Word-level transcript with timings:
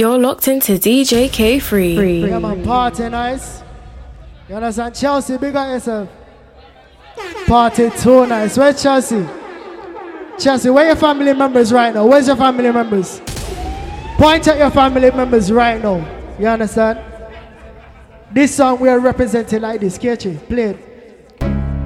You're 0.00 0.16
locked 0.18 0.48
into 0.48 0.78
DJ 0.78 1.28
K3. 1.28 2.26
Yeah, 2.26 2.38
man, 2.38 2.64
party 2.64 3.06
nice. 3.10 3.62
You 4.48 4.54
understand? 4.54 4.94
Chelsea, 4.94 5.36
big 5.36 5.54
on 5.54 5.68
yourself. 5.68 6.08
Party 7.46 7.90
too 7.90 8.26
nice. 8.26 8.56
Where's 8.56 8.82
Chelsea? 8.82 9.28
Chelsea, 10.38 10.70
where 10.70 10.86
your 10.86 10.96
family 10.96 11.34
members 11.34 11.70
right 11.70 11.92
now? 11.92 12.06
Where's 12.06 12.28
your 12.28 12.36
family 12.36 12.72
members? 12.72 13.20
Point 14.16 14.48
at 14.48 14.56
your 14.56 14.70
family 14.70 15.10
members 15.10 15.52
right 15.52 15.82
now. 15.82 15.98
You 16.38 16.46
understand? 16.46 16.98
This 18.32 18.54
song 18.54 18.80
we 18.80 18.88
are 18.88 19.00
representing 19.00 19.60
like 19.60 19.80
this. 19.80 19.98
Catchy, 19.98 20.38
play 20.48 20.62
it. 20.62 20.78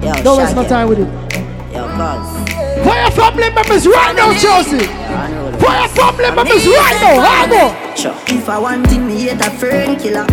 Yo, 0.01 0.13
Don't 0.23 0.37
waste 0.37 0.55
my 0.55 0.65
time 0.65 0.87
with 0.87 0.99
it. 0.99 1.33
Yo, 1.73 1.85
cuz. 1.85 2.49
For 2.81 2.95
your 2.95 3.11
family 3.11 3.49
members 3.49 3.85
right 3.85 4.15
now, 4.15 4.31
Chelsea. 4.39 4.87
For 5.65 5.73
your 5.73 5.89
family 5.89 6.29
members 6.29 6.67
right 6.67 6.97
now. 7.01 7.25
Harbour. 7.25 7.97
Sure. 7.97 8.13
If 8.27 8.47
I 8.47 8.59
want 8.59 8.91
it, 8.91 8.99
me 8.99 9.17
hate 9.23 9.41
a 9.41 9.49
friend 9.49 9.99
killer. 9.99 10.27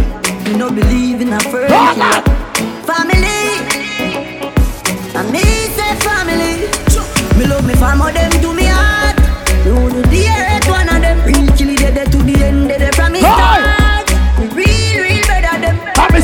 Me 0.44 0.52
no 0.58 0.68
believe 0.68 1.22
in 1.22 1.32
a 1.32 1.40
fern 1.40 1.72
Hold 1.72 1.96
killer. 1.96 2.20
Family. 2.84 3.40
And 5.16 5.32
me 5.32 5.40
say 5.72 5.96
family. 6.04 6.68
Me 7.38 7.46
love 7.46 7.66
me 7.66 7.72
fam, 7.74 8.00
how 8.00 8.12
them 8.12 8.30
do 8.42 8.52
me 8.52 8.66
heart. 8.68 9.16
Me 9.64 9.72
want 9.72 9.94
to 9.94 10.02
the 10.10 10.28
earth, 10.28 10.68
one 10.68 10.88
of 10.88 11.00
them. 11.00 11.24
Real 11.24 11.48
killy, 11.56 11.76
they 11.76 12.04
to 12.04 12.18
the 12.18 12.44
end, 12.44 12.68
they 12.68 12.90
from 12.90 13.12
me 13.12 13.20
start. 13.20 13.71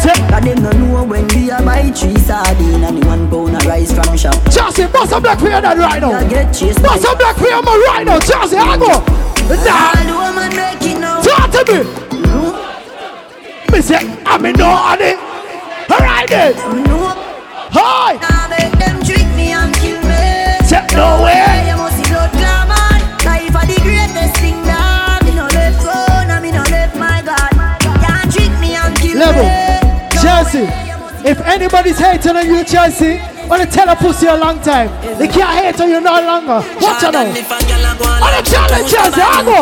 Cause 0.09 0.45
them 0.45 0.63
no 0.63 0.71
know 0.73 1.05
when 1.05 1.27
we 1.29 1.51
a 1.51 1.59
buy 1.63 1.91
three 1.93 2.17
sardine 2.17 2.83
and 2.85 3.05
one 3.05 3.29
pound 3.29 3.57
of 3.57 3.67
rice 3.67 3.93
from 3.93 4.17
shop. 4.17 4.35
Chelsea, 4.51 4.87
bust 4.87 5.13
a 5.13 5.21
black 5.21 5.41
your 5.41 5.61
dad 5.61 5.79
right 5.79 6.01
now. 6.01 6.13
I 6.13 6.25
Bust 6.25 7.05
a 7.05 7.17
black 7.17 7.37
your 7.39 7.63
man 7.63 7.81
right 7.89 8.05
now. 8.07 8.19
Chelsea, 8.21 8.57
Harbour. 8.57 8.87
Nah. 8.87 9.93
all 9.93 10.05
the 10.05 10.13
woman 10.13 10.57
make 10.57 10.83
it 10.83 10.99
now. 11.01 11.21
Talk 11.21 11.51
to 11.53 11.73
me. 11.73 11.85
Hmm? 12.25 13.73
Me 13.73 13.81
say, 13.81 13.99
I'm 14.25 14.45
in 14.47 14.57
no 14.57 14.69
honey. 14.69 15.17
Alright 15.91 16.29
then. 16.29 16.55
No. 16.85 17.13
Hi. 17.71 18.17
Now 18.17 18.49
make 18.49 18.73
them 18.81 19.03
trick 19.05 19.29
me 19.37 19.53
and 19.53 19.75
kill 19.77 20.01
me. 20.05 20.67
Say, 20.69 20.85
no 20.97 21.25
way. 21.25 21.69
You 21.69 21.77
must 21.77 21.97
see 21.97 22.09
blood 22.13 22.31
clam 22.33 22.71
on. 22.73 23.01
Life 23.25 23.57
are 23.57 23.67
the 23.67 23.81
greatest 23.85 24.37
thing 24.41 24.57
now. 24.65 25.19
Me 25.25 25.35
no 25.35 25.45
left 25.53 25.85
go, 25.85 25.93
now 26.29 26.41
me 26.41 26.51
no 26.53 26.63
left 26.73 26.97
my 26.97 27.21
God. 27.25 27.53
Can't 28.01 28.33
trick 28.33 28.53
me 28.61 28.77
and 28.77 28.97
kill 28.97 29.19
Level. 29.19 29.45
me. 29.45 29.68
Chelsea. 30.29 30.69
If 31.25 31.41
anybody's 31.41 31.99
hating 31.99 32.37
on 32.37 32.47
you, 32.47 32.63
Chelsea, 32.63 33.19
wanna 33.49 33.65
tell 33.65 33.89
a 33.89 33.97
pussy 33.97 34.27
a 34.27 34.37
long 34.37 34.61
time. 34.61 34.91
They 35.19 35.27
can't 35.27 35.55
hate 35.59 35.81
on 35.81 35.89
you 35.89 36.01
no 36.03 36.21
longer. 36.31 36.61
Watch 36.83 37.03
out 37.05 37.13
now. 37.15 37.25
Wanna 38.23 38.43
tell 38.43 38.69
them, 38.69 38.85
Chelsea, 38.87 39.23
I 39.23 39.43
go. 39.43 39.59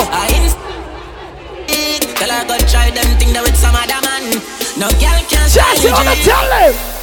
I 2.29 2.45
go 2.45 2.59
try 2.67 2.91
them 2.91 3.07
thing 3.19 3.33
that 3.33 3.43
with 3.43 3.57
some 3.57 3.75
other 3.75 4.01
man. 4.07 4.25
No 4.77 4.89
girl 4.99 5.21
can 5.31 5.49
Chelsea, 5.49 5.89
wanna 5.93 6.17
tell 6.27 6.45
them. 6.51 6.96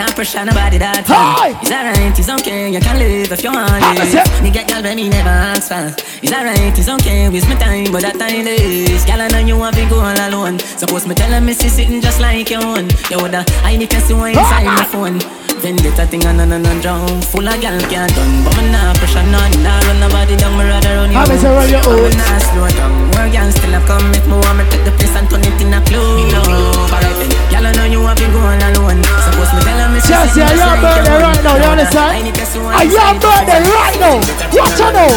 I 0.00 0.12
pressure 0.12 0.44
nobody 0.44 0.78
that 0.78 1.04
time. 1.04 1.56
It's 1.60 1.70
alright, 1.70 2.16
it's 2.16 2.28
okay, 2.40 2.72
you 2.72 2.80
can 2.80 2.96
live 2.98 3.30
if 3.32 3.44
you 3.44 3.52
want 3.52 3.84
it? 3.84 4.24
Nigga, 4.40 4.64
girl, 4.66 4.82
when 4.82 4.96
me 4.96 5.08
never 5.08 5.28
ask 5.28 5.68
for. 5.68 5.92
It's 6.24 6.32
alright, 6.32 6.72
it's 6.72 6.88
okay, 6.88 7.28
waste 7.28 7.48
my 7.48 7.54
time, 7.56 7.92
but 7.92 8.02
that 8.02 8.16
time 8.16 8.46
is. 8.46 9.04
Girl, 9.04 9.20
I 9.20 9.28
know 9.28 9.44
you 9.44 9.58
want 9.58 9.76
to 9.76 9.84
go 9.88 10.00
all 10.00 10.16
alone. 10.16 10.58
Suppose 10.58 11.06
me 11.06 11.14
tell 11.14 11.30
her 11.30 11.40
me 11.40 11.52
see 11.52 11.68
sitting 11.68 12.00
just 12.00 12.20
like 12.20 12.48
your 12.48 12.64
own. 12.64 12.88
You 13.10 13.20
woulda, 13.20 13.44
I 13.62 13.76
need 13.76 13.90
to 13.90 14.00
see 14.00 14.14
what 14.14 14.32
inside 14.32 14.64
my 14.64 14.84
phone. 14.84 15.20
Vendetta 15.60 16.06
thing 16.06 16.24
and 16.24 16.40
on 16.40 16.52
and 16.52 16.80
drown 16.80 17.20
Full 17.20 17.46
of 17.46 17.60
gal 17.60 17.78
can't 17.92 18.10
done 18.14 18.44
But 18.44 18.56
me 18.56 18.72
nah 18.72 18.94
pressure 18.94 19.22
none 19.28 19.52
Nah 19.62 19.78
run 19.80 20.00
nobody 20.00 20.34
down 20.36 20.56
Me 20.56 20.64
rather 20.64 20.96
run 20.96 21.12
you 21.12 21.20
is 21.20 21.44
it 21.44 21.48
run 21.48 21.68
your 21.68 21.84
own? 21.84 22.12
slow 22.40 22.68
down 22.70 23.09
More 23.20 23.28
gal 23.28 23.52
still 23.52 23.76
a 23.76 23.80
come 23.84 24.08
If 24.16 24.24
me 24.24 24.32
want 24.32 24.56
me 24.56 24.64
take 24.72 24.80
the 24.80 24.92
place 24.96 25.12
And 25.12 25.28
turn 25.28 25.44
it 25.44 25.60
in 25.60 25.76
a 25.76 25.80
club 25.84 26.88
Alright 26.88 27.20
Gal 27.52 27.68
I 27.68 27.72
know 27.76 27.84
you 27.84 28.00
have 28.08 28.16
been 28.16 28.32
going 28.32 28.64
alone 28.64 28.96
Suppose 29.28 29.52
me 29.52 29.60
tell 29.60 29.76
her 29.76 29.88
me 29.92 30.00
see 30.00 30.08
Chelsea, 30.08 30.40
sitting 30.40 30.48
are 30.48 30.56
just 30.56 30.64
your 30.64 30.72
like 30.72 30.80
birthday 30.80 31.12
your 31.12 31.20
right 31.28 31.42
now? 31.44 31.60
You 31.60 31.68
understand? 31.68 32.12
I 32.16 32.20
need 32.24 32.36
to 32.40 32.46
see 32.48 32.60
what 32.64 32.72
Are 32.72 32.88
your 32.88 32.96
inside 32.96 33.20
birthday 33.20 33.60
your 33.60 33.76
right 33.76 33.98
now? 34.00 34.16
Watch 34.56 34.80
out 34.80 34.92
now. 34.96 35.12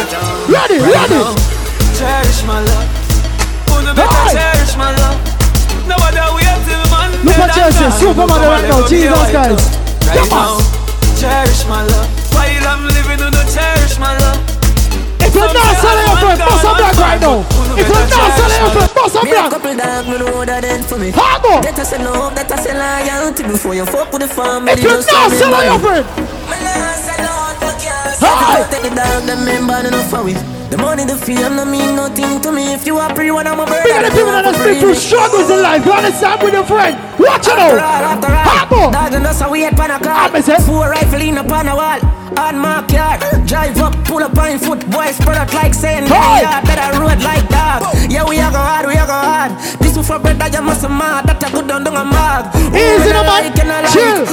Ready, 0.52 0.78
ready. 0.84 1.20
Cherish 1.96 2.40
my 2.44 2.60
love. 2.60 2.92
The 3.72 3.92
better 3.96 4.24
cherish 4.36 4.76
my 4.76 4.92
love? 5.00 5.16
Nobody 5.88 6.20
wait 6.36 6.60
till 6.68 6.84
Monday. 6.92 7.24
Look 7.24 7.40
at 7.40 7.56
Chelsea, 7.56 7.88
Superman 8.04 8.40
right 8.44 8.68
now. 8.68 8.84
Jesus, 8.84 9.32
guys. 9.32 9.64
Right 10.04 10.28
Come 10.28 10.60
on. 10.60 10.60
cherish 11.16 11.64
my 11.72 11.80
love. 11.88 12.08
While 12.36 12.68
I'm 12.68 12.84
living, 12.84 13.16
do 13.16 13.32
not 13.32 13.48
cherish 13.48 13.96
my 13.96 14.12
love. 14.12 14.53
If 15.34 15.42
you're 15.42 15.50
not 15.50 15.74
selling 15.82 16.06
your 16.06 16.18
friend, 16.22 16.38
bust 16.38 16.62
a 16.62 16.70
black 16.78 16.94
right 17.02 17.20
now. 17.20 17.42
If 17.74 17.90
you're 17.90 18.06
not 18.06 18.30
selling 18.38 18.60
your 18.62 18.70
friend, 18.70 18.90
bust 18.94 19.16
a 19.18 19.20
black. 19.26 19.50
couple 19.50 19.74
dog, 19.74 20.06
me 20.06 20.16
know 20.22 20.44
that 20.46 20.62
dead 20.62 20.84
for 20.86 20.94
me. 20.96 21.10
Harbour. 21.10 21.58
That 21.66 21.74
I 21.74 21.82
say 21.82 21.98
love, 21.98 22.34
that 22.38 22.46
I 22.52 22.56
say 22.62 22.70
loyalty 22.70 23.42
before 23.42 23.74
you 23.74 23.84
fuck 23.84 24.12
with 24.14 24.22
the 24.22 24.28
family. 24.30 24.72
If 24.72 24.82
you're 24.86 24.94
not 24.94 25.30
selling 25.34 25.66
your 25.66 25.78
friend, 25.82 26.06
Me 26.46 26.56
nah 26.62 26.94
sell 26.94 27.26
out, 27.26 27.58
fuck 27.58 27.82
yes. 27.82 28.22
Hi. 28.22 28.62
Take 28.70 28.86
the 28.86 28.94
dog, 28.94 29.26
them 29.26 29.42
member, 29.42 29.74
enough 29.82 30.06
for 30.06 30.22
we. 30.22 30.53
The 30.74 30.82
money, 30.82 31.04
the 31.04 31.14
fame, 31.14 31.54
no 31.54 31.64
mean 31.64 31.94
nothing 31.94 32.40
to 32.42 32.50
me. 32.50 32.74
If 32.74 32.84
you 32.84 32.98
are 32.98 33.14
free, 33.14 33.30
when 33.30 33.46
I'm 33.46 33.60
a 33.60 33.64
bird, 33.64 33.86
big 33.86 33.94
of 33.94 34.10
the 34.10 34.10
people 34.10 34.34
that 34.34 34.42
have 34.42 34.58
been 34.58 34.82
through 34.82 34.98
struggles 34.98 35.46
in 35.46 35.62
life, 35.62 35.86
you 35.86 35.94
understand 35.94 36.42
with 36.42 36.50
your 36.50 36.66
friend. 36.66 36.98
Watch 37.14 37.46
it 37.46 37.54
out. 37.54 37.78
all, 37.78 38.18
Harbour. 38.18 38.90
dog 38.90 39.14
and 39.14 39.22
us 39.22 39.38
a 39.38 39.46
wait 39.46 39.70
pan 39.78 39.94
a 39.94 40.02
car. 40.02 40.34
Four 40.66 40.90
rifle 40.90 41.22
in 41.22 41.38
upon 41.38 41.70
a 41.70 41.78
wall. 41.78 42.02
On 42.42 42.58
my 42.58 42.82
car, 42.90 43.22
drive 43.46 43.78
up, 43.78 43.94
pull 44.02 44.18
up 44.26 44.34
on 44.34 44.58
foot, 44.58 44.82
boy 44.90 45.14
spread 45.14 45.38
out 45.38 45.54
like 45.54 45.74
saying, 45.74 46.10
Hey. 46.10 46.42
yeah, 46.42 46.58
better 46.66 46.98
road 46.98 47.22
like 47.22 47.46
that. 47.54 47.78
Yeah, 48.10 48.26
we 48.26 48.42
are 48.42 48.50
go 48.50 48.58
hard, 48.58 48.90
we 48.90 48.98
are 48.98 49.06
go 49.06 49.14
hard. 49.14 49.54
This 49.78 49.94
one 49.94 50.02
for 50.02 50.18
bread, 50.18 50.42
that 50.42 50.50
you 50.50 50.62
must 50.62 50.82
mad, 50.90 51.30
that 51.30 51.38
a 51.38 51.54
good 51.54 51.70
down 51.70 51.86
a 51.86 52.02
mag. 52.02 52.50
Easy 52.74 53.14
no 53.14 53.22
man. 53.22 53.46
like 53.46 53.58
and 53.62 53.70
I 53.70 53.86
like. 53.86 53.94
Chill. 53.94 54.26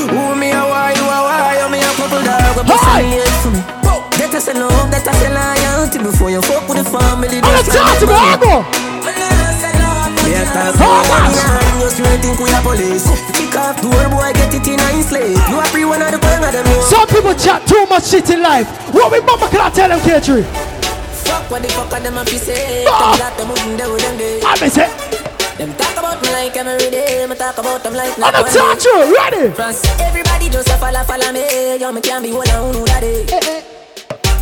A 14.80 15.04
slave. 15.04 15.38
You 15.50 15.58
are 15.60 15.66
free 15.68 15.86
one 15.86 16.02
of 16.02 16.12
the 16.12 16.20
bang 16.20 16.44
of 16.44 16.52
them. 16.54 16.66
yo. 16.66 16.82
Some 16.88 17.08
people 17.08 17.34
chat 17.36 17.68
too 17.68 17.86
much 17.88 18.08
shit 18.08 18.30
in 18.30 18.42
life. 18.42 18.68
What 18.94 19.12
we 19.12 19.20
mama 19.22 19.48
can 19.50 19.62
I 19.62 19.70
tell 19.70 19.90
them, 19.90 20.00
K3? 20.00 20.44
Fuck 21.26 21.52
what 21.52 21.62
the 21.62 21.70
fuck 21.70 21.92
are 21.94 22.00
them 22.00 22.18
a 22.18 22.26
say. 22.26 22.86
Ah. 22.88 23.16
That 23.20 23.38
them 23.38 23.50
wouldn't 23.50 23.78
do 23.78 23.98
them 23.98 24.18
day. 24.18 24.42
I 24.44 24.56
miss 24.60 24.78
it. 24.78 24.90
Them 25.58 25.74
talk 25.76 25.98
about 25.98 26.22
me 26.24 26.30
like 26.32 26.56
every 26.56 26.90
day. 26.90 27.26
Me 27.28 27.36
talk 27.36 27.58
about 27.58 27.84
them 27.84 27.94
like 27.94 28.14
On 28.16 28.22
not 28.22 28.34
the 28.34 28.42
one 28.44 28.54
talk 28.54 28.78
day. 28.78 28.84
to 28.84 28.90
you, 28.90 29.16
ready? 29.16 29.56
France, 29.56 29.84
everybody 30.00 30.50
just 30.50 30.70
a 30.70 30.78
follow, 30.78 31.04
follow 31.04 31.32
me. 31.32 31.78
Yo, 31.78 31.92
me 31.92 32.02
can't 32.02 32.24
be 32.24 32.32
one 32.34 32.50
on 32.50 32.74
who 32.74 32.86
that 32.86 33.02
day. 33.02 33.71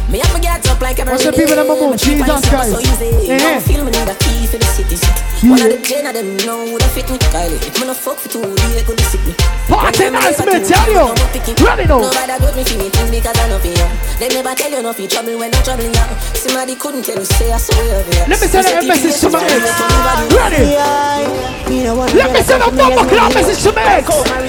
Me 0.10 0.18
have 0.18 0.34
to 0.34 0.42
get 0.42 0.68
up 0.68 0.82
like 0.82 0.98
every 1.00 1.14
What's 1.14 1.24
the 1.26 1.32
people 1.32 1.56
that 1.56 1.68
move? 1.68 1.96
Jesus 1.98 2.50
Christ. 2.50 2.72
So 2.74 2.80
easy. 2.80 3.30
Eh. 3.30 3.38
Now 3.38 3.60
feel 3.60 3.86
me 3.86 3.92
need 3.92 4.10
a 4.10 4.16
key 4.16 4.48
for 4.48 4.58
the 4.58 4.69
city. 4.88 5.48
One 5.48 5.60
of 5.62 5.72
the 5.72 5.80
gen 5.84 6.06
of 6.08 6.14
them 6.14 6.36
know 6.48 6.68
who 6.68 6.78
they 6.80 6.92
fit 6.92 7.10
me. 7.12 7.18
Kylie, 7.32 7.60
if 7.64 7.76
me 7.80 7.88
no 7.88 7.94
fuck 7.94 8.18
for 8.20 8.30
two 8.30 8.44
days, 8.44 8.84
could 8.84 9.00
sick 9.08 9.24
me. 9.26 9.34
Party 9.68 10.10
nice, 10.10 10.40
me 10.46 10.60
tell 10.64 10.88
you. 10.92 11.00
I'm 11.00 11.16
up. 11.16 11.32
Ready 11.64 11.86
now. 11.88 12.00
Nobody 12.00 12.36
got 12.40 12.56
me 12.56 12.64
feeling 12.64 12.92
thing 12.92 13.12
because 13.12 13.38
I 13.40 13.48
know 13.48 13.60
for 13.60 13.68
you. 13.72 13.88
They 14.20 14.28
never 14.30 14.54
tell 14.56 14.72
you 14.72 14.82
no 14.84 14.92
for 14.94 15.08
trouble 15.08 15.38
when 15.40 15.54
I'm 15.54 15.64
troubling 15.64 15.94
you. 15.94 16.06
Somebody 16.36 16.76
couldn't 16.76 17.04
tell 17.04 17.18
you, 17.20 17.26
say 17.26 17.52
I 17.52 17.58
saw 17.58 17.76
you 17.84 17.92
over 17.92 18.12
here. 18.16 18.26
Let 18.28 18.40
me 18.42 18.48
send 18.48 18.68
a 18.68 18.88
message 18.88 19.20
to 19.22 19.28
my 19.30 19.44
ex. 19.44 19.64
Ready? 20.36 20.76
Let 22.16 22.34
me 22.34 22.42
send 22.44 22.64
a 22.64 22.70
bumper 22.72 23.06
clap 23.10 23.34
message 23.36 23.64
to 23.64 23.72
my 23.74 23.84
ex. 24.00 24.08
Let 24.10 24.44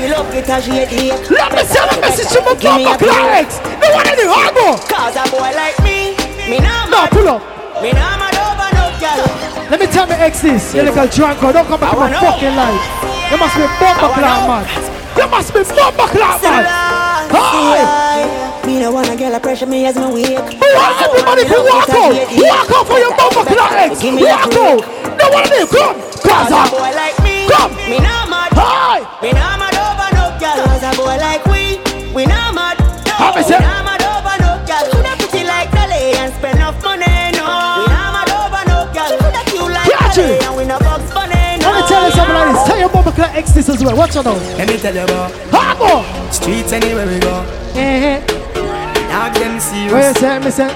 me 1.54 1.62
send 1.66 1.90
a 1.90 2.00
message 2.00 2.30
to 2.34 2.40
my 2.42 2.54
bumper 2.54 2.98
clap 2.98 3.26
ex. 3.38 3.58
No 3.78 3.86
one 3.94 4.06
in 4.10 4.16
the 4.18 4.26
Harbour. 4.26 4.74
Cause 4.90 5.16
a 5.16 5.24
boy 5.30 5.50
like 5.54 5.78
me, 5.82 6.14
me 6.50 6.58
nah 6.58 6.84
No, 6.86 6.90
mad, 7.06 7.10
pull 7.10 7.28
up. 7.28 7.82
me 7.82 7.92
nah 7.92 8.29
Let 9.00 9.80
me 9.80 9.86
tell 9.86 10.06
my 10.06 10.18
ex 10.20 10.42
this. 10.42 10.74
You 10.74 10.82
little 10.82 11.06
drunk 11.08 11.40
girl. 11.40 11.52
Don't 11.52 11.66
come 11.66 11.80
back 11.80 11.92
to 11.92 11.96
my 11.96 12.10
know. 12.10 12.20
fucking 12.20 12.52
life. 12.52 12.84
You 13.32 13.38
must 13.40 13.56
be 13.56 13.64
bumper 13.80 14.12
clap 14.12 14.44
man. 14.44 14.64
You 15.16 15.26
must 15.30 15.54
be 15.54 15.62
bumper 15.64 16.08
clap 16.12 16.42
man. 16.42 16.64
Hi. 17.32 18.66
Me 18.66 18.78
no 18.78 18.92
wanna 18.92 19.16
girl 19.16 19.34
a 19.34 19.40
pressure 19.40 19.64
me 19.66 19.86
as 19.86 19.96
me 19.96 20.04
wake. 20.12 20.36
Who 20.36 20.68
want 20.76 21.00
everybody 21.00 21.44
to 21.48 21.58
walk 21.64 21.88
out? 21.88 22.12
Walk 22.12 22.70
out 22.76 22.86
for 22.86 22.98
your 23.00 23.16
bumper 23.16 23.44
clap 23.48 23.72
ex. 23.88 24.02
Me 24.04 24.20
Walk 24.20 24.52
out. 24.52 24.84
No 25.16 25.24
one 25.32 25.44
in 25.44 25.50
there. 25.50 25.66
Come. 25.66 25.96
Cause 26.20 26.52
a 26.52 26.70
boy 26.70 26.92
like 26.92 27.16
me, 27.24 27.48
Come. 27.48 27.74
me 27.76 27.98
nah 27.98 28.26
mad, 28.28 28.52
Hi. 28.52 29.00
me 29.22 29.32
nah 29.32 29.56
mad 29.56 29.79
local 43.20 43.36
exes 43.36 43.68
as 43.68 43.84
well. 43.84 43.96
Watch 43.96 44.16
out 44.16 44.24
now. 44.24 44.34
Let 44.56 44.68
me 44.68 44.76
tell 44.78 44.94
you 44.94 45.04
about 45.04 45.32
Harbor. 45.52 46.32
Streets 46.32 46.72
anywhere 46.72 47.06
we 47.06 47.18
go. 47.20 47.44
Eh. 47.74 48.16
eh. 48.16 48.26
Dog 49.08 49.34
them 49.34 49.60
serious. 49.60 49.92
Where 49.92 50.08
you 50.08 50.14
say, 50.14 50.38
me 50.38 50.50
say? 50.50 50.70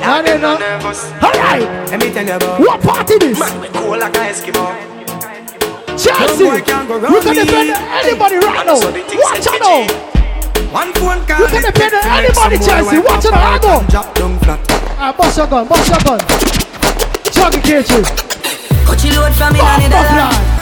I 0.00 0.22
don't 0.22 0.40
know. 0.40 0.54
Alright. 0.54 1.66
Let 1.90 2.00
me 2.00 2.12
tell 2.12 2.26
you 2.26 2.36
about 2.36 2.60
what 2.60 2.80
party 2.82 3.18
this? 3.18 3.38
Man, 3.38 3.60
we 3.60 3.68
cool 3.68 3.98
like 3.98 4.16
an 4.16 4.30
Eskimo. 4.30 4.66
Chelsea, 5.98 6.44
you 6.44 6.62
can 6.62 6.86
defend 6.86 7.70
anybody 7.74 8.36
right 8.36 8.66
now. 8.66 8.78
Watch 8.78 9.46
out 9.48 9.60
now. 9.60 10.08
One 10.70 10.92
phone 10.94 11.26
call. 11.26 11.40
You 11.40 11.46
can 11.48 11.62
defend 11.62 11.94
anybody, 12.06 12.58
Chelsea. 12.58 12.98
Watch 12.98 13.26
out 13.26 13.34
now. 13.34 13.58
Go. 13.58 13.86
Ah, 15.00 15.14
bust 15.16 15.38
your 15.38 15.46
gun, 15.46 15.66
bust 15.66 15.88
your 15.90 15.98
gun. 16.06 16.18
Chuck 17.32 17.52
the 17.52 17.60
Kitchen. 17.62 18.04
Cut 18.86 19.04
your 19.04 19.14
load 19.14 19.34
from 19.34 19.52
me, 19.52 19.58
Nanny 19.58 19.88
Dollar. 19.88 20.57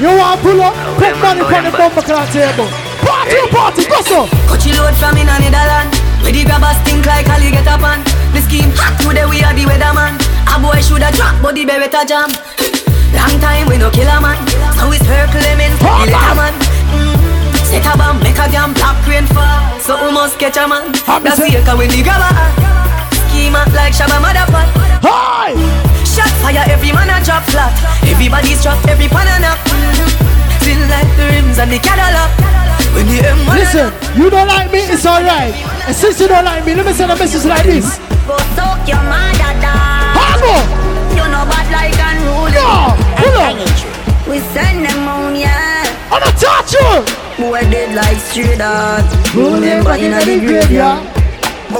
You 0.00 0.08
want 0.16 0.40
to 0.40 0.44
pull 0.44 0.60
up? 0.64 0.72
Put 0.96 1.12
money 1.20 1.44
from 1.44 1.62
the 1.68 1.72
bumper 1.76 2.00
clock 2.00 2.28
table. 2.32 2.68
Party, 3.04 3.36
party, 3.52 3.84
go 3.84 4.00
so. 4.00 4.24
Coach 4.48 4.64
you 4.64 4.72
load 4.80 4.96
from 4.96 5.16
in 5.20 5.28
the 5.28 5.36
Netherlands. 5.36 5.92
Where 6.24 6.32
the 6.32 6.44
grabbers 6.44 6.76
stink 6.84 7.04
like 7.04 7.28
Ali 7.28 7.52
get 7.52 7.68
up 7.68 7.84
on. 7.84 8.00
The 8.32 8.40
scheme 8.40 8.72
hot 8.80 8.96
today 9.04 9.28
we 9.28 9.44
are 9.44 9.52
the 9.52 9.68
weatherman. 9.68 10.16
A 10.48 10.56
boy 10.56 10.80
shoulda 10.80 11.12
drop, 11.12 11.36
but 11.44 11.52
the 11.54 11.68
beretta 11.68 12.08
jam. 12.08 12.32
Long 13.12 13.36
time 13.44 13.68
we 13.68 13.76
no 13.76 13.90
kill 13.92 14.08
a 14.08 14.16
man. 14.24 14.40
Now 14.80 14.88
it's 14.88 15.04
her 15.04 15.28
claiming 15.28 15.76
the 15.76 15.84
Hold 15.84 16.08
letter 16.08 16.32
on. 16.32 16.36
man. 16.48 16.54
Set 17.68 17.84
a 17.84 17.92
bomb, 17.96 18.18
make 18.24 18.40
a 18.40 18.48
damn 18.48 18.72
black 18.72 18.96
rain 19.04 19.26
fall. 19.36 19.60
So 19.84 20.00
we 20.00 20.12
must 20.16 20.38
catch 20.40 20.56
a 20.56 20.64
man. 20.68 20.94
Happy 21.04 21.28
That's 21.28 21.40
the 21.40 21.50
say- 21.52 21.60
echo 21.60 21.76
with 21.76 21.92
the 21.92 22.00
grabber. 22.02 22.32
Schema 23.28 23.68
like 23.76 23.92
Shabba 23.92 24.16
Motherfucker. 24.16 25.04
Hi. 25.04 25.89
Shot 26.20 26.36
fire, 26.44 26.64
every 26.68 26.92
man 26.92 27.08
a 27.08 27.16
drop 27.24 27.48
flat. 27.48 27.72
Everybody's 28.04 28.60
drop, 28.60 28.76
every 28.84 29.08
pan 29.08 29.24
a 29.24 29.40
knock. 29.40 29.56
Mm-hmm. 29.72 30.60
Feel 30.60 30.84
like 30.92 31.08
the 31.16 31.24
rims 31.32 31.56
and 31.56 31.72
the 31.72 31.80
Cadillac. 31.80 32.28
When 32.92 33.08
the 33.08 33.24
M1 33.24 33.56
Listen, 33.56 33.88
you 34.20 34.28
don't 34.28 34.44
like 34.46 34.68
me, 34.68 34.84
it's 34.84 35.06
alright. 35.06 35.56
And 35.88 35.96
since 35.96 36.20
you 36.20 36.28
don't 36.28 36.44
like 36.44 36.66
me, 36.66 36.74
let 36.74 36.84
me 36.84 36.92
send 36.92 37.10
a 37.10 37.16
message 37.16 37.48
like 37.48 37.64
this. 37.64 37.96
Go 38.28 38.36
soak 38.52 38.84
your 38.84 39.00
mother 39.08 39.52
down. 39.64 40.44
You 41.16 41.24
know 41.32 41.48
bad 41.48 41.72
like 41.72 41.96
unruly. 41.96 42.52
No! 42.52 42.92
Pull 43.16 43.40
up! 43.40 43.56
We 44.28 44.44
send 44.52 44.84
them 44.84 45.08
on, 45.08 45.32
yeah. 45.34 45.88
On 46.12 46.20
the 46.20 46.28
touch 46.36 46.76
you! 46.76 47.00
Boy 47.40 47.64
dead 47.72 47.96
like 47.96 48.20
straight. 48.20 48.60
Rolling 49.32 49.84
back 49.88 50.04
in 50.04 50.12
the 50.12 50.46
graveyard. 50.46 51.19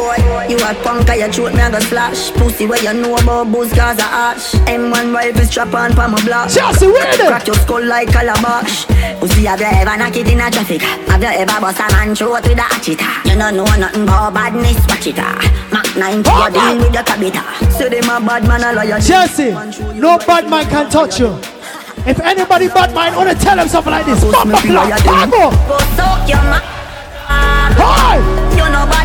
Boy, 0.00 0.17
you 0.49 0.56
a 0.56 0.73
punk, 0.81 1.11
I 1.11 1.29
throat 1.29 1.52
me 1.52 1.61
a 1.61 1.70
go 1.70 1.79
splash. 1.81 2.32
Pussy 2.32 2.67
where 2.67 2.81
you 2.82 2.94
know 2.94 3.17
about 3.17 3.52
booze 3.52 3.69
cause 3.73 3.99
a 3.99 4.08
ash. 4.32 4.52
M1 4.64 5.12
rifle 5.12 5.44
strap 5.44 5.75
on 5.75 5.93
pa 5.93 6.08
my 6.08 6.17
block. 6.25 6.49
Chelsea, 6.49 6.87
where 6.87 7.05
them? 7.19 7.29
Crack 7.29 7.47
your 7.47 7.56
skull 7.56 7.85
like 7.85 8.08
calabash. 8.08 8.87
Pussy, 9.20 9.44
have 9.44 9.61
you 9.61 9.67
ever 9.67 9.97
knock 9.99 10.17
it 10.17 10.26
in 10.26 10.41
a 10.41 10.50
traffic? 10.50 10.81
Have 10.81 11.20
you 11.20 11.29
ever 11.29 11.61
bust 11.61 11.81
a 11.81 11.93
man 11.93 12.14
throat 12.14 12.49
with 12.49 12.56
a 12.56 12.62
hatcheta? 12.73 13.29
You 13.29 13.37
don't 13.38 13.56
know 13.56 13.64
nothing 13.76 14.05
about 14.05 14.32
badness, 14.32 14.81
watch 14.88 15.06
it 15.06 15.19
ah. 15.19 15.37
Mac 15.70 15.94
90, 15.94 16.31
Oh, 16.32 16.46
you 16.46 16.53
deal 16.56 16.76
with 16.81 16.94
your 16.94 17.05
cabita. 17.05 17.44
Say 17.73 17.88
them 17.91 18.08
a 18.08 18.25
bad 18.25 18.49
man, 18.49 18.64
a 18.64 18.73
liar. 18.73 19.00
Chelsea, 19.00 19.53
no 20.00 20.17
bad 20.17 20.49
man 20.49 20.64
can 20.70 20.88
touch 20.88 21.20
you. 21.20 21.37
If 22.08 22.19
anybody 22.20 22.69
bad 22.69 22.94
mind 22.94 23.17
wanna 23.17 23.35
tell 23.35 23.58
him 23.58 23.69
something 23.69 23.93
like 23.93 24.06
this, 24.06 24.25
me 24.25 24.31
feel 24.32 24.81
clock, 24.81 24.88
like 24.88 25.05
you 25.05 25.41
Go 25.41 25.79
soak 25.93 26.25
your 26.26 26.43
ma- 26.49 26.64
Hi! 27.76 28.40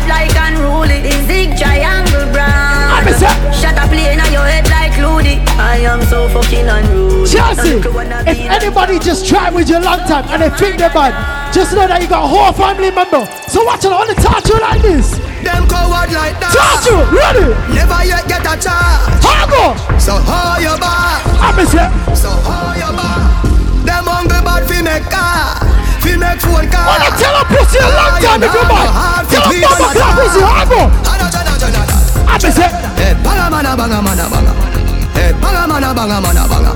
You 0.06 0.12
know 0.12 0.18
bad 0.18 0.30
like 0.30 0.36
unruly 0.38 1.02
The 1.02 1.12
zig 1.26 1.58
triangle 1.58 2.30
brown 2.32 2.94
I'm 2.94 3.08
a 3.08 3.12
set. 3.12 3.54
Shut 3.54 3.76
up 3.76 3.90
playing 3.90 4.20
on 4.20 4.32
your 4.32 4.46
head 4.46 4.68
like 4.70 4.96
Looney 4.98 5.42
I 5.58 5.78
am 5.82 6.02
so 6.02 6.28
fucking 6.28 6.68
unruly 6.68 7.26
Chelsea, 7.26 7.82
if 7.82 8.38
anybody 8.38 9.00
just 9.00 9.26
tried 9.26 9.52
with 9.52 9.68
you 9.68 9.80
long 9.80 9.98
time 10.06 10.24
and 10.30 10.42
they 10.42 10.50
think 10.56 10.78
they're 10.78 10.94
bad, 10.94 11.10
just 11.52 11.74
know 11.74 11.88
that 11.88 12.00
you 12.00 12.06
got 12.06 12.22
a 12.22 12.28
whole 12.28 12.52
family 12.54 12.92
member. 12.94 13.26
So 13.50 13.64
watch 13.66 13.82
it 13.84 13.90
on 13.90 14.06
the 14.06 14.14
touch 14.14 14.46
you 14.46 14.54
like 14.62 14.80
this. 14.80 15.18
Them 15.42 15.66
coward 15.66 16.14
like 16.14 16.38
that. 16.38 16.54
Touch 16.54 16.86
you, 16.86 17.02
ready? 17.10 17.50
Never 17.74 17.98
yet 18.06 18.30
get 18.30 18.46
a 18.46 18.54
chance. 18.54 19.10
Hago! 19.26 19.74
So 19.98 20.14
how 20.22 20.62
you 20.62 20.70
back? 20.78 21.18
I'm 21.42 21.58
a 21.58 21.66
set. 21.66 21.90
So 22.14 22.30
how 22.46 22.78
you 22.78 22.94
back? 22.94 23.42
Them 23.82 24.06
hungry 24.06 24.38
bad 24.46 24.62
fi 24.70 24.78
make 24.86 25.02
car, 25.10 25.65
fi 26.06 26.14
make 26.14 26.40
phone 26.40 26.66
call. 26.70 26.86
Wanna 26.86 27.10
tell 27.18 27.34
a 27.34 27.42
pussy 27.50 27.78
a 27.82 27.88
long 27.90 28.14
time 28.22 28.42
if 28.46 28.54
you're 28.54 28.68
bad. 28.70 29.26
Tell 29.26 29.42
a 29.42 29.50
bumper 29.58 29.90
clock 29.90 30.14
pussy, 30.14 30.40
Hago! 30.46 30.82
I'm 32.30 32.38
a 32.38 32.50
set. 32.54 32.70
Hey, 32.94 33.14
banga 33.26 33.46
mana 33.50 33.74
banga 33.74 33.98
mana 34.02 34.24
banga. 34.30 34.52
Hey, 35.18 35.32
banga 35.42 35.62
mana 35.66 35.90
banga 35.94 36.18
mana 36.22 36.44
banga. 36.46 36.72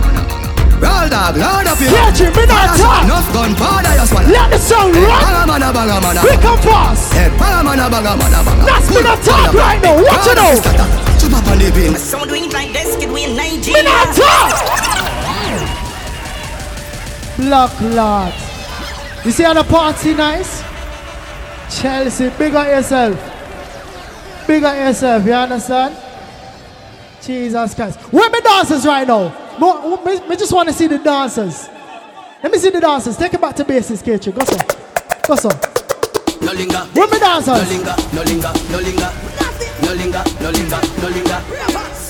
Roll 0.80 1.08
dog, 1.12 1.36
load 1.36 1.66
up 1.68 1.78
your. 1.78 1.92
Catch 1.92 2.20
him, 2.24 2.32
me 2.34 2.44
not 2.46 2.74
talk. 2.74 3.04
Enough 3.04 3.28
gun 3.34 3.52
powder, 3.54 3.92
you 3.94 4.06
swallow. 4.08 4.32
Let 4.32 4.48
the 4.50 4.58
song 4.58 4.90
rock. 4.96 5.22
banga 5.22 5.42
mana 5.46 5.68
banga 5.76 5.96
mana. 6.00 6.20
We 6.24 6.34
come 6.40 6.58
fast. 6.64 7.12
Hey, 7.12 7.28
banga 7.38 7.62
mana 7.62 7.86
banga 7.92 8.12
mana 8.16 8.40
banga. 8.42 8.64
That's 8.66 8.88
me 8.90 9.00
not 9.02 9.20
talk 9.22 9.54
right 9.54 9.80
now. 9.82 9.94
Watch 10.02 10.26
it 10.32 10.38
out. 10.38 10.64
Chop 11.20 11.36
up 11.36 11.46
on 11.52 11.58
the 11.58 11.70
beat. 11.76 11.98
Sound 11.98 12.28
doing 12.30 12.50
like 12.50 12.72
this, 12.72 12.96
kid, 12.96 13.10
we 13.12 13.24
in 13.24 13.36
Me 13.36 13.60
Nigeria. 13.60 13.84
not 13.84 14.08
talk. 14.16 14.50
Block 17.36 17.80
lot. 17.80 18.49
You 19.24 19.30
see 19.30 19.42
how 19.42 19.52
the 19.52 19.64
party 19.64 20.14
nice? 20.14 20.62
Chelsea, 21.78 22.30
big 22.38 22.54
up 22.54 22.66
yourself. 22.66 23.16
Big 24.46 24.64
up 24.64 24.74
yourself, 24.74 25.26
you 25.26 25.32
understand? 25.32 25.96
Jesus 27.22 27.74
Christ. 27.74 28.00
Where 28.12 28.30
my 28.30 28.40
dancers 28.40 28.86
right 28.86 29.06
now? 29.06 29.28
No, 29.60 30.00
we 30.26 30.36
just 30.36 30.52
want 30.52 30.68
to 30.70 30.74
see 30.74 30.86
the 30.86 30.98
dancers. 30.98 31.68
Let 32.42 32.50
me 32.50 32.58
see 32.58 32.70
the 32.70 32.80
dancers. 32.80 33.18
Take 33.18 33.34
it 33.34 33.40
back 33.40 33.54
to 33.56 33.64
basics, 33.64 34.00
Kitchen. 34.00 34.32
Go 34.32 34.42
so. 34.44 34.56
Go 35.28 35.36
so. 35.36 35.50
No 36.40 36.52
linger. 36.52 36.78
Where 36.94 37.06
my 37.06 37.18
dancers? 37.18 37.60
No 37.60 37.76
linger, 37.76 37.96
no 38.14 38.22
linger, 38.22 38.52
no 38.72 38.78
linger. 38.78 39.12
No 39.82 39.92
linger, 39.92 40.24
no 40.40 40.50
linger, 40.50 40.80
no 41.00 41.08
linger. 41.08 41.40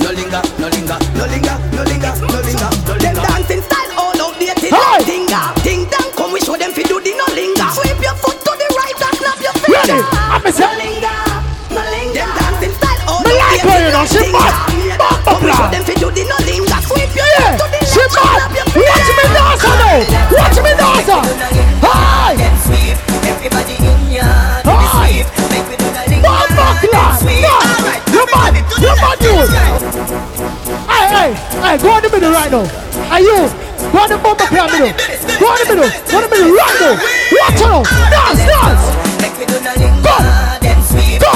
No 0.00 0.10
linger, 0.12 0.42
no 0.58 0.68
linger, 0.68 0.98
no 1.18 1.26
linger, 1.26 1.56
no 1.74 1.82
linger, 1.84 2.12
no 2.22 2.38
linger. 2.46 2.70
Them 2.98 3.14
dancing 3.16 3.62
style 3.62 3.92
all 3.98 4.20
outdated. 4.20 4.70
Hey! 4.70 5.04
Dinger, 5.04 5.52
dinger 5.64 5.79
show 6.50 6.58
them 6.58 6.72
fi 6.74 6.82
do 6.82 6.98
the 6.98 7.12
no 7.14 7.26
linger. 7.30 7.68
Sweep 7.78 7.98
your 8.02 8.16
foot 8.18 8.34
to 8.42 8.52
the 8.58 8.66
right 8.74 8.98
and 9.06 9.14
snap 9.22 9.38
your 9.38 9.54
Ready? 9.70 10.02
I'm 10.02 10.42
a 10.42 10.50
No 10.50 10.66
linger, 10.82 11.18
no 11.70 11.82
linger. 11.94 12.18
Them 12.18 12.30
dancing 12.34 12.74
style 12.74 13.00
all 13.06 13.22
Me 13.22 13.38
like 13.38 13.62
her, 13.62 13.78
you 13.78 13.90
know, 13.94 14.04
she 14.10 14.26
mad. 14.34 14.54
Come 15.22 15.46
we 15.46 15.52
show 15.54 15.68
them 15.70 15.84
fi 15.86 15.94
do 15.94 16.10
the 16.10 16.24
no 16.26 16.38
linger. 16.42 16.80
Sweep 16.82 17.10
your 17.14 17.28
Yeah, 17.38 17.54
foot 17.54 17.70
to 17.70 17.78
the 17.78 17.86
she 17.86 18.02
left 18.02 18.18
and 18.18 18.34
snap 18.34 18.50
your 18.50 18.66
Watch 18.82 19.06
me 19.06 19.22
finger. 19.22 19.38
dancer 19.38 19.74
now. 19.78 19.94
Watch 20.34 20.58
me 20.58 20.72
dancer. 20.74 21.22
Hi. 21.86 22.34
Everybody 23.30 23.74
in 23.78 24.00
ya. 24.10 24.26
Hi. 24.66 25.22
make 25.54 25.66
we 25.70 25.76
do 25.78 25.86
the 25.86 26.02
linger. 26.10 26.26
Bumper 26.26 26.72
clap. 26.82 27.14
Sweep, 27.22 27.46
You 28.10 28.22
mad. 28.34 28.58
You 28.58 28.92
mad, 28.98 29.18
you. 29.22 29.38
Hey, 30.90 31.06
hey, 31.14 31.30
hey, 31.62 31.74
go 31.78 31.94
in 31.94 32.02
the 32.02 32.10
middle 32.10 32.32
right 32.34 32.50
now. 32.50 32.66
Hey, 33.06 33.22
you. 33.22 33.69
Go 33.92 34.04
in 34.04 34.10
the 34.10 34.18
bumper 34.22 34.46
clap 34.46 34.70
middle. 34.70 34.92
Go 35.38 35.46
in 35.50 35.58
the 35.60 35.74
middle. 35.74 35.90
Go 35.90 36.16
in 36.18 36.22
the 36.22 36.30
middle 36.30 36.52
right 36.54 36.76
now. 36.80 36.94
Watch 37.34 37.62
out. 37.66 37.84
Dance, 38.10 38.42
dance. 38.46 38.84
Go. 40.02 40.14
then. 40.62 40.78
Go. 41.18 41.32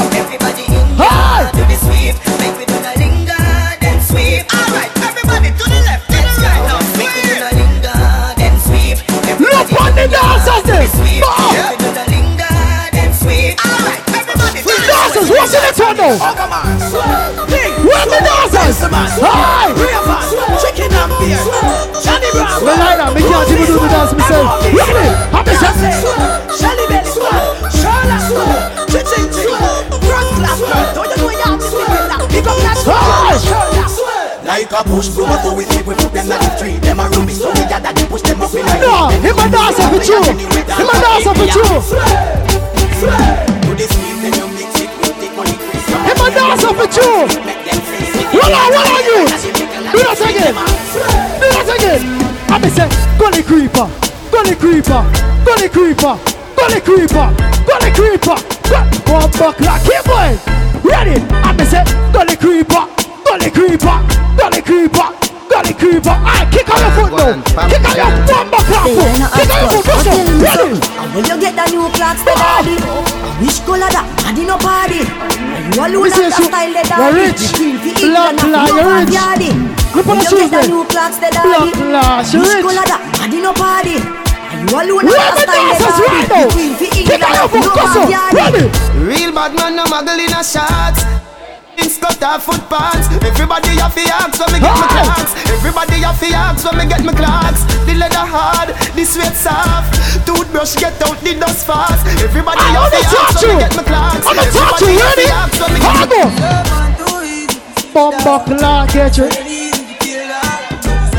Hi. 0.96 1.50
do 1.50 1.62
the 1.66 1.74
sweep. 1.74 2.14
Make 2.38 2.54
we 2.54 2.64
do 2.70 2.78
the 2.78 2.94
linger, 2.94 3.34
then 3.82 3.98
sweep. 3.98 4.46
Alright, 4.46 4.90
everybody 5.02 5.50
to 5.50 5.64
the 5.66 5.80
left, 5.82 6.06
let's 6.06 6.38
go. 6.38 6.46
Now 6.46 6.78
make 6.94 7.10
we 7.10 7.22
do 7.26 7.34
the 7.42 7.50
linger, 7.58 7.98
then 8.38 8.54
sweep. 8.62 9.02
Look 9.42 9.68
on 9.74 9.90
the 9.98 10.06
dancers. 10.06 10.62
Go. 10.62 10.70
Make 10.70 10.94
we 10.94 11.76
do 11.82 11.90
the 11.90 12.06
linger, 12.06 12.54
then 12.94 13.10
sweep. 13.10 13.58
Alright, 13.58 14.02
everybody 14.14 14.62
to 14.62 14.70
the 14.70 14.86
left. 14.86 15.18
Dancers, 15.18 15.28
what's 15.34 15.50
in 15.50 15.62
the 15.66 15.72
turn 15.74 15.94
now? 15.98 16.14
Where 17.82 18.06
the 18.06 18.20
dancers? 18.22 18.78
Hi. 19.18 19.74
Chicken 20.62 20.94
and 20.94 21.10
beer. 21.18 21.93
Me 22.64 22.72
lie 22.72 22.96
down, 22.96 23.12
me 23.12 23.20
can't 23.20 23.44
do 23.44 23.60
the 23.60 23.76
dance 23.92 24.12
myself. 24.16 24.64
Look 24.72 24.88
me, 24.88 25.04
I'm 25.36 25.44
a 25.44 25.52
chef. 25.52 25.76
Shelly 26.56 26.86
do. 26.88 27.04
Like 34.44 34.70
a 34.72 34.84
push 34.84 35.08
broom, 35.08 35.28
so 35.42 35.54
we 35.54 35.64
see 35.64 35.82
we 35.82 35.94
put 35.94 36.12
them 36.12 36.32
on 36.32 36.40
the 36.40 36.56
tree. 36.58 36.76
Them 36.78 37.00
a 37.00 37.08
ruby, 37.10 37.34
so 37.34 37.48
we 37.50 37.68
got 37.68 37.82
that 37.82 37.96
push 38.08 38.22
them 38.22 38.40
up 38.40 38.54
in 38.54 38.64
the 38.64 38.74
No, 38.80 39.10
him 39.12 39.36
a 39.36 39.44
dance 39.52 39.80
up 39.80 39.92
with 39.92 40.08
you. 40.08 40.22
Him 40.24 40.88
a 40.88 40.94
dance 41.04 41.26
up 41.26 41.36
with 41.36 41.52
you. 41.52 41.68
To 43.60 43.72
this 43.76 43.90
season, 43.92 44.32
you 44.40 44.46
mix 44.56 44.80
it 44.80 44.88
with 45.04 45.20
the. 45.20 45.28
Him 46.00 46.16
a 46.16 46.28
dance 46.32 46.64
up 46.64 46.76
with 46.80 46.96
you. 46.96 47.28
Roll 48.32 48.54
on, 48.54 48.72
roll 48.72 48.88
on. 48.88 48.93
I 52.64 52.68
say, 52.72 52.88
gully 53.20 53.42
creeper, 53.44 53.86
gully 54.32 54.56
creeper, 54.56 55.04
gully 55.44 55.68
creeper, 55.68 56.16
gully 56.56 56.80
creeper, 56.80 57.28
gully 57.68 57.90
creeper. 57.92 58.36
Gu- 58.64 59.12
One 59.12 59.28
buck 59.36 59.60
like 59.60 59.82
keep 59.84 60.04
going. 60.08 60.38
Ready? 60.80 61.20
I 61.44 61.52
be 61.52 61.64
say, 61.68 61.84
gully 62.12 62.36
creeper, 62.40 62.88
gully 63.24 63.50
creeper, 63.52 63.96
gully 64.40 64.62
creeper, 64.64 65.08
gully 65.52 65.74
creeper. 65.76 66.16
I 66.24 66.48
kick 66.48 66.64
on 66.72 66.80
your 66.80 66.92
foot 66.96 67.12
now. 67.12 67.68
Kick 67.68 67.84
on 67.84 67.96
your 68.00 68.08
one 68.32 68.48
buck 68.48 68.64
like. 68.72 68.88
foot. 68.88 69.12
They 69.36 69.44
Kick 69.44 69.52
on 69.52 69.60
your 69.60 69.68
foot. 69.68 69.84
hot 69.84 69.84
Go 69.84 69.94
so. 70.00 70.08
Tell 70.08 70.24
me 70.24 70.32
Ready? 70.40 70.56
something. 70.56 71.04
And 71.04 71.08
When 71.14 71.24
you 71.28 71.36
get 71.44 71.52
the 71.60 71.64
new 71.68 71.84
clocks, 71.92 72.22
the 72.24 72.32
daddy. 72.32 72.76
Which 73.44 73.60
color 73.68 73.90
that? 73.92 74.06
And 74.24 74.40
no 74.48 74.56
party. 74.56 75.04
And 75.04 75.68
You 75.68 75.80
alone 75.84 76.08
This 76.08 76.16
have 76.16 76.32
is 76.32 76.36
the 76.36 76.42
you- 76.42 76.48
style, 76.48 76.72
the 76.72 76.82
you're 76.96 77.12
rich. 77.12 77.44
Black, 78.08 78.32
black, 78.40 78.68
you're 78.72 78.88
rich. 79.04 79.83
Party. 79.94 80.02
Look 80.02 80.06
When 80.06 80.18
on 80.18 80.18
the 80.18 80.24
you 80.24 80.30
shoes 80.30 80.50
get 80.50 80.50
the 80.50 80.62
there. 80.62 80.68
new 80.68 80.84
clocks, 80.86 81.16
the 81.18 81.30
Black, 81.42 81.70
daddy. 81.70 81.70
black, 81.78 82.26
you're 82.32 82.42
Which 82.42 82.54
rich. 82.54 82.64
color 82.66 82.86
that? 82.86 83.00
And 83.22 83.34
in 83.34 83.42
no 83.42 83.52
party. 83.54 83.96
And 83.98 84.70
You 84.70 84.74
alone 84.74 85.06
Where 85.06 85.18
have 85.20 85.34
the 85.34 85.46
the 85.46 85.46
style, 85.46 85.74
the 85.78 85.78
dancers 85.78 85.98
right 86.02 86.28
daddy. 86.28 86.28
now? 86.28 86.46
The 86.46 86.52
queen 86.54 86.72
for 86.74 86.88
Kick 87.06 87.22
England, 87.22 87.24
on 87.24 87.32
your 87.34 87.46
and 87.46 87.50
foot. 87.50 87.64
no 87.64 87.72
Go 87.74 87.84
so. 87.86 88.02
party. 88.02 88.34
Ready? 88.34 88.64
Real 89.06 89.32
bad 89.32 89.52
man, 89.54 89.76
no 89.76 89.84
muggle 89.86 90.18
in 90.18 90.32
a 90.34 90.42
shots. 90.42 91.02
In 91.78 91.90
skirt 91.90 92.22
or 92.22 92.38
foot 92.38 92.62
pants. 92.70 93.10
Everybody 93.22 93.74
have 93.82 93.94
the 93.94 94.06
axe 94.06 94.38
when 94.38 94.50
me 94.54 94.58
get 94.62 94.74
my 94.78 94.86
Hey! 94.86 95.02
Ah! 95.02 95.14
clocks. 95.14 95.32
Everybody 95.50 95.98
have 96.06 96.18
the 96.22 96.30
axe 96.34 96.62
when 96.64 96.74
me 96.78 96.84
get 96.86 97.02
my 97.02 97.12
clocks. 97.14 97.62
The 97.86 97.94
leather 97.98 98.22
hard, 98.26 98.70
the 98.94 99.02
sweat 99.04 99.34
soft. 99.34 99.90
Toothbrush 100.22 100.76
get 100.78 100.94
out 101.02 101.18
the 101.18 101.34
dust 101.34 101.66
fast. 101.66 102.06
Everybody 102.22 102.62
I 102.62 102.78
have 102.78 102.94
wanna 102.94 102.94
the 102.94 103.02
axe 103.02 103.10
touch 103.10 103.42
when 103.42 103.50
you. 103.50 103.56
me 103.58 103.62
get 103.66 103.74
my 103.74 103.82
clocks. 103.82 104.22
I'm 104.26 104.36
gonna 104.38 104.50
touch 104.54 104.80
you. 104.82 104.86
Everybody 104.86 105.02
have 105.02 105.18
Ready? 105.18 105.26
the 105.26 105.34
axe 105.34 105.58
when 105.58 105.70
me 105.74 105.78
get 105.82 105.94
my 105.98 106.06
Hargo. 106.06 106.22
Bomba 107.92 108.34
clock, 108.46 108.92
get 108.94 109.18
you. 109.18 109.83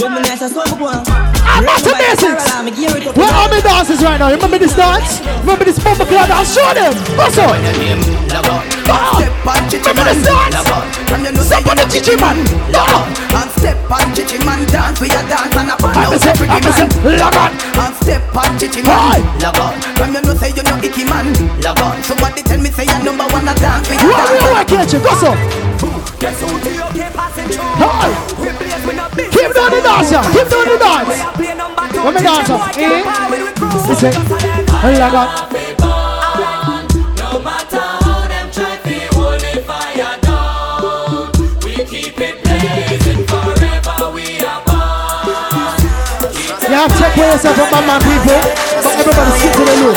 When 0.00 0.12
me 0.14 0.20
nice 0.22 0.42
as 0.42 0.52
summer 0.52 0.76
one 0.82 1.02
I'm 1.46 1.64
back 1.64 1.78
to 1.86 1.92
basics. 1.94 2.50
Where 3.16 3.30
are 3.30 3.48
my 3.48 3.60
dancers 3.60 4.02
right 4.02 4.18
now? 4.18 4.30
Remember 4.30 4.58
this 4.58 4.74
dance? 4.74 5.20
Remember 5.46 5.64
this 5.64 5.78
bomba 5.78 6.04
clock 6.04 6.28
dance? 6.28 6.50
Show 6.54 6.66
them. 6.74 6.92
Go 7.14 7.28
so. 7.30 7.44
Ah, 8.90 9.22
Remember 9.22 10.04
this 10.10 10.26
dance? 10.26 11.46
Somebody 11.46 11.84
teach 11.90 12.08
him, 12.08 12.20
man. 12.20 12.42
Ah. 12.74 13.24
And 13.34 13.50
step 13.50 13.90
on 13.90 14.14
chichi 14.14 14.38
man 14.46 14.62
dance 14.70 15.00
We 15.00 15.10
a 15.10 15.20
dance 15.26 15.54
and 15.58 15.70
a 15.70 15.76
burn 15.76 15.90
I'm 15.98 16.14
out 16.14 16.20
say, 16.22 16.30
every 16.30 16.46
I'm 16.46 16.62
man 16.62 17.18
log 17.18 17.34
on. 17.34 17.50
And 17.82 17.94
step 17.98 18.22
on 18.34 18.50
chichi 18.58 18.82
man 18.86 19.22
Log 19.42 19.58
on 19.58 19.74
From 19.98 20.14
you 20.14 20.22
know 20.22 20.34
say 20.38 20.50
you 20.54 20.62
know 20.62 20.78
icky 20.78 21.02
man 21.04 21.34
Log 21.60 21.78
on 21.82 22.02
Somebody 22.02 22.42
tell 22.42 22.60
me 22.62 22.70
say 22.70 22.86
you 22.86 22.98
number 23.02 23.26
one 23.34 23.46
a 23.48 23.54
dance 23.58 23.90
We 23.90 23.96
a 23.98 24.06
Where 24.06 24.64
dance 24.66 24.92
you 24.92 25.00
work, 25.02 25.02
get 25.02 25.82
you? 25.82 25.93
Go. 26.24 26.30
Hey. 26.30 28.16
Keep 29.28 29.52
doing 29.52 29.76
the 29.76 29.80
dance, 29.84 30.08
yeah. 30.10 30.24
Keep 30.32 30.48
doing 30.48 30.68
the 30.72 30.78
dance. 30.80 31.20
Let 32.00 32.14
me 32.14 32.20
dance, 32.24 32.48
yeah. 32.48 32.80
Eh? 32.80 33.04
Listen. 33.84 34.08
You 46.64 46.80
have 46.80 46.88
to 46.88 46.96
take 46.96 47.12
care 47.12 47.28
of 47.28 47.36
yourself 47.36 47.54
from 47.54 47.68
my 47.70 47.80
man 47.84 48.00
people, 48.00 48.40
but 48.80 48.96
everybody 48.96 49.30
stick 49.38 49.52
to 49.52 49.60
the 49.60 49.76
loop. 49.76 49.96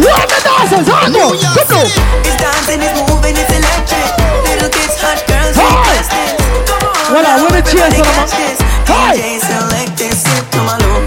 Where 0.00 0.16
are 0.16 0.26
the 0.26 0.40
dancers? 0.40 0.88
Hargo. 0.88 1.36
Come 1.36 1.68
on. 1.76 1.86
It's 2.24 2.36
dancing, 2.40 2.80
it's 2.80 2.96
moving, 3.12 3.36
it's 3.36 3.52
electric 3.52 4.16
Little 4.48 4.70
kids, 4.70 4.96
hot 4.98 5.20
girls, 5.28 5.35
Hey. 5.56 5.64
request 5.64 6.10
this 6.12 6.32
Come 6.68 6.84
on, 6.86 7.12
Well, 7.12 7.26
I 7.26 7.36
now, 7.36 7.42
wanna 7.42 7.62
cheer 7.64 7.88
everybody 7.88 7.96
for 7.96 8.04
them, 8.04 8.56
Hey. 8.86 9.16
DJ 9.16 9.40
select 9.40 9.92
this, 9.98 10.22
skip 10.22 10.46
to 10.52 10.60
my 10.68 10.76
loop 10.84 11.04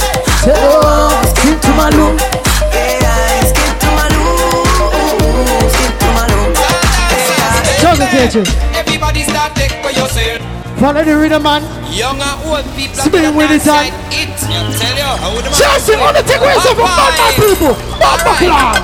skip 1.37 1.59
to 1.61 1.71
my 1.77 1.89
loop. 1.93 2.15
Skip 2.19 3.75
to 3.79 3.89
my 3.97 4.07
loop 4.09 5.71
Skip 5.73 5.93
to 5.99 6.07
my 6.15 6.25
loop 6.31 6.55
Yeah. 6.57 7.81
Juggle, 7.81 8.07
get. 8.11 8.35
Everybody 8.75 9.21
start 9.23 9.55
take 9.55 9.73
for 9.83 9.91
yourself. 9.91 10.41
Follow 10.79 11.03
the 11.03 11.15
rhythm, 11.17 11.43
man. 11.43 11.61
Young 11.91 12.21
and 12.21 12.39
old 12.47 12.63
people. 12.75 12.95
Spin 12.95 13.35
with 13.35 13.51
it, 13.51 13.61
son. 13.61 13.85
It. 14.11 14.31
Tell 14.39 14.95
you 14.95 15.03
how 15.03 15.35
the 15.35 15.43
man. 15.43 15.53
Chelsea, 15.53 15.95
want 15.97 16.15
to 16.15 16.23
take 16.23 16.39
away 16.39 16.55
some 16.63 16.75
from 16.75 16.87
man 16.87 17.11
people. 17.35 17.75
Bomba 17.99 18.33
clock. 18.39 18.79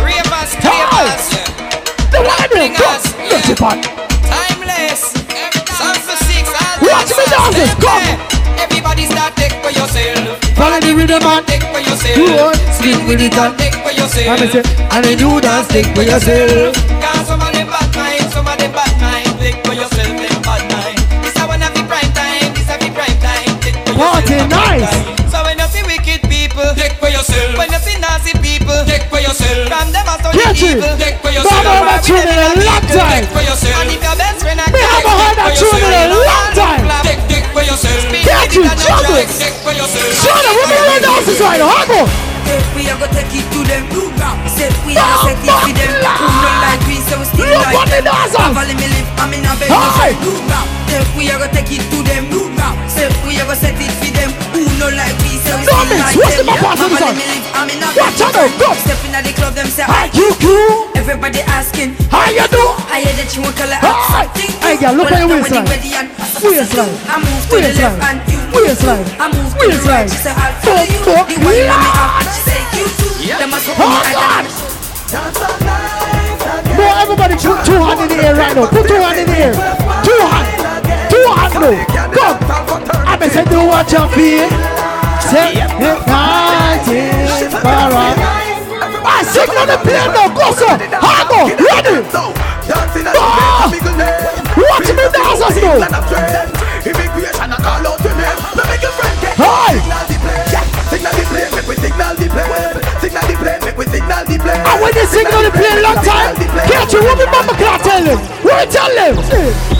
Ravers, 0.00 0.52
Hey. 0.56 0.80
ravers. 0.80 1.28
The 2.10 2.20
one. 3.60 3.80
Look 3.86 4.05
Watch 6.96 7.12
me 7.12 7.24
dancers, 7.28 7.68
dances, 7.68 7.70
come. 7.76 8.08
Everybody 8.56 9.04
start 9.04 9.36
take 9.36 9.52
for 9.60 9.68
yourself. 9.70 10.40
Follow 10.56 10.80
the 10.80 10.92
rhythm, 10.96 11.20
man. 11.20 11.44
Take 11.44 11.62
for 11.68 11.80
yourself. 11.84 12.16
You 12.16 12.32
want 12.32 12.56
Spin 12.72 12.98
with 13.06 13.20
it 13.20 13.36
and 13.36 13.52
take 13.60 13.76
for 13.84 13.92
yourself. 13.92 14.32
And 14.32 14.40
I 14.40 14.46
say, 14.48 14.62
and 14.96 15.00
then 15.04 15.18
you 15.20 15.40
dance, 15.40 15.68
take 15.68 15.88
for 15.92 16.00
yourself. 16.02 16.72
Cause 16.72 17.26
some 17.28 17.44
of 17.44 17.52
them 17.52 17.68
bad 17.68 17.88
mind, 17.92 18.24
some 18.32 18.48
of 18.48 18.56
them 18.56 18.72
bad 18.72 18.92
mind. 18.96 19.28
Take 19.44 19.60
for 19.68 19.76
yourself, 19.76 20.08
them 20.08 20.40
bad 20.40 20.62
mind. 20.72 20.96
This 21.20 21.36
a 21.36 21.44
one 21.44 21.60
of 21.60 21.72
the 21.76 21.84
prime 21.84 22.12
time, 22.16 22.48
this 22.56 22.68
a 22.72 22.74
the 22.80 22.88
prime 22.96 23.18
time. 23.20 23.52
Take 23.60 23.76
for 23.84 23.92
Party 23.92 24.40
yourself, 24.40 24.56
nice. 24.56 24.96
So 25.28 25.38
when 25.44 25.60
you 25.60 25.68
see 25.68 25.84
wicked 25.84 26.20
people, 26.32 26.64
take 26.72 26.96
for 26.96 27.12
yourself. 27.12 27.60
When 27.60 27.68
you 27.68 27.80
see 27.84 28.00
nasty 28.00 28.32
people, 28.40 28.76
take 28.88 29.04
for 29.12 29.20
yourself. 29.20 29.68
From 29.68 29.92
them 29.92 30.08
as 30.08 30.24
only 30.24 30.40
Get 30.40 30.56
it. 30.56 30.80
evil, 30.80 30.94
take 30.96 31.20
for 31.20 31.28
Baba 31.28 31.44
yourself. 31.44 31.60
heard 31.60 31.84
that 31.92 32.00
We 32.00 32.08
tune 32.08 32.24
in 32.24 32.40
a 32.40 32.48
long 32.64 32.84
time. 32.88 33.20
Take 33.20 33.32
for 33.36 33.44
yourself. 33.44 33.76
And 33.84 33.88
if 33.92 34.00
your 34.00 34.16
best 34.16 34.38
friend 34.40 34.60
a 34.60 34.66
Me 34.72 34.80
cry, 34.80 34.88
haven't 34.96 35.20
heard 35.20 35.36
take 35.36 35.36
that 35.36 35.52
for 35.52 35.60
tune 35.60 35.84
in 35.84 35.92
a 35.92 36.04
yourself. 36.08 36.24
long 36.24 36.48
time. 36.56 36.85
Take, 37.76 37.92
take 37.92 37.92
for 37.92 37.92
yourself. 37.92 38.00
Spin 38.08 38.24
Get 38.24 38.40
with 38.48 38.54
you, 38.56 38.62
it 38.64 38.72
and 38.72 38.80
a 38.80 38.84
juggle. 38.84 39.16
try, 39.16 39.36
Take 39.36 39.56
for 39.60 39.72
yourself. 39.76 40.08
Show 40.16 40.36
them. 40.40 40.54
What 40.56 40.68
me 40.72 40.96
dances 41.04 41.38
right 41.40 41.60
now? 41.60 41.68
Hargo. 41.72 42.00
We 42.76 42.86
are 42.88 42.98
gonna 43.00 43.10
take 43.12 43.32
it 43.34 43.46
to 43.52 43.60
them 43.66 43.82
Say 44.46 44.70
we 44.86 44.94
are 44.94 45.18
set 45.26 45.34
it 45.42 45.50
to 45.50 45.70
them 45.74 45.90
Who 45.98 46.30
don't 46.30 46.60
like 46.62 46.82
we 46.86 46.96
so 47.02 47.18
we 47.18 47.24
still 47.26 47.42
Look 47.42 47.58
like 47.66 47.74
what 47.74 47.88
the 47.90 47.98
them 48.00 48.04
dancers. 48.06 48.38
Follow 48.54 48.76
me 48.78 48.86
live 48.86 49.08
I'm 49.18 49.32
in 49.34 49.42
a 49.44 49.52
bed 49.58 49.66
Hey. 49.72 50.14
Say 50.86 51.02
we 51.18 51.26
are 51.32 51.40
gonna 51.42 51.50
take 51.52 51.72
it 51.74 51.82
to 51.90 51.98
them 52.06 52.30
Say 52.86 53.10
we 53.26 53.34
are 53.42 53.48
gonna 53.50 53.58
set 53.58 53.74
it 53.74 53.90
for 53.98 54.08
them 54.14 54.30
Who 54.54 54.62
don't 54.78 54.94
like 54.94 55.16
we 55.26 55.35
so 55.46 55.54
we 55.56 55.64
No, 55.64 55.72
still 55.72 55.86
miss, 55.86 56.02
like 56.02 56.16
what's 56.18 56.36
them 56.36 56.46
the 56.46 56.50
matter 56.50 56.66
with 56.66 56.90
this 56.90 56.98
Follow 56.98 57.06
one? 57.06 57.16
me 57.16 57.26
live 57.30 57.46
I'm 57.54 57.68
in 57.70 57.78
a 57.82 57.88
Watch 57.96 58.20
out 58.20 58.32
now, 58.34 58.46
go. 58.58 58.68
Step 58.82 59.00
in 59.06 59.12
the 59.14 59.32
club 59.38 59.52
them 59.54 59.68
say 59.70 59.86
Hi, 59.86 60.10
hi 60.10 60.18
you 60.18 60.28
crew. 60.42 60.90
Everybody 60.98 61.40
asking 61.46 61.94
How 62.10 62.26
you 62.30 62.46
do? 62.50 62.64
I 62.90 63.06
hear 63.06 63.14
that 63.16 63.30
you 63.34 63.40
want 63.46 63.54
color 63.56 63.78
Hey. 63.78 64.26
Hey, 64.60 64.74
girl, 64.82 64.94
look 64.98 65.08
at 65.14 65.22
your 65.22 65.30
waistline. 65.30 65.66
Waistline. 65.66 66.90
I 67.06 67.22
move 67.22 67.42
to 67.46 67.56
the 67.56 67.70
Waistline. 67.70 67.96
left 67.96 68.10
and 68.10 68.18
you 68.26 68.38
Waistline. 68.52 69.06
I 69.22 69.26
move 69.30 69.50
to 69.54 69.64
the 69.64 69.78
Waistline. 69.78 70.06
right 70.06 70.10
She 70.10 70.18
say 70.20 70.34
I'll 70.34 70.54
follow 70.60 70.84
you 70.84 71.00
Fuck, 71.06 71.26
The 71.30 71.38
one 71.40 71.54
you 71.54 71.64
let 71.66 71.78
me 71.78 71.90
yeah. 71.90 72.02
up 72.02 72.26
She 72.26 72.42
say 72.44 72.60
you 72.74 72.84
too 72.98 73.38
Them 73.38 73.48
must 73.54 73.66
go 73.66 73.72
Oh, 73.78 74.02
God. 74.12 74.44
No, 76.76 76.84
everybody 77.00 77.34
put 77.38 77.64
two 77.64 77.78
hands 77.80 78.00
in 78.02 78.08
the 78.10 78.18
air 78.26 78.34
right 78.34 78.54
now. 78.54 78.66
Put 78.68 78.86
two 78.88 78.94
hands 79.00 79.18
in 79.18 79.26
the 79.26 79.38
air. 79.38 79.54
Two 80.04 80.20
hands. 80.28 80.50
Two 81.08 81.24
hands 81.32 81.54
now. 81.54 81.72
Come. 82.12 82.36
I 83.06 83.16
be 83.16 83.28
say 83.30 83.44
do 83.44 83.64
what 83.64 83.90
you 83.90 84.04
feel. 84.12 84.75
Say 85.30 85.58
hypnotic 85.58 87.50
for 87.50 87.90
us. 87.98 88.18
I 89.06 89.22
sing 89.26 89.50
on 89.56 89.66
the 89.66 89.78
plane 89.82 90.10
now. 90.14 90.28
Go 90.30 90.46
so. 90.54 90.68
Hargo. 91.02 91.40
Ready. 91.58 91.96
Watch 94.56 94.88
me 94.94 95.04
dancers 95.10 95.56
now. 95.62 95.82
Immigration, 96.86 97.50
I 97.50 97.58
call 97.58 97.86
out 97.86 97.98
your 98.04 98.14
name. 98.14 98.38
Now 98.54 98.64
make 98.70 98.82
your 98.82 98.94
friend 98.94 99.16
Hey. 99.36 99.74
signal 99.82 100.04
the 100.06 100.16
plane. 100.22 100.46
Yeah, 100.54 100.64
signal 100.90 101.12
the 101.18 101.24
plane, 101.26 101.50
make 101.56 101.66
we 101.66 101.74
signal 101.76 102.14
the 102.14 102.26
plane. 102.30 102.76
Signal 103.02 103.24
the 103.26 103.34
plane, 103.36 103.60
make 103.66 103.76
we 103.76 103.84
signal 103.90 104.22
the 104.24 104.36
plane. 104.38 104.62
And 104.62 104.78
when 104.82 104.92
they 104.94 105.06
sing 105.10 105.26
the 105.26 105.50
plane 105.50 105.80
long 105.82 105.98
time, 106.06 106.34
catch 106.70 106.92
you. 106.94 107.02
What 107.02 107.18
me 107.18 107.26
mama 107.26 107.52
clock 107.58 107.82
tell 107.82 108.04
him? 108.04 108.18
What 108.46 108.70
tell 108.70 108.94
him? 108.94 109.14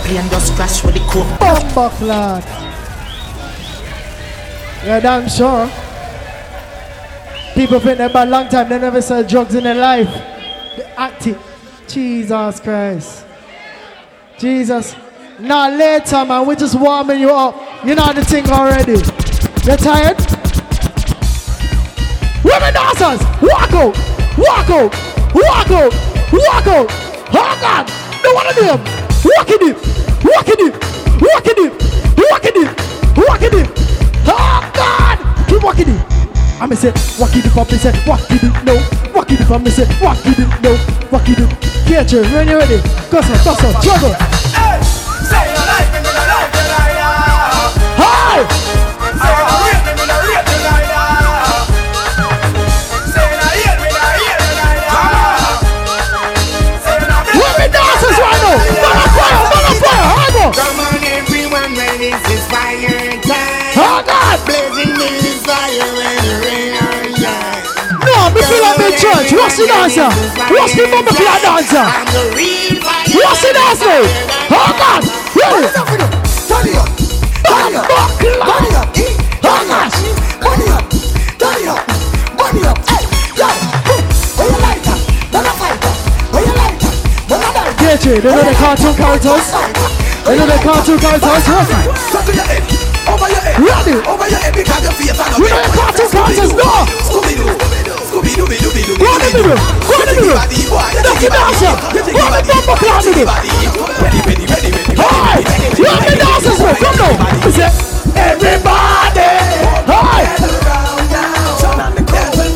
Plane 0.03 0.27
just 0.29 0.53
crash 0.55 0.83
with 0.83 0.95
the 0.95 1.01
coke 1.07 1.31
Bumper 1.39 1.89
clock. 1.95 2.66
Yeah, 4.87 5.01
damn 5.01 5.27
sure. 5.27 5.67
People 7.53 7.81
think 7.81 7.97
they're 7.97 8.07
bad 8.07 8.29
long 8.29 8.47
time. 8.47 8.69
They 8.69 8.79
never 8.79 9.01
sell 9.01 9.21
drugs 9.21 9.53
in 9.53 9.65
their 9.65 9.75
life. 9.75 10.07
They 10.77 10.83
act 10.95 11.27
it. 11.27 11.37
Jesus 11.89 12.61
Christ. 12.61 13.25
Jesus. 14.39 14.95
Now 15.41 15.69
later, 15.69 16.23
man. 16.23 16.47
We're 16.47 16.55
just 16.55 16.79
warming 16.79 17.19
you 17.19 17.31
up. 17.31 17.85
You 17.85 17.95
know 17.95 18.13
the 18.13 18.23
thing 18.23 18.49
already. 18.49 18.93
You're 19.67 19.75
tired? 19.75 20.15
Women 22.45 22.73
dancers, 22.73 23.19
walk 23.43 23.73
out, 23.73 23.93
walk 24.37 24.69
out, 24.69 24.93
walk 25.35 25.69
out, 25.69 25.93
walk 26.31 26.67
out. 26.67 26.87
Oh 27.35 27.57
God, 27.59 27.91
no 28.23 28.33
one 28.33 28.47
of 28.47 28.55
them. 28.55 28.79
Walk 29.25 29.49
in 29.49 29.67
it, 29.67 29.75
walk 30.23 30.47
in 30.47 30.65
it, 30.65 30.73
walk 31.21 31.45
in 31.45 31.57
it, 31.65 31.73
walk 32.17 32.45
it, 32.45 33.17
walk 33.17 33.41
it. 33.41 33.86
Oh 34.27 34.71
God, 34.73 35.17
keep 35.47 35.63
walking 35.63 35.89
it. 35.89 36.01
I'm 36.59 36.73
say, 36.75 36.91
walk 37.19 37.33
in 37.33 37.45
it, 37.45 37.51
pop, 37.53 37.69
say, 37.69 37.93
walk 38.07 38.29
in 38.31 38.37
it, 38.37 38.63
no, 38.65 38.75
walk 39.13 39.29
in 39.29 39.37
it, 39.37 39.49
I'm 39.49 39.65
say, 39.67 39.87
walk 40.01 40.25
in 40.25 40.33
it, 40.33 40.61
no, 40.61 40.75
walk 41.11 41.27
in 41.29 41.35
it. 41.37 41.49
Get 41.87 42.11
you, 42.11 42.21
when 42.23 42.47
you 42.47 42.57
ready, 42.57 42.81
go 43.09 43.21
so, 43.21 43.33
go 43.43 43.53
so, 43.53 43.71
juggle. 43.81 44.15
Hi! 47.99 48.76
Blazing 64.45 64.93
me 64.93 65.07
is 65.23 65.41
fire 65.41 65.89
when 65.95 66.15
the 66.21 66.35
rain 66.43 66.75
or 66.77 67.01
shine. 67.17 67.63
No, 68.03 68.29
me 68.35 68.41
feel 68.43 68.61
like 68.61 68.79
in 68.83 68.93
church. 68.99 69.31
What's 69.33 69.57
the 69.57 69.65
dancer? 69.67 70.09
What's 70.51 70.73
the 70.75 70.85
mama 70.87 71.11
feel 71.15 71.37
dancer? 71.41 71.81
I'm 71.81 72.05
the 72.11 72.23
real 72.35 72.77
fire. 72.83 73.07
What's 73.17 73.41
the 73.41 73.51
dancer? 73.55 74.05
Oh 74.53 74.71
God! 74.77 75.01
Ready? 75.33 75.67
Turn 75.67 76.67
it 76.67 76.77
up, 76.77 76.89
turn 77.47 77.71
it 77.71 77.77
up, 77.77 77.89
turn 78.21 78.65
it 78.65 78.75
up, 78.75 78.97
eh? 78.97 79.17
Oh 79.43 79.63
gosh! 79.67 79.97
Burn 80.39 80.61
it 80.61 80.71
up, 80.71 80.85
turn 81.37 81.57
it 81.57 81.67
up, 81.67 81.83
burn 82.37 82.57
it 82.57 82.65
up. 82.65 82.77
Hey, 82.87 83.03
yo. 83.35 83.47
Where 84.37 84.47
you 84.47 84.59
like 84.61 84.81
that? 84.83 84.99
Don't 85.31 85.45
a 85.45 85.53
fight 85.57 85.81
that. 85.81 85.95
Where 86.31 86.45
you 86.45 86.53
like 86.53 86.77
that? 86.79 86.95
Don't 87.27 87.41
a 87.41 87.49
that. 87.53 87.73
Get 87.79 88.05
you. 88.05 88.21
They 88.21 88.29
know 88.29 88.43
the 88.45 88.53
cartoon 88.55 88.93
characters. 88.95 89.45
They 90.25 90.37
know 90.37 90.45
the 90.45 90.59
cartoon 90.63 90.99
characters. 90.99 91.45
What? 91.49 91.97
Circle 92.11 92.76
Ready? 93.57 93.97
over 94.05 94.29
your 94.29 94.37
head 94.37 94.53
because 94.53 94.83
your 94.85 94.93
face 94.93 95.17
are 95.17 95.33
not 95.33 95.41
We 95.41 95.49
know 95.49 95.57
the 95.57 95.73
cartoon 95.73 96.05
characters. 96.13 96.53
No! 96.53 96.85
Scooby-Doo, 97.09 97.57
Scooby-Doo, 98.05 98.45
Go 99.01 99.09
in 99.17 99.17
the 99.17 99.33
middle. 99.33 99.57
Go 99.81 99.97
in 99.97 100.05
the 100.05 100.21
middle. 100.21 100.37
Dirty 100.37 101.25
dancer. 101.25 101.73
Go 101.73 101.97
in 101.97 102.05
the 102.05 102.45
bumper 102.45 102.77
clown 102.77 103.01
with 103.01 103.17
it. 103.17 103.25
Ready, 103.25 104.21
ready, 104.29 104.45
ready, 104.45 104.69
ready. 104.69 104.93
Hi! 105.01 105.41
You 105.73 105.89
have 105.89 106.05
the 106.05 106.21
dancers, 106.21 106.61
bro. 106.61 106.69
Come 106.77 107.01
now. 107.01 107.17
Everybody. 108.13 109.25
Hi! 109.89 110.21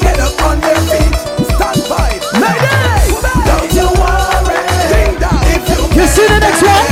Get 0.05 0.19
up 0.21 0.37
on 0.45 0.61
your 0.61 0.77
feet, 0.85 1.17
stand 1.49 1.81
by. 1.89 2.13
Ladies, 2.37 3.25
don't 3.41 3.73
you 3.73 3.89
you 5.57 5.97
You 5.97 6.05
see 6.05 6.29
the 6.29 6.37
next 6.45 6.61
one? 6.61 6.85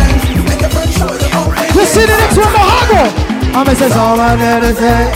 make 0.49 0.61
your 0.61 0.69
friend 0.73 0.89
show 0.97 1.13
you 1.13 1.29
how 1.29 1.45
You 1.77 1.85
see 1.85 2.05
the 2.05 2.17
next 2.17 2.28
one? 3.51 3.57
I'm 3.57 3.65
gonna 3.65 3.75
say 3.75 3.91
all 3.97 4.19
I 4.19 4.35
need 4.35 4.61
to 4.67 4.73
say. 4.75 5.11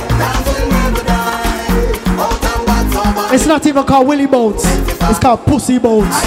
It's 3.34 3.48
not 3.48 3.66
even 3.66 3.84
called 3.84 4.08
Willy 4.08 4.28
Boats. 4.28 4.64
It's 4.66 5.20
called 5.20 5.46
Pussy 5.46 5.80
Boats. 5.80 6.22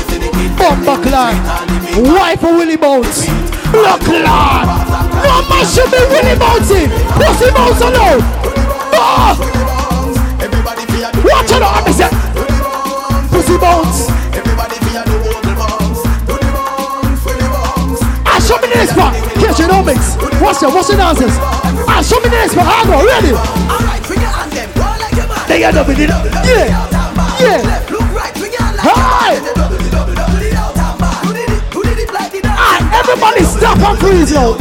Bumper 0.58 1.00
clan. 1.02 1.36
Wife 2.02 2.42
of 2.42 2.56
Willy 2.56 2.76
Boats. 2.76 3.28
Look 3.72 4.00
clan. 4.00 4.66
No 5.22 5.42
man 5.48 5.64
should 5.66 5.90
be 5.90 5.98
Willy 6.10 6.36
Boatsing. 6.36 6.90
Pussy 7.14 7.50
Boats 7.52 7.80
alone. 7.80 8.22
Ah! 8.98 9.36
Fear 10.38 10.48
the 10.48 10.62
Watch 11.24 11.50
it 11.50 11.62
out. 11.62 11.84
Pussy 13.30 13.58
bombs, 13.58 14.06
do 14.36 14.42
the 14.42 14.56
bombs. 17.52 18.00
Ah, 18.26 18.38
show 18.46 18.58
me 18.60 18.68
next 18.74 18.94
part. 18.94 19.14
Catch 19.34 19.60
it, 19.60 19.68
don't 19.68 19.84
mix. 19.86 20.16
What's 20.40 20.60
the, 20.60 20.68
what's 20.70 20.88
the 20.88 20.96
dances? 20.96 21.65
Ah, 22.06 22.08
show 22.08 22.20
me 22.22 22.28
the 22.30 22.38
next 22.38 22.54
part. 22.54 22.66
I 22.70 22.84
go, 22.86 23.02
ready? 23.02 23.32
Alright, 23.34 24.06
your 24.06 24.30
hand 24.30 24.52
them. 24.52 24.70
Go 24.78 24.86
like 25.02 25.16
your 25.18 25.26
man. 25.26 25.48
They 25.48 25.64
end 25.64 25.76
up 25.76 25.86
with 25.88 25.98
it. 25.98 26.08
Yeah. 26.08 26.86
Yeah. 27.42 27.82
Look 27.90 28.06
right, 28.14 28.36
your 28.38 28.62
hand 28.62 28.76
like 28.78 28.86
Hi. 28.86 29.34
your 29.34 29.42
man. 29.42 29.70
Do 29.70 29.76
the 29.82 29.90
double, 29.90 30.14
double, 30.14 30.42
it 30.46 30.54
out 30.54 30.76
and 30.78 30.98
back. 31.02 31.24
Who 31.26 31.32
did 31.34 31.50
it? 31.50 31.62
Who 31.74 31.82
did 31.82 31.98
it 31.98 32.10
like 32.14 32.34
it 32.34 32.44
out? 32.46 32.58
Ah, 32.58 32.78
everybody 33.02 33.42
stop 33.42 33.78
and 33.82 33.98
freeze 33.98 34.32
now. 34.32 34.54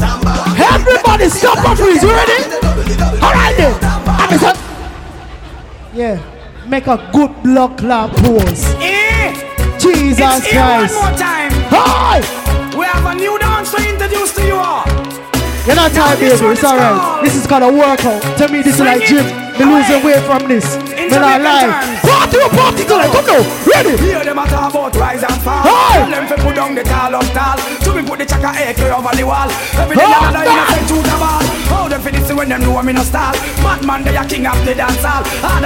Everybody 0.58 1.30
stop 1.30 1.60
and 1.62 1.78
freeze. 1.78 2.02
You 2.02 2.10
ready? 2.10 2.38
All 3.22 3.34
right 3.34 3.56
then. 3.58 3.74
I'm 4.10 4.34
a 4.34 4.58
Yeah. 5.94 6.18
Make 6.68 6.88
a 6.88 6.98
good 7.14 7.30
block 7.44 7.78
clap 7.78 8.10
pose. 8.26 8.66
Eh, 8.82 9.30
Jesus 9.78 10.18
it's 10.18 10.48
here 10.50 10.66
one 10.66 10.94
more 10.98 11.14
time. 11.14 11.52
Hi. 11.70 12.18
We 12.76 12.86
have 12.86 13.06
a 13.06 13.14
new 13.16 13.38
dance 13.38 13.55
You're 15.66 15.76
not 15.76 15.92
tired, 15.94 16.20
baby. 16.20 16.32
It's 16.32 16.64
alright. 16.64 17.24
This 17.24 17.36
is 17.36 17.48
called 17.48 17.64
a 17.64 17.74
workout. 17.74 18.22
To 18.38 18.48
me, 18.50 18.62
this 18.62 18.76
is 18.76 18.82
like 18.82 19.02
gym. 19.04 19.26
Me 19.58 19.66
losing 19.66 20.04
weight 20.06 20.22
from 20.24 20.48
this. 20.48 20.95
Me 21.16 21.22
not 21.24 21.40
lie. 21.40 21.72
Party 22.04 22.38
or 22.44 22.50
party 22.52 22.84
tonight. 22.84 23.12
Come 23.16 23.26
now. 23.26 23.42
Ready? 23.64 23.96
Hear 24.04 24.24
them 24.24 24.40
a 24.40 24.46
talk 24.52 24.72
about 24.76 24.96
rise 25.00 25.24
and 25.24 25.40
fall. 25.42 25.64
Hey! 25.64 26.04
Tell 26.04 26.12
them 26.12 26.28
to 26.28 26.36
put 26.44 26.56
down 26.56 26.76
the 26.76 26.84
tall 26.84 27.16
up 27.16 27.24
tall. 27.32 27.56
To 27.56 27.90
me 27.96 28.04
put 28.04 28.20
the 28.20 28.26
chaka 28.26 28.52
AK 28.52 28.80
over 28.92 29.16
the 29.16 29.24
wall. 29.24 29.48
Every 29.80 29.96
day 29.96 30.04
Oh, 30.04 30.28
another 30.28 30.44
innocent 30.44 30.88
shoot 30.92 31.08
a 31.08 31.16
ball. 31.16 31.44
How 31.72 31.88
them 31.88 32.02
finish 32.02 32.28
when 32.36 32.50
them 32.50 32.62
know 32.62 32.76
I'm 32.78 32.90
in 32.90 32.98
a 32.98 33.04
stall. 33.08 33.32
Madman 33.64 34.04
they 34.04 34.16
a 34.18 34.24
king 34.28 34.46
of 34.46 34.60
the 34.66 34.76
dance 34.76 35.00
hall. 35.00 35.24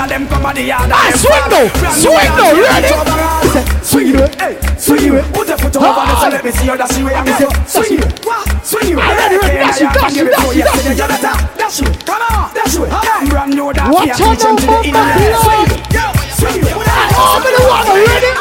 Them 0.09 0.27
come 0.27 0.45
at 0.45 0.55
the 0.55 0.63
yard. 0.63 0.89
Ah, 0.93 1.09
swing 1.17 1.49
now. 1.49 1.65
Swing 1.97 2.33
now. 2.37 2.53
Ready? 2.53 2.93
Swing 3.81 4.13
it. 4.15 4.35
Hey, 4.37 4.53
Swing 4.77 5.17
it. 5.17 5.25
Put 5.33 5.47
the 5.47 5.57
foot 5.57 5.75
over 5.75 5.85
the 5.85 6.13
Ah. 6.13 6.21
so 6.21 6.29
let 6.29 6.43
me 6.45 6.51
see 6.51 6.67
how 6.67 6.77
that's 6.77 6.95
the 6.95 7.03
way 7.05 7.13
I'm 7.13 7.25
He 7.25 7.33
said, 7.33 7.49
going. 7.49 7.65
Swing 7.65 7.99
it. 7.99 8.25
What? 8.25 8.45
Swing 8.65 8.89
it. 8.93 8.97
Ah, 9.01 9.17
ready, 9.17 9.37
ready. 9.37 9.57
Dash 9.65 9.81
it, 9.81 9.89
dash 9.93 10.17
it, 10.17 10.29
dash 10.29 10.55
it, 10.55 11.09
dash 11.57 11.81
it. 11.81 12.05
Come 12.05 12.21
on. 12.21 12.53
Dash 12.53 12.77
it. 12.77 13.29
Brand 13.29 13.53
new 13.53 13.73
dance. 13.73 13.93
Watch 13.93 14.21
out 14.21 14.39
now, 14.39 14.55
Bumba 14.55 15.03
inner. 15.47 15.79
Clan. 15.89 16.11
Swing 16.35 16.59
it. 16.59 16.67
Yeah, 16.67 16.67
swing 16.67 16.67
it. 16.67 16.75
Me 17.39 17.49
the 17.55 17.61
one. 17.67 17.87
Ready? 17.87 18.31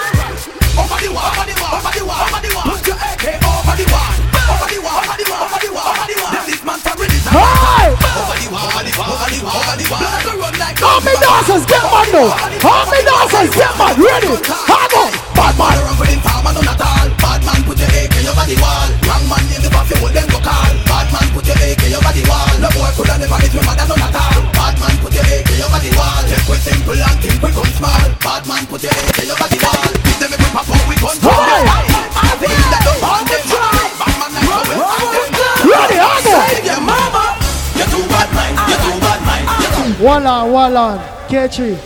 Over 0.79 0.99
the 0.99 1.09
wall, 1.15 1.31
over 1.31 1.45
the 1.47 1.55
wall, 1.59 1.79
over 1.79 1.93
the 1.95 2.03
wall, 2.07 2.23
over 2.27 2.41
the 2.43 2.51
wall. 2.55 2.67
Put 2.75 2.87
your 2.87 2.99
AK 2.99 3.25
over 3.43 3.75
the 3.79 3.87
wall. 3.91 4.11
Over 4.49 4.67
the 4.71 4.79
wall, 4.83 4.99
over 4.99 5.17
the 5.19 5.27
wall, 5.31 5.43
over 5.47 5.59
the 5.59 5.71
wall, 5.75 5.91
over 5.91 6.07
the 6.09 6.17
wall. 6.19 6.33
Them 6.35 6.45
this 6.47 6.63
man 6.63 6.79
for 6.79 6.95
Over 6.95 7.07
the 7.07 7.23
wall, 8.51 8.67
over 8.67 8.87
the 8.87 8.95
wall, 8.99 9.15
over 9.15 9.29
the 9.29 9.41
wall, 9.43 9.59
over 9.59 9.77
the 9.79 9.87
wall. 9.91 10.03
Blood 10.03 10.23
go 10.25 10.33
run 10.39 10.55
like 10.59 10.79
All 10.83 11.01
me 11.03 11.15
dancers 11.19 11.65
get 11.67 11.85
man 11.87 12.07
now. 12.15 12.31
All 12.67 12.85
me 12.91 12.99
dancers 13.07 13.51
get 13.55 13.73
man. 13.79 13.95
Ready? 13.99 14.33
Hang 14.67 14.95
on. 14.99 15.11
Bad 15.35 15.55
man. 15.59 16.19
Bad 17.19 17.45
man, 17.45 17.61
put 17.67 17.79
your 17.79 17.89
AK 17.89 18.17
over 18.31 18.47
the 18.47 18.57
wall. 18.63 18.89
Wrong 19.07 19.25
man, 19.29 19.43
name 19.51 19.63
the 19.63 19.71
puffy, 19.71 19.95
hold 19.99 20.13
them 20.15 20.27
go 20.31 20.39
call. 20.41 20.73
Bad 20.87 21.07
man, 21.13 21.27
put 21.35 21.47
your 21.47 21.59
AK 21.59 21.83
over 21.95 22.13
the 22.15 22.23
wall. 22.27 22.51
No 22.59 22.69
boy 22.75 22.91
coulda 22.97 23.19
never 23.19 23.39
hit 23.43 23.55
me 23.55 23.61
mother, 23.67 23.87
none 23.87 24.03
at 24.03 24.17
all. 24.17 24.58
Bad 25.19 25.27
man, 25.27 25.43
put 25.43 25.59
your 25.59 25.67
over 25.67 25.81
the 25.83 25.91
wall. 25.99 26.23
Take 26.31 26.49
we 26.49 26.57
simple 26.63 26.95
and 26.95 27.19
think 27.19 27.43
we 27.43 27.51
come 27.51 27.73
small. 27.75 28.07
Bad 28.23 28.43
man, 28.47 28.63
put 28.71 28.83
your 28.83 28.95
AK 28.95 29.19
over 29.27 29.49
the 29.51 29.59
wall. 29.59 29.91
Give 29.99 30.19
them 30.23 30.31
a 30.33 30.37
grip 30.39 30.55
up, 30.55 30.71
we 30.87 30.95
gun. 30.99 31.17
Hey! 31.19 31.67
I 32.15 32.35
feel 32.39 32.55
that 32.71 32.83
don't 32.87 33.01
want 33.03 33.27
them. 33.27 33.43
Bad 33.99 34.15
man, 34.19 34.31
like 34.37 34.47
how 34.47 34.63
we 34.63 34.79
find 34.79 35.35
them. 35.35 35.67
Ready? 35.67 35.99
Hang 35.99 36.31
on. 36.31 36.49
Save 36.55 36.67
your 36.71 36.83
mama. 36.87 37.25
You're 37.75 37.91
too 37.91 38.05
bad, 38.07 38.29
man. 38.31 38.53
You're 38.71 38.83
too 38.87 38.97
bad, 39.03 39.21
man. 39.27 39.43
You're 39.59 39.75
too 39.75 40.07
on, 40.27 40.53
one 40.53 40.77
on. 40.77 40.99
K3. 41.29 41.79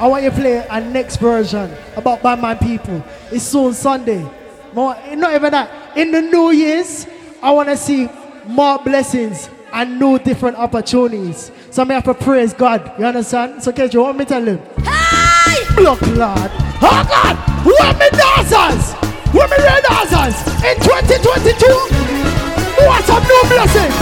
I 0.00 0.06
want 0.06 0.22
you 0.22 0.30
to 0.30 0.36
play 0.36 0.66
a 0.70 0.80
next 0.80 1.16
version 1.16 1.74
about 1.96 2.22
Bad 2.22 2.40
Man 2.40 2.56
People. 2.58 3.04
It's 3.32 3.44
soon 3.44 3.74
Sunday. 3.74 4.24
More, 4.72 4.96
not 5.14 5.34
even 5.34 5.50
that. 5.52 5.96
In 5.96 6.12
the 6.12 6.22
New 6.22 6.50
Year's, 6.50 7.06
I 7.42 7.50
want 7.50 7.68
to 7.68 7.76
see 7.76 8.08
more 8.46 8.78
blessings 8.78 9.50
and 9.72 9.98
new 9.98 10.18
different 10.18 10.56
opportunities. 10.56 11.50
So 11.70 11.82
I 11.84 11.92
have 11.92 12.04
to 12.04 12.14
praise 12.14 12.52
God. 12.54 12.92
You 12.98 13.04
understand? 13.04 13.62
So 13.62 13.72
catch 13.72 13.94
you 13.94 14.00
want 14.02 14.18
me 14.18 14.24
to 14.24 14.28
tell 14.28 14.44
him? 14.44 14.58
Hey! 14.82 15.64
Block 15.76 16.00
Lord. 16.02 16.50
Oh 16.80 17.02
God! 17.06 17.36
Me 17.98 18.08
dancers? 18.10 18.94
Real 19.34 19.80
dancers? 19.84 20.36
In 20.64 20.76
2022, 20.80 21.66
we 22.78 22.82
want 22.86 23.04
some 23.04 23.22
new 23.22 23.42
blessings. 23.52 23.96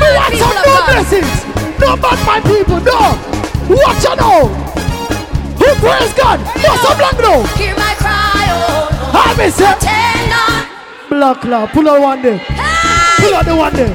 We 0.00 0.08
want 0.10 0.34
some 0.34 0.58
new 0.64 0.80
blessings. 0.90 1.32
No 1.78 1.96
bad 1.96 2.18
my 2.26 2.40
people, 2.42 2.80
no. 2.80 3.14
Watch 3.70 4.04
out 4.06 4.18
now. 4.18 4.48
Who 5.54 5.68
praise 5.80 6.12
God? 6.14 6.40
What's 6.40 6.82
some 6.82 6.98
black 6.98 7.16
now? 7.18 7.46
Hear 7.54 7.74
my 7.76 7.94
cry, 7.96 8.46
oh, 8.50 8.90
I 9.14 9.34
miss 9.38 9.60
it. 9.60 9.78
Black 11.10 11.44
law, 11.44 11.66
pull 11.68 11.88
out 11.88 12.00
one 12.00 12.22
day. 12.22 12.38
Pull 13.18 13.34
out 13.34 13.44
the 13.44 13.54
one 13.54 13.72
day. 13.72 13.94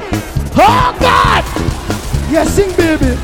Oh 0.55 0.95
God! 0.99 1.43
Yeah, 2.31 2.43
sing 2.45 2.69
baby. 2.77 3.15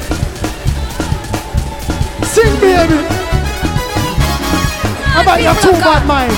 Sing 2.25 2.53
baby. 2.59 2.99
How 5.13 5.21
about 5.21 5.41
your 5.41 5.53
two 5.61 5.71
bad 5.79 6.05
mind? 6.07 6.33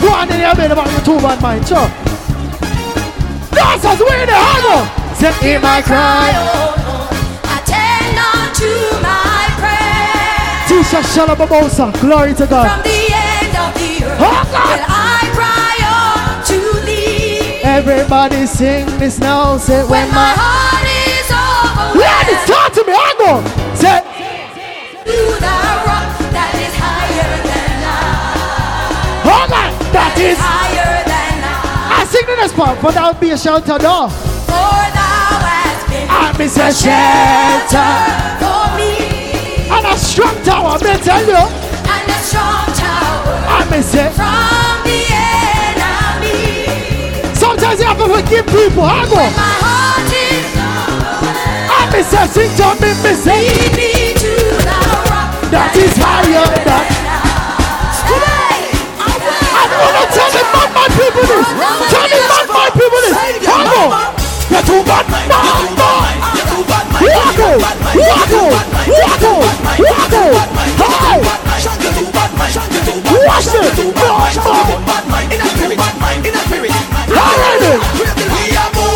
Go 0.00 0.08
on 0.12 0.30
in 0.32 0.40
your 0.40 0.54
bed 0.54 0.70
about 0.72 0.90
your 0.90 1.00
two 1.02 1.18
bad 1.20 1.40
mind, 1.42 1.66
sure. 1.68 1.88
Dancers, 3.52 4.00
where 4.00 4.20
in 4.22 4.26
the 4.26 4.34
harbor? 4.34 4.80
Say, 5.14 5.32
hear 5.44 5.60
my 5.60 5.82
cry. 5.82 6.32
Oh, 6.34 6.74
oh. 6.88 7.52
Attend 7.52 8.16
unto 8.16 8.72
my 9.04 9.44
prayer. 9.60 10.64
Tisha 10.66 11.00
Shalababosa, 11.04 11.92
glory 12.00 12.34
to 12.34 12.46
God. 12.46 12.66
From 12.66 12.82
the 12.82 13.12
end 13.12 13.54
of 13.60 13.70
the 13.76 14.04
earth 14.08 14.18
Oh, 14.20 14.42
God. 14.50 14.80
will 14.80 14.86
I 14.88 15.20
cry 15.36 15.76
unto 16.40 16.86
thee. 16.86 17.60
Everybody 17.62 18.46
sing 18.46 18.86
this 18.98 19.18
now. 19.20 19.58
Say, 19.58 19.82
when 19.82 19.90
When 19.90 20.08
my 20.14 20.32
heart. 20.34 20.63
Ladies, 21.94 22.42
talk 22.46 22.72
to 22.74 22.82
me. 22.86 22.92
I 22.92 23.10
go. 23.18 23.32
Say, 23.78 23.98
To 25.04 25.16
the 25.38 25.56
rock 25.86 26.08
that 26.34 26.52
is 26.58 26.74
higher 26.74 27.32
than 27.46 27.76
I. 27.86 29.30
oh 29.30 29.44
God, 29.48 29.70
that 29.94 30.14
is. 30.18 30.38
Higher 30.38 30.94
than 31.06 31.36
I. 31.44 32.02
I 32.02 32.04
sing 32.10 32.26
the 32.26 32.36
next 32.36 32.54
part, 32.54 32.80
but 32.82 32.94
that 32.94 33.04
would 33.12 33.20
be 33.20 33.30
a 33.30 33.38
shelter 33.38 33.78
door. 33.78 34.10
For 34.10 34.78
thou 34.90 35.38
hast 35.46 35.84
been 35.88 36.08
I 36.10 36.34
miss 36.38 36.56
a 36.58 36.68
shelter 36.74 37.90
for 38.42 38.64
me. 38.74 39.70
and 39.70 39.84
a 39.86 39.96
strong 39.96 40.34
tower. 40.42 40.74
Me 40.82 40.92
tell 40.98 41.22
you, 41.22 41.38
And 41.38 42.06
a 42.10 42.18
strong 42.26 42.66
tower 42.74 43.38
I 43.54 43.60
miss 43.70 43.94
it. 43.94 44.10
from 44.18 44.82
the 44.82 45.00
enemy. 45.14 46.42
Sometimes 47.38 47.78
you 47.80 47.86
have 47.86 47.98
to 48.02 48.08
forgive 48.10 48.46
people. 48.50 48.82
I 48.82 49.06
go 49.06 49.22
searching 52.10 52.52
to 52.56 52.68
be. 52.80 52.90
Lead 53.24 53.72
me 53.76 54.12
to 54.14 54.32
the 54.62 54.78
rock 55.10 55.32
that 55.50 55.72
is 55.76 55.96
higher 55.96 56.44
than. 56.64 56.84
I'm 59.54 59.70
gonna 59.70 60.04
tell 60.12 60.30
the 60.34 60.42
man 60.52 60.68
my 60.74 60.86
people 60.92 61.24
this. 61.24 61.48
Tell 61.88 62.06
the 62.10 62.20
man 62.30 62.46
my 62.52 62.68
people 62.74 63.00
this. 63.04 63.16
Come 63.44 63.64
on. 63.64 64.14
You're 64.50 64.64
too 64.66 64.82
bad, 64.84 65.06
man. 65.08 65.30
Wacko, 67.04 67.58
wacko, 67.64 68.42
wacko, 69.00 69.34
wacko. 69.78 70.24
Hey. 71.04 71.20
Watch 73.24 73.48
it. 73.48 73.78
Watch 73.94 74.36
it. 74.36 74.46
Alright. 77.14 77.78
We 78.34 78.44
are 78.56 78.70
more. 78.74 78.93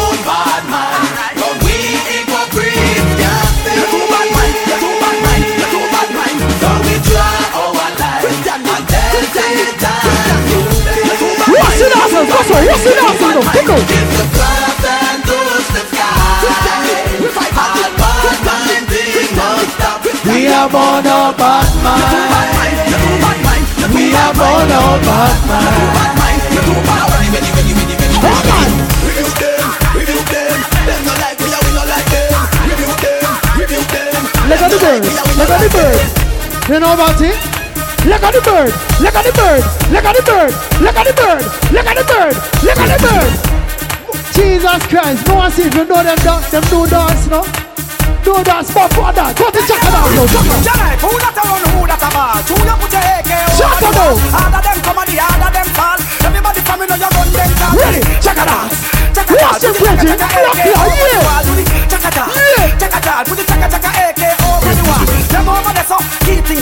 Bad 17.59 17.95
bad 17.99 18.39
man, 18.45 18.83
thing 18.91 19.31
don't 19.39 19.69
stop. 19.79 20.03
We 20.27 20.51
are 20.51 20.69
born 20.69 21.07
a 21.07 21.33
bad 21.39 21.71
man. 21.85 22.03
We 23.95 24.11
are 24.11 24.35
born 24.35 24.71
a 24.75 24.99
bad 25.07 25.39
man. 25.47 25.71
Review 28.27 29.31
them, 29.39 29.63
review 29.95 30.19
them. 30.27 30.59
Them 30.83 31.01
no 31.07 31.15
like 31.15 31.39
we, 31.39 31.47
we 31.47 31.71
no 31.79 31.83
like 31.87 32.11
them. 32.11 32.35
Review 32.67 32.91
them, 32.99 33.39
review 33.55 33.83
them. 33.87 34.23
Look 34.51 34.63
at 34.63 34.71
the 34.71 34.79
bird. 34.83 35.05
Look 35.39 35.51
at 35.51 35.61
the 35.63 35.71
bird. 35.71 36.07
You 36.69 36.81
know 36.81 36.93
about 36.93 37.21
it? 37.23 37.68
Look 38.09 38.23
at 38.23 38.33
the 38.33 38.41
bird. 38.41 38.73
Look 39.05 39.15
at 39.15 39.25
the 39.25 39.33
bird. 39.37 39.63
Look 39.93 40.05
at 40.05 40.17
the 40.17 40.23
bird. 40.25 40.53
Look 40.81 40.97
at 40.97 41.05
the 41.07 41.13
bird. 41.13 41.45
Look 41.73 41.87
at 41.87 41.97
the 41.97 42.05
bird. 42.09 42.35
Look 42.65 42.79
at 42.81 42.89
the 42.89 42.99
bird. 43.05 43.33
Jesus 44.33 44.87
Christ. 44.89 45.27
No 45.29 45.35
one 45.37 45.51
see 45.53 45.65
you 45.65 45.85
know 45.85 46.03
them, 46.03 46.17
da- 46.25 46.41
them 46.49 46.63
do 46.73 46.87
dance, 46.89 47.27
no? 47.29 47.45
Do 48.25 48.43
dance, 48.45 48.73
but 48.73 48.89
for 48.95 49.13
that. 49.13 49.37
Go 49.37 49.51
to 49.51 49.61
check 49.69 49.83
it 49.85 49.93
out, 49.93 51.13
yo. 51.13 51.18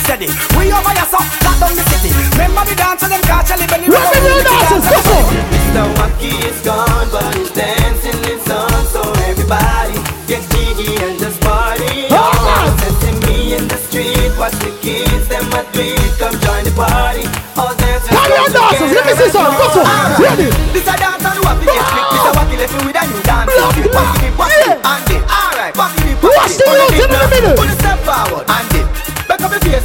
Steady. 0.07 0.31
We 0.55 0.71
over 0.71 0.95
here 0.95 1.09
so 1.11 1.19
lock 1.43 1.59
down 1.59 1.75
the 1.75 1.83
city. 1.91 2.15
Remember 2.39 2.63
the 2.63 2.79
dance 2.79 3.03
of 3.03 3.11
them 3.11 3.23
catch 3.27 3.51
a 3.51 3.59
belly. 3.67 3.91
Revenue 3.91 4.39
dancers, 4.47 4.87
go 4.87 4.99
for. 5.03 5.23
Mr. 5.51 5.83
Wacky 5.99 6.33
is 6.47 6.59
gone, 6.63 7.09
but 7.11 7.27
his 7.35 7.51
dancing 7.51 8.15
lives 8.23 8.47
on. 8.47 8.71
So 8.95 9.03
everybody 9.27 9.99
get 10.31 10.47
jiggy 10.55 10.95
and 11.03 11.19
just 11.19 11.43
party 11.43 12.07
oh, 12.15 12.23
on. 12.23 12.71
Sensing 12.79 13.19
me 13.27 13.59
in 13.59 13.67
the 13.67 13.79
street, 13.83 14.31
watch 14.39 14.55
the 14.63 14.71
kids, 14.79 15.27
them 15.27 15.43
a 15.51 15.67
tweet, 15.75 15.99
come 16.23 16.39
join 16.39 16.63
the 16.63 16.71
party. 16.79 17.27
All 17.59 17.75
dancers 17.75 18.15
Carry 18.15 18.39
on, 18.39 18.51
dancers. 18.55 18.91
Let 18.95 19.05
me 19.11 19.13
see 19.19 19.31
some. 19.35 19.51
Go 19.59 19.67
for 19.75 19.83
it. 19.83 20.23
Ready? 20.23 20.49
This 20.71 20.87
a 20.87 20.95
dance 20.95 21.27
and 21.27 21.39
wacky 21.43 21.67
get 21.67 21.83
ah! 21.83 21.91
trick. 21.91 22.07
Mr. 22.15 22.31
Wacky 22.39 22.57
left 22.63 22.75
me 22.79 22.81
with 22.87 22.95
a 22.95 23.05
new 23.11 23.23
dance. 23.27 23.51
Wacky 23.59 23.83
dip, 23.83 23.91
wacky 23.91 24.55
dip, 24.71 24.79
and 24.87 25.03
dip. 25.11 25.23
Alright, 25.27 25.75
wacky 25.75 25.99
dip, 26.07 26.19
wacky 26.23 26.39
Watch 26.39 26.55
dip. 26.55 26.63
the 26.63 26.71
Pull 26.71 26.79
notes 26.79 26.95
it 26.95 27.03
in 27.03 27.11
the 27.11 27.19
now. 27.19 27.33
middle. 27.35 27.55
Pull 27.59 27.67
a 27.67 27.75
step 27.75 27.99
forward 28.07 28.47
and 28.47 28.67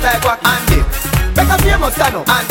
dip. 0.01 0.17
Back 0.17 0.17
up 0.17 0.17
your 0.17 0.17
face 0.17 0.17
like 0.17 0.21
wacky 0.25 0.49
and 0.49 0.65
dip. 0.67 0.85
Back 1.35 1.59
famous 1.61 1.93
stand 1.93 2.15
up 2.15 2.27
and. 2.27 2.47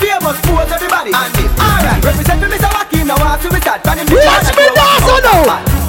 Famous 0.00 0.38
pose 0.44 0.72
everybody 0.72 1.12
and 1.12 1.32
dip. 1.34 1.50
Alright, 1.60 2.04
represent 2.04 2.40
me 2.40 2.46
Mr. 2.48 2.68
Wacky 2.72 3.04
now. 3.06 3.16
I 3.20 3.38
see 3.40 3.48
we 3.48 3.60
start. 3.60 3.82
Pan 3.84 3.98
him 3.98 4.06
Watch 4.08 4.48
me 4.56 4.66
dance, 4.74 5.08
oh 5.08 5.20
no. 5.24 5.36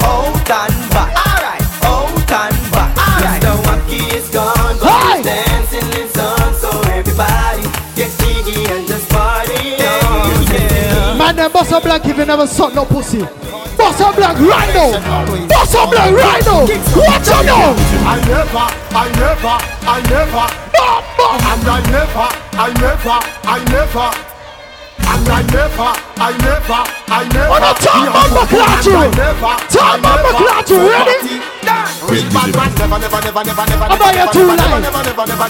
Out 0.06 0.36
and 0.36 0.76
back. 0.92 1.12
Alright, 1.16 1.64
out 1.84 2.12
and 2.12 2.58
back. 2.72 2.92
Alright, 3.00 3.42
Mr. 3.42 3.56
Wacky 3.66 4.02
is 4.14 4.28
gone, 4.30 4.76
but 4.80 4.92
Hey. 4.92 5.18
his 5.18 5.26
dancing 5.26 5.88
lives 5.96 6.18
on. 6.20 6.54
So 6.60 6.70
everybody 6.92 7.64
get 7.96 8.12
jiggy 8.20 8.60
and 8.72 8.84
just 8.88 9.08
party 9.10 9.80
on. 9.82 11.18
Man, 11.18 11.36
them 11.36 11.52
bust 11.52 11.72
a 11.72 11.80
black 11.80 12.06
if 12.06 12.18
you 12.18 12.26
never 12.26 12.46
suck 12.48 12.74
no 12.76 12.86
pussy. 12.86 13.20
Bust 13.76 14.00
a 14.00 14.12
black 14.16 14.38
right 14.40 14.72
now. 14.76 14.92
Bust 15.48 15.76
a 15.76 15.88
black 15.88 16.12
right 16.12 16.46
now. 16.46 16.62
Watch 16.64 17.30
out 17.34 17.46
now. 17.46 17.76
I 18.06 18.20
never, 18.28 18.68
I 18.96 19.10
never, 19.20 19.56
I 19.88 20.00
never, 20.12 20.46
and 21.34 21.66
I 21.66 21.82
never, 21.90 22.28
I 22.54 22.70
never, 22.82 23.18
I 23.46 23.60
never, 23.74 24.08
and 25.06 25.28
I 25.30 25.42
never, 25.50 25.90
I 26.18 26.32
never, 26.46 26.82
I 27.10 27.24
never. 27.34 27.54
On 27.56 27.62
the 27.62 27.74
top, 27.82 28.06
man, 28.14 28.30
Maclacho. 28.36 29.10
Top, 29.70 30.02
man, 30.02 30.20
Maclacho. 30.22 30.78
Ready? 30.86 31.42
Real 32.06 32.30
bad 32.30 32.54
man, 32.54 32.72
never, 32.78 33.00
never, 33.00 33.20
never, 33.22 33.44
never, 33.44 33.66
never, 33.66 33.86
How 33.86 33.96
about 33.96 34.14
your 34.14 34.26
never, 34.26 34.34
two 34.34 34.46
never, 34.46 34.62
lines? 34.62 34.86
never, 34.86 35.04
never, 35.04 35.26
never, 35.26 35.46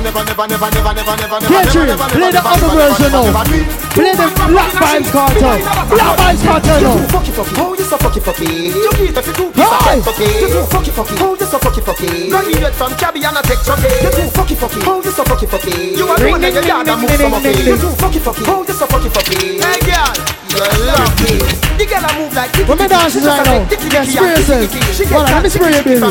never, 0.00 0.24
never, 0.24 0.46
never, 0.46 0.70
never, 0.70 0.92
never, 0.94 1.16
never, 1.16 1.38
never, 1.40 1.48
Catering, 1.52 1.86
never, 1.92 2.08
play 2.08 2.30
the 2.32 2.40
other 2.40 2.70
version 2.72 3.12
now. 3.12 3.44
Play 3.92 4.14
the 4.16 4.26
Black 4.48 4.72
Vibes 4.72 5.10
Cartel. 5.12 5.58
Black 5.92 6.12
Vibes 6.16 6.42
Cartel 6.44 6.80
now. 6.80 6.96
Fucky 7.12 7.32
fucky, 7.32 7.56
hold 7.56 7.78
you 7.78 7.84
so 7.84 7.96
fucky 7.98 8.20
fucky. 8.20 8.48
You 8.72 8.92
need 8.96 9.16
a 9.16 9.22
few 9.22 9.52
fucky. 9.52 10.28
You 10.40 10.48
do 10.48 10.60
fucky 10.72 10.92
fucky, 10.92 11.18
hold 11.18 11.40
you 11.40 11.46
so 11.46 11.58
fucky 11.58 11.82
fucky. 11.82 12.32
Run 12.32 12.46
me 12.46 12.54
red 12.62 12.74
from 12.74 12.94
Cabby 12.96 13.24
and 13.24 13.36
a 13.36 13.42
tech 13.42 13.60
chucky. 13.64 13.92
You 14.00 14.10
do 14.10 14.22
fucky 14.32 14.56
fucky, 14.56 14.82
hold 14.82 15.04
you 15.04 15.12
so 15.12 15.24
fucky 15.24 15.46
fucky. 15.46 15.96
You 15.96 16.08
are 16.08 16.16
doing 16.16 16.42
it, 16.42 16.54
you 16.54 16.72
are 16.72 16.84
move 16.96 17.10
some 17.10 17.34
of 17.34 17.44
it. 17.44 17.58
You 17.58 17.76
do 17.76 17.88
fucky 18.00 18.20
fucky, 18.20 18.44
hold 18.46 18.68
you 18.68 18.74
so 18.74 18.86
fucky 18.86 19.10
fucky. 19.10 19.60
Hey 19.60 19.80
girl. 19.84 20.41
The 20.52 21.86
girl 21.88 22.04
I 22.04 22.12
move 22.20 22.34
like 22.36 22.52
When 22.68 22.76
me 22.76 22.86
dances 22.86 23.24
right 23.24 23.40
now 23.40 23.64
Get 23.64 24.04
sprays 24.04 25.08
Voila, 25.08 25.24
let 25.32 25.42
me 25.42 25.48
spray 25.48 25.72
you 25.72 25.82
baby 25.82 26.04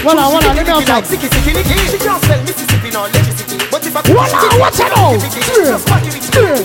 Voila, 0.00 0.32
voila, 0.32 0.56
let 0.56 0.64
me 0.64 0.72
have 0.72 1.04
some 1.04 1.20
She 1.20 1.98
can't 2.00 2.24
sell 2.24 2.40
Mississippi 2.48 2.90
no 2.90 3.04
electricity 3.04 3.60
But 3.70 3.84
if 3.84 3.94
I 3.94 4.00
Voila, 4.08 4.56
watch 4.56 4.80
it 4.80 4.88
now 4.88 5.20
Spray, 5.20 5.76
spray, 6.16 6.64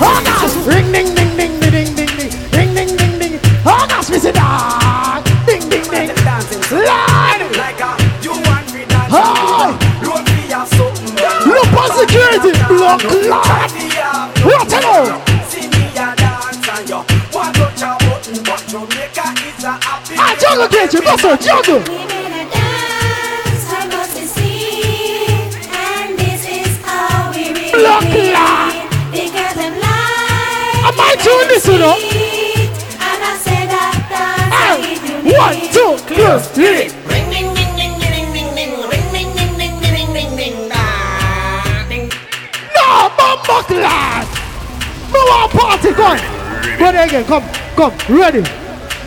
Oh 0.00 0.16
gosh, 0.24 0.56
ring 0.64 0.88
ding 0.90 1.12
ding 1.14 1.36
ding 1.36 1.60
ding 1.60 1.92
ding 1.92 2.08
ding 2.16 2.32
Ring 2.56 2.72
ding 2.72 2.96
ding 2.96 3.18
ding 3.20 3.40
Oh 3.66 3.84
gosh, 3.84 4.08
me 4.08 4.18
say 4.18 4.32
dog 4.32 5.20
Ding 5.44 5.68
ding 5.68 5.84
ding 5.84 6.16
Line 6.72 7.44
Oh 9.12 9.76
Look 11.44 11.72
on 11.76 11.92
security 11.92 12.56
Block, 12.72 13.04
lock 13.28 13.93
Watch 14.44 14.72
it 14.72 14.82
now. 14.82 15.24
See 15.48 15.68
me 15.68 15.88
a 15.96 16.14
dance 16.16 16.68
and 16.68 16.88
you 16.88 16.96
want 17.32 17.54
to 17.56 17.66
touch 17.80 18.04
button 18.04 18.42
But 18.44 18.60
Jamaica 18.68 19.26
is 19.40 19.64
a 19.64 19.72
happy 19.80 20.14
Ah, 20.18 20.36
juggle, 20.38 20.68
get 20.68 20.92
you. 20.92 21.00
Sir, 21.18 21.36
juggle. 21.36 21.80
Block, 27.72 28.04
Lord. 28.04 28.74
Am 30.86 31.00
I 31.00 31.16
doing 31.24 31.48
this, 31.48 31.66
you 31.66 31.78
know? 31.78 31.96
One, 35.24 35.60
two, 35.72 35.96
three, 36.06 36.38
three. 36.54 37.04
No, 42.74 43.10
Power 45.14 45.48
party, 45.48 45.90
go 45.92 46.08
Ready 46.82 46.98
again, 46.98 47.24
come, 47.24 47.44
come, 47.76 47.92
ready. 48.08 48.40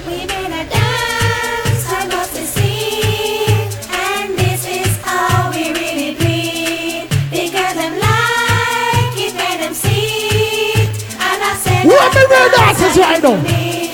we 0.07 0.25
gonna 0.25 0.63
dance, 0.71 1.83
I 1.91 2.07
got 2.09 2.27
to 2.29 2.43
sing, 2.55 3.67
and 3.91 4.37
this 4.39 4.65
is 4.65 4.97
how 5.03 5.51
we 5.51 5.73
really 5.73 6.15
bleed. 6.15 7.09
Because 7.29 7.51
got 7.51 7.75
them 7.75 7.93
like 7.99 9.17
it, 9.19 9.33
when 9.35 9.59
them 9.59 9.73
see 9.73 10.79
it, 10.79 10.89
and 11.19 11.43
I 11.43 11.55
said, 11.59 11.85
What 11.85 12.13
the 12.13 12.23
real 12.31 12.49
dance 12.55 12.81
is 12.81 12.97
right 12.97 13.21
now? 13.21 13.35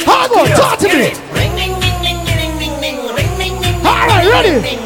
Hang 0.06 0.32
on, 0.38 0.48
talk 0.56 0.78
to 0.80 0.88
me. 0.88 1.14
All 3.86 4.08
right, 4.08 4.26
ready. 4.32 4.83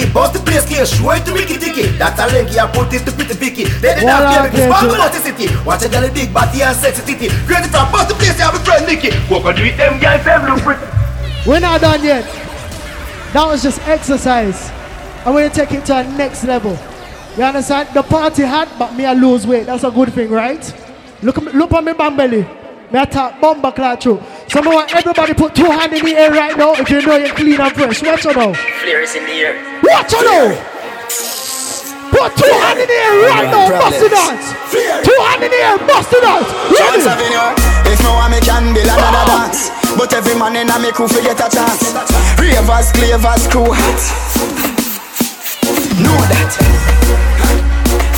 In 0.00 0.08
a 0.08 0.12
tricky 0.12 0.12
tricky 0.12 0.12
Bust 0.12 0.32
the 0.34 0.40
place 0.40 0.66
clear, 0.66 0.86
show 0.86 1.10
it 1.12 1.24
to 1.26 1.32
Ricky 1.32 1.56
Ticky 1.58 1.86
That's 1.98 2.18
a 2.20 2.26
leggy, 2.32 2.58
I 2.58 2.66
put 2.72 2.92
it 2.92 3.04
to 3.04 3.12
pretty 3.12 3.34
picky 3.36 3.64
Then 3.80 4.00
the 4.00 4.04
Well, 4.06 4.20
dance 4.20 4.36
I'll 4.36 4.50
game, 4.50 4.56
get 4.56 4.70
it's 4.70 4.82
you. 4.82 4.94
about 4.94 5.12
the 5.12 5.20
city 5.20 5.46
Watch 5.64 5.82
a 5.84 5.88
girl 5.88 6.08
big 6.12 6.32
body 6.32 6.62
and 6.62 6.76
sexy 6.76 7.02
titty 7.04 7.28
Crazy 7.46 7.68
from 7.68 7.90
bust 7.92 8.08
the 8.08 8.14
place, 8.14 8.36
you 8.38 8.44
have 8.44 8.54
a 8.56 8.62
friend 8.64 8.86
Nicky 8.86 9.10
Walk 9.30 9.44
on 9.44 9.54
do 9.54 9.64
it, 9.64 9.76
them 9.76 10.00
guys, 10.00 10.24
them 10.24 10.44
look 10.48 10.60
pretty 10.64 10.84
We're 11.46 11.60
not 11.60 11.80
done 11.80 12.02
yet. 12.04 12.24
That 13.32 13.46
was 13.46 13.62
just 13.62 13.78
exercise. 13.86 14.70
I'm 15.24 15.32
going 15.32 15.48
to 15.48 15.54
take 15.54 15.70
it 15.72 15.84
to 15.86 15.98
a 15.98 16.02
next 16.02 16.42
level. 16.44 16.76
You 17.36 17.44
understand? 17.44 17.94
The 17.94 18.02
party 18.02 18.42
hot, 18.42 18.68
but 18.78 18.92
me 18.94 19.04
I 19.06 19.12
lose 19.14 19.46
weight. 19.46 19.66
That's 19.66 19.84
a 19.84 19.90
good 19.90 20.12
thing, 20.12 20.30
right? 20.30 20.60
Look, 21.22 21.38
at 21.38 21.44
me- 21.44 21.52
look 21.52 21.72
at 21.72 21.84
me 21.84 21.92
bang 21.92 22.16
belly. 22.16 22.42
Me 22.90 22.98
I 22.98 23.04
talk 23.04 23.40
bomba 23.40 23.70
cloud 23.70 24.02
through. 24.02 24.20
So 24.48 24.60
I 24.60 24.66
want 24.66 24.94
everybody 24.96 25.34
put 25.34 25.54
two 25.54 25.64
hands 25.70 25.92
in 25.98 26.04
the 26.04 26.16
air 26.16 26.30
right 26.32 26.56
now 26.56 26.72
if 26.74 26.90
you 26.90 27.00
know 27.06 27.16
you're 27.16 27.34
clean 27.36 27.60
and 27.60 27.72
fresh. 27.72 28.02
Watch 28.02 28.26
out 28.26 28.34
now. 28.36 28.52
Flare 28.52 29.02
is 29.02 29.14
in 29.14 29.24
the 29.24 29.32
air. 29.32 29.69
Watch 29.82 30.14
out 30.14 30.24
now. 30.24 30.46
Put 32.10 32.36
two 32.36 32.50
hands 32.50 32.80
in 32.80 32.88
the 32.90 32.98
air 32.98 33.14
right 33.30 33.48
now. 33.50 33.70
Bust 33.70 34.02
it 34.02 34.10
dance. 34.10 34.46
Two 35.06 35.18
hands 35.24 35.44
in 35.44 35.50
the 35.50 35.60
air. 35.62 35.78
Bust 35.86 36.12
it. 36.12 36.20
Chance 36.20 37.06
Ready? 37.06 37.70
If 37.90 38.02
no 38.02 38.14
one 38.14 38.30
me 38.30 38.40
can 38.40 38.74
build 38.74 38.86
another 38.86 39.26
dance 39.26 39.70
But 39.96 40.12
every 40.14 40.34
man 40.38 40.56
in 40.56 40.70
a 40.70 40.78
me 40.78 40.92
crew 40.92 41.08
fi 41.08 41.22
get 41.22 41.40
a 41.40 41.48
chance 41.50 41.92
Ravers, 42.38 42.92
clavers, 42.92 43.50
crew 43.50 43.72
hats 43.72 44.14
Know 45.98 46.14
that 46.30 46.54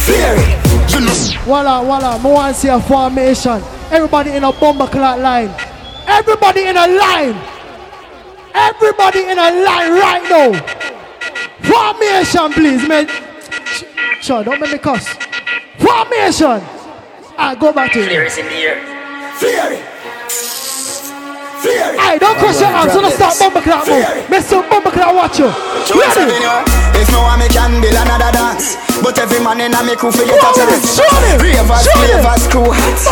Fury 0.05 0.44
You 0.92 1.07
know 1.07 1.33
Voila, 1.44 1.83
voila. 1.83 2.16
I 2.16 2.22
want 2.22 2.57
see 2.57 2.68
a 2.68 2.81
formation. 2.81 3.62
Everybody 3.90 4.31
in 4.31 4.44
a 4.44 4.53
bomber 4.53 4.87
clock 4.87 5.18
line. 5.18 5.51
Everybody 6.07 6.66
in 6.68 6.77
a 6.77 6.87
line. 6.87 7.35
Everybody 8.55 9.25
in 9.25 9.38
a 9.38 9.51
line 9.64 9.92
right 9.92 10.22
now. 10.31 10.82
Formation, 11.62 12.53
please, 12.53 12.88
man. 12.88 13.09
Sure, 14.20 14.44
don't 14.44 14.61
make 14.61 14.72
me 14.72 14.79
cuss. 14.79 15.09
Formation. 15.79 16.62
I 17.38 17.57
go 17.59 17.72
back 17.72 17.92
to 17.92 18.05
Flare 18.05 18.25
it. 18.25 18.27
is 18.27 18.38
in 18.38 18.46
the 18.46 18.55
air. 18.55 18.79
Fury 19.38 19.81
Fury 21.62 21.98
Hey, 21.98 22.18
don't 22.18 22.37
cross 22.38 22.61
your 22.61 22.70
arms. 22.70 22.92
Don't 22.92 23.11
start 23.12 23.38
bomber 23.38 23.62
clock 23.62 23.87
move. 23.88 24.05
Mr. 24.31 24.62
Bomber 24.68 24.90
clock, 24.90 25.14
watch 25.14 25.38
you. 25.38 25.51
Chance 25.87 26.16
Ready? 26.18 26.38
If 26.98 27.11
no 27.11 27.22
one 27.22 27.38
me 27.40 27.48
can 27.48 27.81
build 27.81 27.94
another 27.98 28.31
dance 28.31 28.77
But 29.03 29.18
every 29.18 29.42
man 29.42 29.59
in 29.61 29.75
a 29.75 29.83
me 29.83 29.96
crew 29.96 30.12
fi 30.12 30.22
get 30.27 30.38
a 30.38 30.38
Show 30.38 30.55
them, 30.55 30.70
chance 30.70 30.94
show 30.94 31.11
them, 31.25 31.40
Ravers, 31.42 32.42
show 32.46 32.51
crew 32.51 32.70
hats 32.70 33.07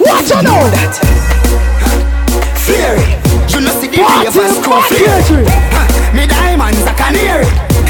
Watch 0.00 0.30
out 0.32 0.44
now. 0.44 0.64
that 0.72 0.94
Fury 2.64 3.04
You 3.52 3.60
know 3.60 3.72
see 3.76 3.88
the 3.92 4.00
ravers, 4.00 4.56
crew 4.64 4.72
party, 4.72 4.94
fury 4.96 5.44
party. 5.44 5.44
Ha, 5.76 5.87
Me 6.14 6.26
diamonds 6.26 6.82
a 6.82 6.94
canary. 6.94 7.48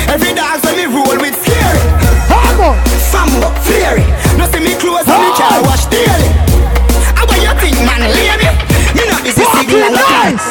Every 0.08 0.34
dog 0.34 0.64
when 0.64 0.76
me 0.76 0.86
roll 0.86 1.18
with 1.20 1.36
scary 1.38 1.80
Come 2.28 2.74
on. 2.74 2.76
Fambo, 3.12 3.52
fury 3.64 4.04
No 4.36 4.46
see 4.50 4.60
me 4.60 4.74
clothes 4.76 5.08
and 5.08 5.20
me 5.22 5.30
car 5.36 5.62
wash 5.62 5.86
daily. 5.86 6.30
How 7.14 7.24
about 7.24 7.40
you 7.40 7.52
think 7.60 7.76
man 7.84 8.02
lady. 8.08 8.48
Me 8.96 9.02
not 9.08 9.22
busy 9.22 9.44
Party 9.44 9.68
signal 9.70 9.92
nice. 9.92 10.46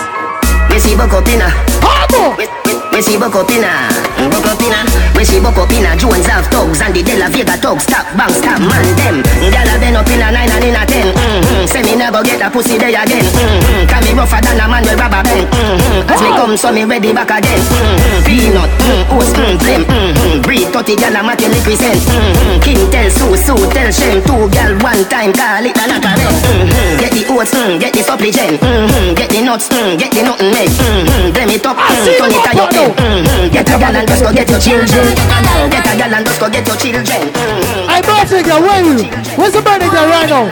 We 0.71 0.79
see 0.79 0.95
Bokopina. 2.97 2.97
Come 2.97 3.05
on. 3.05 3.05
We, 3.05 3.05
we, 3.05 3.05
we 3.05 3.05
see 3.05 3.13
Bokopina. 3.13 3.89
Bokopina. 4.33 4.79
We 5.13 5.23
see 5.25 5.39
Bokopina. 5.39 5.93
Jones 5.97 6.25
have 6.25 6.49
thugs 6.49 6.81
and 6.81 6.95
the 6.95 7.03
De 7.03 7.13
La 7.17 7.29
Vega 7.29 7.53
thugs. 7.57 7.83
Stop, 7.85 8.09
bang, 8.17 8.33
stop, 8.33 8.57
man, 8.57 8.85
them. 8.97 9.21
Gyal 9.53 9.69
a 9.69 9.77
been 9.77 9.95
up 9.95 10.09
in 10.09 10.21
a 10.21 10.33
nine 10.33 10.49
and 10.49 10.65
in 10.65 10.73
a 10.73 10.81
ten. 10.85 11.13
Mm-hmm. 11.13 11.65
Say 11.69 11.83
me 11.85 11.93
never 11.93 12.23
get 12.23 12.41
a 12.41 12.49
pussy 12.49 12.77
there 12.77 12.89
again. 12.89 13.21
Mm-hmm. 13.21 13.85
Can 13.85 14.01
me 14.01 14.11
rougher 14.17 14.41
than 14.41 14.57
a 14.57 14.65
man 14.65 14.81
with 14.81 14.97
rubber 14.97 15.21
band. 15.21 15.45
Mm-hmm. 15.45 16.09
As 16.09 16.21
me 16.21 16.29
come, 16.33 16.57
so 16.57 16.73
me 16.73 16.85
ready 16.85 17.13
back 17.13 17.29
again. 17.29 17.61
Mm-hmm. 17.61 18.25
Peanut, 18.25 18.71
mm, 18.81 19.13
oats, 19.13 19.33
mm, 19.37 19.57
flame. 19.61 19.85
Mm-hmm. 19.85 20.41
Breed 20.41 20.67
30 20.73 20.97
gyal 20.97 21.17
a 21.17 21.21
matty 21.21 21.45
represent. 21.53 22.01
Mm-hmm. 22.01 22.61
King 22.65 22.81
tell 22.89 23.09
Sue, 23.13 23.37
Sue 23.37 23.65
tell 23.77 23.89
Shem. 23.93 24.25
Two 24.25 24.49
gyal 24.49 24.73
one 24.81 25.05
time, 25.05 25.33
call 25.37 25.61
it 25.61 25.77
a 25.77 25.85
knock 25.85 26.01
mm-hmm. 26.01 26.97
Get 26.97 27.13
the 27.13 27.21
oats, 27.29 27.53
mm, 27.53 27.77
get 27.77 27.93
the 27.93 28.01
supplicant. 28.01 28.57
Mm-hmm. 28.57 29.13
Get 29.13 29.29
the 29.29 29.45
nuts, 29.45 29.69
mm, 29.69 29.97
get 30.01 30.09
the 30.09 30.25
nothing 30.25 30.49
make. 30.49 30.73
Mm-hmm. 30.73 31.33
Blame 31.33 31.53
it 31.53 31.65
up, 31.65 31.77
mm, 31.77 32.17
turn 32.17 32.33
it 32.33 32.41
on 32.41 32.57
your 32.57 32.69
head. 32.73 32.86
Now. 32.87 32.95
Mm-hmm. 32.95 33.53
Get 33.53 33.67
a 33.69 33.75
gal 33.79 33.95
and 33.95 34.07
just 34.07 34.23
go 34.23 34.31
get 34.33 34.49
your 34.49 34.59
children. 34.59 35.07
Get 35.71 35.85
a 35.87 35.93
gal 35.97 36.13
and 36.13 36.25
just 36.25 36.39
go 36.39 36.47
get 36.49 36.67
your 36.67 36.77
children. 36.77 37.03
Mm-hmm. 37.05 37.89
Hey, 37.91 38.01
birthday 38.01 38.43
girl, 38.43 38.61
where 38.61 38.81
you? 38.83 38.97
Where's 39.35 39.53
the 39.53 39.61
birthday 39.61 39.89
girl 39.89 40.07
right 40.07 40.29
now? 40.29 40.45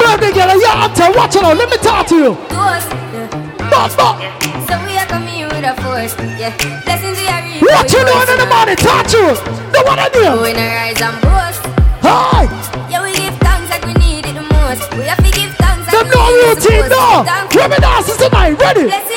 Birthday 0.00 0.32
girl, 0.32 0.50
yeah, 0.60 0.84
I'm 0.88 0.92
telling 0.94 1.16
watch 1.16 1.36
it 1.36 1.44
out. 1.44 1.56
Let 1.56 1.68
me 1.70 1.76
talk 1.78 2.06
to 2.08 2.16
you. 2.16 2.32
Boss, 2.50 3.94
boss. 3.94 4.18
So 4.66 4.74
we 4.86 4.98
are 4.98 5.06
coming 5.06 5.44
with 5.46 5.62
a 5.64 5.74
force, 5.82 6.14
yeah. 6.40 6.50
Blessings 6.84 7.18
we 7.18 7.28
are 7.28 7.42
reaping. 7.44 7.68
What 7.68 7.86
you 7.92 8.02
doing 8.02 8.28
in 8.32 8.38
the 8.42 8.48
morning? 8.50 8.76
Talk 8.76 9.06
to 9.14 9.18
you. 9.18 9.34
Know 9.70 9.82
what 9.86 9.98
I 10.00 10.08
do? 10.10 10.24
Going 10.24 10.56
to 10.56 10.66
rise 10.66 11.00
and 11.00 11.16
boast. 11.22 11.62
Hi. 12.02 12.48
Yeah, 12.90 13.02
we 13.04 13.12
give 13.14 13.36
thanks 13.38 13.70
like 13.70 13.84
we 13.86 13.94
need 13.94 14.26
it 14.26 14.34
the 14.34 14.42
most. 14.42 14.82
We 14.98 15.04
have 15.06 15.22
to 15.22 15.30
give 15.30 15.54
thanks 15.54 15.86
like 15.86 15.94
Them 15.94 16.08
we 16.10 16.16
no 16.16 16.26
need 16.26 16.34
it 16.34 16.42
the 16.42 16.66
routine, 16.66 16.88
most. 16.90 16.98
no. 16.98 17.22
Thank 17.22 17.54
Let 17.54 17.70
me 17.70 17.76
dance 17.78 18.10
tonight. 18.16 18.54
Ready? 18.58 18.84
Blessings 18.90 19.09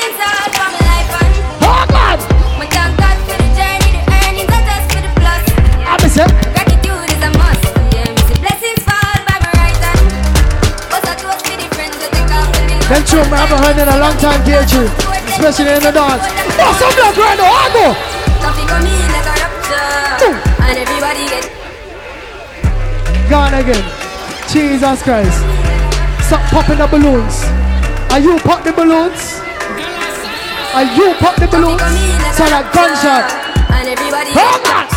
tune 13.14 13.30
I 13.30 13.46
haven't 13.46 13.62
heard 13.62 13.78
in 13.78 13.86
a 13.86 13.98
long 14.02 14.16
time, 14.18 14.40
Gage. 14.42 14.74
Especially 15.30 15.70
in 15.78 15.82
the 15.86 15.92
dance. 15.94 16.24
Boss, 16.58 16.82
I'm 16.82 16.92
black 16.98 17.14
right 17.14 17.38
now. 17.38 17.62
I 17.62 17.66
go. 17.70 17.86
Something 18.42 18.66
come 18.66 18.86
in 18.86 19.08
like 19.14 19.28
a 19.30 19.34
rapture. 19.38 20.34
And 20.66 20.76
everybody 20.82 21.24
get 21.30 21.46
Gone 23.30 23.54
again. 23.54 23.84
Jesus 24.50 24.98
Christ. 25.02 25.38
Stop 26.26 26.42
popping 26.50 26.78
the 26.78 26.86
balloons. 26.90 27.46
Are 28.10 28.18
you 28.18 28.38
pop 28.42 28.64
the 28.66 28.72
balloons? 28.72 29.38
Are 30.74 30.86
you 30.98 31.14
pop 31.22 31.38
the 31.38 31.46
balloons? 31.46 31.82
Sound 32.34 32.50
like 32.50 32.66
gunshot. 32.74 33.30
And 33.78 33.94
everybody 33.94 34.30
Oh, 34.34 34.58
get. 34.66 34.90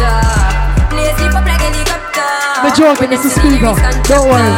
Blaze 0.90 1.22
it 1.22 1.34
up 1.34 1.46
like 1.46 1.62
helicopter. 1.62 2.30
The 2.66 2.72
joking 2.74 3.12
is 3.14 3.22
the 3.22 3.30
speaker. 3.30 3.74
Don't 4.10 4.26
worry. 4.26 4.54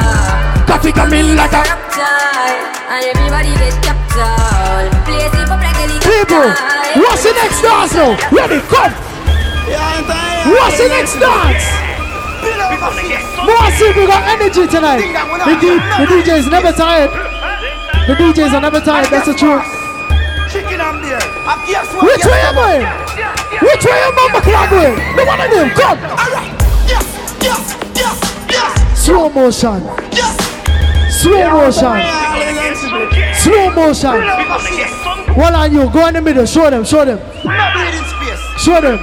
Coffee 0.68 0.92
come 0.92 1.14
in 1.14 1.36
like 1.36 1.52
a 1.52 1.64
And 2.90 3.06
everybody 3.06 3.54
get 3.54 3.70
it 3.70 3.86
up 3.86 5.62
like 5.62 5.78
helicopter. 5.78 6.10
people. 6.10 6.50
What's 7.06 7.22
the 7.22 7.38
next 7.38 7.62
dance 7.62 7.94
now? 7.94 8.18
Ready? 8.34 8.58
Come. 8.66 8.94
What's 10.50 10.78
the 10.82 10.90
next 10.90 11.14
dance? 11.22 11.62
More 13.46 13.70
we 13.94 14.10
got 14.10 14.26
energy 14.26 14.66
tonight. 14.66 15.06
The, 15.06 15.54
D- 15.62 15.78
the 15.78 16.06
DJs 16.10 16.50
never 16.50 16.72
tired. 16.74 17.14
The 18.10 18.16
DJs 18.18 18.58
are 18.58 18.62
never 18.62 18.82
tired. 18.82 19.06
That's 19.14 19.28
the 19.28 19.38
truth. 19.38 19.62
Chicken 20.50 20.82
on? 20.82 20.98
Which 20.98 22.26
way 22.26 22.42
am 22.42 22.58
I? 22.58 22.82
Which 23.62 23.86
way 23.86 24.02
am 24.02 24.18
I 24.18 24.66
going? 24.66 24.98
The 25.16 25.26
one 25.30 25.42
of 25.42 25.52
them. 25.54 25.70
Come. 25.78 26.00
Yes, 26.90 27.06
yes, 27.38 27.78
yes, 27.94 28.18
yes. 28.50 29.06
Slow 29.06 29.30
motion. 29.30 29.86
Slow 31.12 31.50
motion. 31.52 32.29
Slow 32.90 33.70
motion. 33.72 34.18
One 35.36 35.54
on 35.56 35.72
you. 35.74 35.90
Go 35.92 36.08
in 36.08 36.14
the 36.16 36.22
middle. 36.22 36.46
Show 36.46 36.70
them. 36.70 36.84
Show 36.84 37.06
them. 37.06 37.20
Show 38.58 38.82
them. 38.82 38.98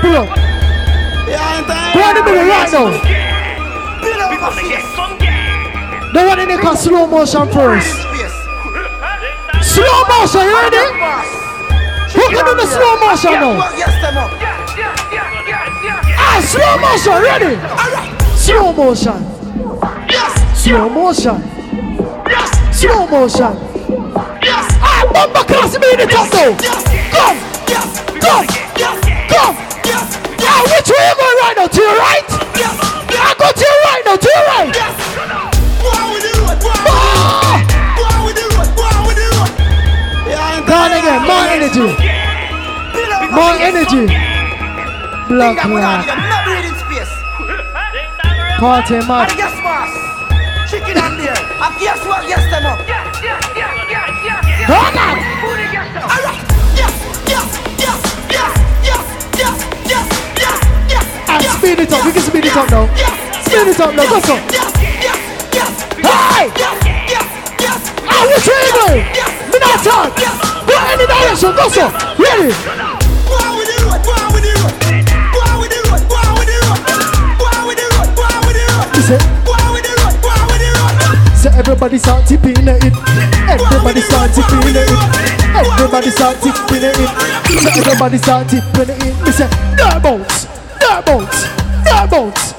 Pull 0.00 0.16
up. 0.16 0.28
Go 1.92 2.08
in 2.08 2.14
the 2.14 2.22
middle 2.24 2.46
right 2.46 2.70
now. 2.72 2.90
The 6.12 6.26
one 6.26 6.40
in 6.40 6.48
the 6.48 6.76
slow 6.76 7.06
motion 7.06 7.48
first. 7.50 7.96
Slow 9.62 10.04
motion, 10.08 10.42
you 10.42 10.54
ready? 10.54 10.84
Who 12.14 12.22
can 12.30 12.44
do 12.44 12.54
the 12.56 12.66
slow 12.66 12.96
motion 12.98 13.32
now? 13.32 13.58
Ah, 16.18 16.40
slow 16.42 16.78
motion, 16.78 17.22
ready? 17.22 17.54
Slow 18.36 18.72
motion. 18.72 19.18
Slow 20.54 20.88
motion. 20.88 21.59
Slow 22.80 23.04
motion. 23.06 23.52
Ah, 24.16 25.04
bumper 25.12 25.44
class 25.44 25.76
me 25.76 25.84
in 25.92 25.98
the 26.00 26.06
top 26.08 26.32
now. 26.32 26.56
Come. 27.12 27.36
Come. 28.24 28.46
Come. 29.28 29.56
Ah, 30.40 30.64
which 30.64 30.88
way 30.88 30.96
you 30.96 31.12
going 31.20 31.38
right 31.44 31.56
now? 31.60 31.68
To 31.68 31.76
your 31.76 31.92
right? 32.00 32.24
I 32.24 33.36
go 33.36 33.52
to 33.52 33.64
your 33.68 33.84
right 33.84 34.00
now, 34.08 34.16
to 34.16 34.28
your 34.32 34.44
right. 34.48 34.72
Ah! 36.88 37.60
Gone 40.64 40.96
again, 40.96 41.20
more 41.28 41.52
energy. 41.52 41.84
More 43.28 43.60
energy. 43.60 44.08
Black 45.28 45.68
man. 45.68 46.00
Not 46.08 46.48
breathing 46.48 46.80
space. 46.80 47.12
Party 48.58 49.04
man. 49.06 49.28
Guess 51.76 51.76
what? 51.76 51.76
Chicken 51.76 51.76
on 51.76 51.76
there. 51.76 51.76
I 51.76 51.76
guess 51.80 52.00
what? 52.00 52.24
Yes, 52.26 52.44
them 52.48 52.64
up. 52.64 52.80
Hold 54.70 54.96
on. 54.96 55.16
Alright. 56.00 56.40
Yes, 56.72 56.94
yes, 57.28 57.44
yes, 57.76 58.00
yes, 58.32 58.52
yes, 58.80 59.04
yes, 59.36 59.56
yes, 59.84 60.08
yes, 60.40 60.56
yes. 60.88 61.04
Ah, 61.28 61.36
speed 61.58 61.78
it 61.80 61.92
up. 61.92 62.00
We 62.06 62.12
can 62.12 62.22
speed 62.22 62.44
it 62.46 62.56
up 62.56 62.70
now. 62.70 62.88
Speed 63.44 63.68
it 63.68 63.80
up 63.80 63.92
now. 63.94 64.08
Go 64.08 64.20
so. 64.20 64.36
Hey! 66.00 66.48
Ah, 68.08 68.22
which 68.24 68.46
way 68.48 68.60
you 68.64 68.72
going? 68.80 69.04
Me 69.52 69.58
not 69.60 69.84
talk. 69.84 70.16
Go 71.40 71.68
so. 71.68 71.84
Ready? 72.16 72.52
Go 72.64 72.70
on 72.72 72.99
everybody 81.70 81.98
start 81.98 82.26
tipping 82.26 82.66
it. 82.66 82.82
Everybody 83.46 84.00
start 84.00 84.34
tipping 84.34 84.74
it. 84.74 84.90
Everybody 85.54 86.10
start 86.10 86.36
tipping 86.42 86.82
it. 86.82 86.98
Everybody 87.78 88.18
start 88.18 88.48
tipping 88.48 88.90
it. 88.90 89.14
Me 89.22 89.30
say, 89.30 89.46
there 89.78 90.00
bounce, 90.02 90.46
there 90.82 91.00
bounce, 91.06 91.46
bounce, 92.10 92.54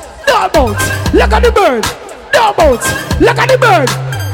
bounce. 0.53 0.83
Look 1.13 1.33
at 1.33 1.43
the 1.43 1.51
bird, 1.51 1.83
there 2.31 2.53
bounce. 2.55 2.87
Look 3.19 3.37
at 3.37 3.49
the 3.51 3.57
bird, 3.59 3.89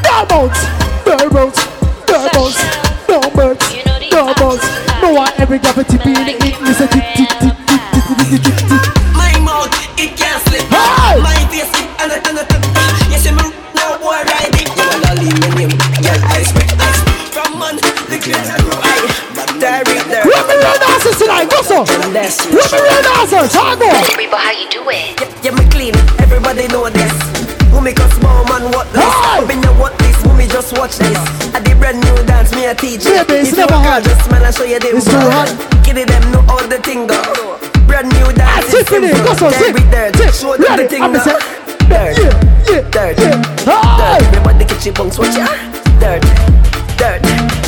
there 0.06 0.26
bounce, 0.30 0.62
there 1.06 1.30
bounce, 1.30 1.58
there 2.06 2.30
bounce, 2.30 2.62
bounce, 3.10 3.34
bounce. 4.38 4.66
No 5.02 5.14
one 5.14 5.32
every 5.38 5.58
guy 5.58 5.74
tipping 5.74 6.14
it. 6.18 6.62
Me 6.62 6.74
say 6.74 6.86
tip 6.86 7.04
tip 7.18 7.30
tip 7.42 7.58
tip 7.66 7.82
tip 7.94 8.18
tip 8.30 8.44
tip 8.44 8.70
tip. 8.70 8.87
Go 21.78 21.86
so. 21.86 22.10
Let 22.10 22.34
me 22.50 22.58
real 22.74 23.02
dancers, 23.06 23.54
I 23.54 23.78
go. 23.78 23.86
how 24.38 24.52
you 24.52 24.66
do 24.74 24.82
it? 24.90 25.14
Yeah, 25.22 25.52
yeah, 25.52 25.54
me 25.54 25.64
clean. 25.70 25.94
Everybody 26.18 26.66
know 26.74 26.90
this. 26.90 27.14
Who 27.70 27.82
make 27.82 28.00
us 28.02 28.10
small 28.18 28.42
man 28.50 28.72
what 28.74 28.90
this? 28.94 29.06
Who 29.06 29.46
been 29.46 29.62
you 29.62 29.74
what 29.78 29.94
this? 30.02 30.18
Who 30.26 30.34
me 30.34 30.48
just 30.48 30.74
watch 30.78 30.98
this? 30.98 31.18
I 31.54 31.62
did 31.62 31.78
brand 31.78 32.02
new 32.02 32.18
dance, 32.26 32.50
me 32.56 32.66
a 32.66 32.74
teach 32.74 33.06
you. 33.06 33.14
Yeah, 33.14 33.24
but 33.24 33.38
it's 33.46 33.54
If 33.54 33.58
never 33.62 33.78
can't 33.78 33.86
hard. 33.86 34.04
Just 34.10 34.26
smell 34.26 34.42
and 34.44 34.56
show 34.56 34.66
you 34.66 34.80
them. 34.80 34.98
It's 34.98 35.06
too 35.06 35.22
hard. 35.22 35.50
Kitty 35.86 36.06
them 36.06 36.24
know 36.34 36.42
all 36.50 36.66
the 36.66 36.82
thing 36.82 37.06
go. 37.06 37.22
Brand 37.86 38.10
new 38.10 38.30
dance. 38.34 38.72
Tip 38.74 38.90
in 38.98 39.06
it, 39.06 39.18
go 39.22 39.34
so, 39.38 39.52
tip, 39.54 39.78
dirt. 39.94 40.14
tip. 40.18 40.34
Show 40.34 40.58
them 40.58 40.66
the 40.66 40.82
Ready, 40.82 40.88
thing 40.90 41.04
I'm 41.04 41.14
now. 41.14 41.22
say, 41.24 41.38
Dirt. 41.86 42.18
yeah, 42.18 42.34
yeah, 42.74 42.82
Dirt. 42.90 43.16
yeah. 43.22 43.38
Dirt. 43.70 44.26
Everybody 44.34 44.66
catch 44.66 44.86
your 44.86 44.96
bunks, 44.98 45.20
watch 45.20 45.38
ya. 45.38 45.46
Dirt. 46.02 46.26
Dirt. 46.98 47.22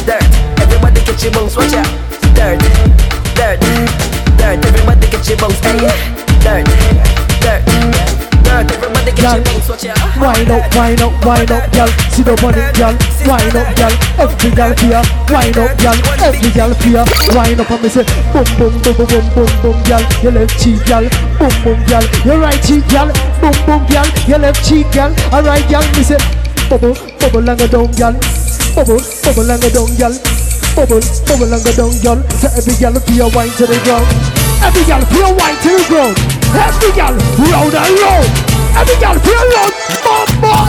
Dirt. 0.10 0.26
Everybody 0.58 1.02
catch 1.06 1.22
your 1.24 1.32
bunks, 1.32 1.56
watch 1.56 1.72
ya. 1.72 1.84
stay 5.60 5.76
Dirt, 6.40 6.66
dirt, 7.44 7.62
dirt 7.68 7.90
Everybody 8.50 9.14
get 9.14 9.24
your 9.24 9.44
bones, 9.46 9.70
watch 9.70 9.86
out 9.86 10.00
Wind 10.18 10.50
up, 10.50 10.66
wine 10.74 11.00
up, 11.00 11.14
wine 11.24 11.52
up, 11.54 11.70
girl. 11.72 11.90
See 12.10 12.26
the 12.26 12.34
money, 12.42 12.66
girl. 12.76 12.98
Wine 13.30 13.56
up, 13.56 13.70
girl. 13.78 13.94
Every 14.18 14.52
girl 14.52 14.74
here. 14.82 15.04
Wine 15.30 15.54
up, 15.54 15.72
girl. 15.78 15.98
Every 16.18 16.50
girl 16.52 16.74
here. 16.82 17.06
Wine 17.38 17.60
up 17.62 17.70
and 17.70 17.82
me 17.84 17.90
say 17.94 18.04
Boom, 18.34 18.44
boom, 18.58 18.74
boom, 18.82 18.96
boom, 18.98 19.06
boom, 19.06 19.26
boom, 19.38 19.50
boom, 19.62 19.78
girl. 19.86 20.04
Your 20.26 20.34
left 20.34 20.58
cheek, 20.58 20.82
girl. 20.90 21.06
Boom, 21.38 21.54
boom, 21.62 21.80
girl. 21.86 22.06
Your 22.26 22.40
right 22.42 22.60
cheek, 22.66 22.84
girl. 22.90 23.08
Boom, 23.40 23.56
boom, 23.70 23.82
girl. 23.86 24.08
Your 24.26 24.40
left 24.42 24.60
cheek, 24.66 24.90
y'all 24.98 25.14
Alright, 25.30 25.64
girl. 25.70 25.86
me 25.94 26.04
say 26.04 26.20
Bubble, 26.68 26.98
bubble, 27.22 27.46
langa 27.46 27.70
down, 27.70 27.88
girl. 27.96 28.18
Bubble, 28.74 29.00
Bubble, 29.24 29.46
bubble, 29.46 29.62
go 29.62 29.70
down, 29.70 29.90
girl. 29.94 30.14
Bubble, 30.76 31.00
Bubble, 31.30 31.48
bubble, 31.48 31.62
go 31.62 31.72
down, 31.78 31.94
y'all 32.02 32.20
So 32.34 32.48
every 32.58 32.74
y'all 32.82 32.98
fear 33.06 33.30
Wind 33.30 33.54
to 33.62 33.66
the 33.70 33.78
ground 33.86 34.39
Every 34.60 34.84
girl 34.84 35.02
wine 35.40 35.58
to 35.64 35.72
the 35.72 35.86
ground. 35.88 36.16
Every 36.52 36.92
girl 36.92 37.16
round 37.48 37.74
and 37.74 37.96
round. 38.04 38.28
Every 38.76 38.96
girl 39.00 39.16
fear 39.24 39.44
round. 39.56 39.74
Bum, 40.04 40.28
bum. 40.44 40.68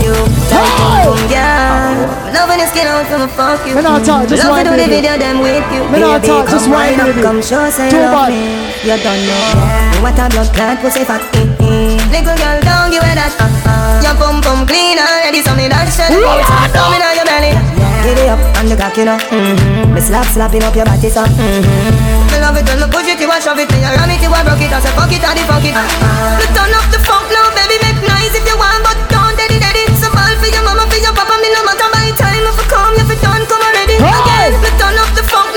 you. 0.00 0.14
Hey! 0.48 1.04
Yeah. 1.28 2.32
Loving 2.32 2.58
your 2.60 2.68
skin 2.68 2.86
out 2.88 3.06
from 3.06 3.22
a 3.22 3.28
fuck 3.28 3.60
you. 3.66 3.74
Me 3.76 3.82
not 3.82 4.04
talk, 4.04 4.28
just 4.28 4.44
Love 4.44 4.64
to 4.64 4.70
the 4.70 4.86
video, 4.88 5.18
them 5.18 5.40
with 5.40 5.64
you. 5.72 5.82
Me 5.92 6.00
not 6.00 6.22
Baby, 6.22 6.32
talk, 6.32 6.48
just 6.48 6.64
come 6.64 6.74
wine, 6.74 7.00
up, 7.00 7.06
baby. 7.06 7.22
Come 7.22 7.42
show 7.42 7.68
say 7.70 7.90
Too 7.90 8.00
love 8.00 8.16
bad. 8.16 8.32
me. 8.32 8.72
You 8.86 8.96
don't 8.96 9.22
know. 9.26 10.02
What 10.02 10.16
a 10.16 10.24
blood 10.30 10.48
clot 10.54 10.78
pussy 10.80 11.04
fat. 11.04 11.20
Mm-mm. 11.34 11.98
Little 12.14 12.36
girl, 12.38 12.58
don't 12.62 12.90
give 12.94 13.02
it 13.02 13.16
that. 13.18 13.34
Uh-uh. 13.36 14.04
Your 14.06 14.14
pum 14.16 14.40
pum 14.40 14.64
clean 14.66 14.96
already, 14.96 15.42
so 15.42 15.52
me 15.58 15.68
that 15.68 15.90
shit. 15.90 16.08
Me 16.14 16.22
down 16.22 17.14
your 17.18 17.26
belly. 17.26 17.57
Get 18.04 18.18
it 18.18 18.28
up 18.30 18.40
on 18.58 18.66
the 18.70 18.76
cock, 18.76 18.96
you 18.96 19.04
know. 19.04 19.18
Mm-hmm. 19.18 19.94
Me 19.94 20.00
slap 20.00 20.26
slapping 20.26 20.62
up 20.62 20.74
your 20.74 20.86
body, 20.86 21.10
so. 21.10 21.24
Mm-hmm. 21.24 22.30
Me 22.30 22.36
love 22.40 22.56
it 22.56 22.64
when 22.68 22.78
me 22.78 22.86
push 22.92 23.08
it, 23.08 23.20
you 23.20 23.28
a 23.28 23.36
shove 23.40 23.58
it, 23.58 23.68
me 23.72 23.82
a 23.82 23.90
ram 23.96 24.10
it, 24.10 24.22
you 24.22 24.30
a 24.30 24.38
broke 24.44 24.62
it, 24.62 24.72
I 24.72 24.78
say 24.80 24.92
fuck 24.94 25.10
it, 25.10 25.24
I 25.24 25.34
the 25.34 25.42
fuck 25.48 25.64
it. 25.64 25.74
Uh-uh. 25.74 26.38
Me 26.38 26.46
turn 26.54 26.72
up 26.76 26.86
the 26.92 27.00
funk 27.02 27.26
now, 27.32 27.48
baby, 27.56 27.76
make 27.82 28.00
nice 28.06 28.34
if 28.36 28.44
you 28.46 28.56
want, 28.60 28.84
but 28.84 28.96
don't 29.10 29.34
daddy 29.34 29.58
daddy. 29.58 29.88
So 29.96 30.12
ball 30.12 30.30
for 30.38 30.48
your 30.48 30.62
mama, 30.62 30.84
for 30.86 31.00
your 31.00 31.12
papa, 31.16 31.34
me 31.40 31.48
no 31.50 31.60
matter 31.64 31.88
my 31.90 32.12
time. 32.14 32.44
If 32.44 32.56
you 32.56 32.66
come, 32.68 32.94
if 33.00 33.08
you 33.08 33.18
done, 33.18 33.44
come 33.48 33.64
already. 33.64 33.96
Again, 33.98 34.52
me 34.60 34.70
turn 34.76 34.96
up 35.00 35.10
the 35.16 35.24
funk 35.24 35.47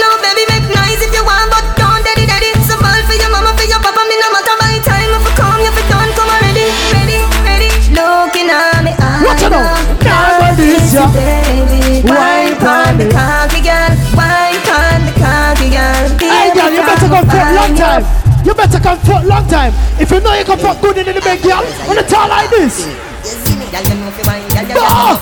For 18.81 19.13
a 19.13 19.23
long 19.23 19.47
time. 19.47 19.73
If 20.01 20.09
you 20.09 20.19
know 20.21 20.33
you 20.33 20.43
come 20.43 20.57
fuck 20.57 20.81
good 20.81 20.97
in 20.97 21.05
the 21.05 21.21
big 21.21 21.43
girl, 21.43 21.61
on 21.87 21.95
the 21.95 22.01
tall 22.01 22.27
like 22.27 22.49
this. 22.49 22.87
Ah! 24.73 25.21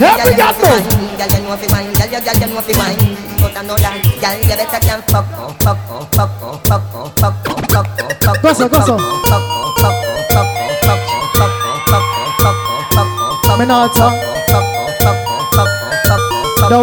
Every 0.00 0.34
girl 0.34 0.52
know. 0.56 1.08
Go 8.42 8.52
so, 8.54 8.68
go 8.68 8.80
so. 8.80 8.96
Me 13.58 13.64
not 13.66 13.90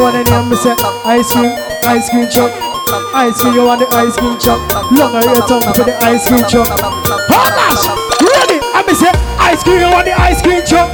want 0.02 0.16
any 0.16 0.32
of 0.34 0.48
me 0.50 0.56
say 0.56 0.76
ice 1.06 1.32
cream, 1.32 1.52
ice 1.84 2.10
cream 2.10 2.30
truck. 2.32 2.75
Ice 2.86 3.42
cream, 3.42 3.54
you 3.54 3.66
want 3.66 3.82
the 3.82 3.90
ice 3.98 4.16
cream 4.16 4.38
truck. 4.38 4.62
Longer 4.94 5.26
your 5.26 5.42
tongue 5.50 5.66
for 5.74 5.82
the 5.82 5.98
ice 6.06 6.30
cream 6.30 6.46
truck. 6.46 6.70
Hold 6.70 7.50
gosh, 7.58 7.90
ready? 8.22 8.62
I 8.62 8.86
me 8.86 8.94
say 8.94 9.10
ice 9.42 9.66
cream, 9.66 9.82
you 9.82 9.90
want 9.90 10.06
the 10.06 10.14
ice 10.14 10.38
cream 10.42 10.62
truck. 10.62 10.94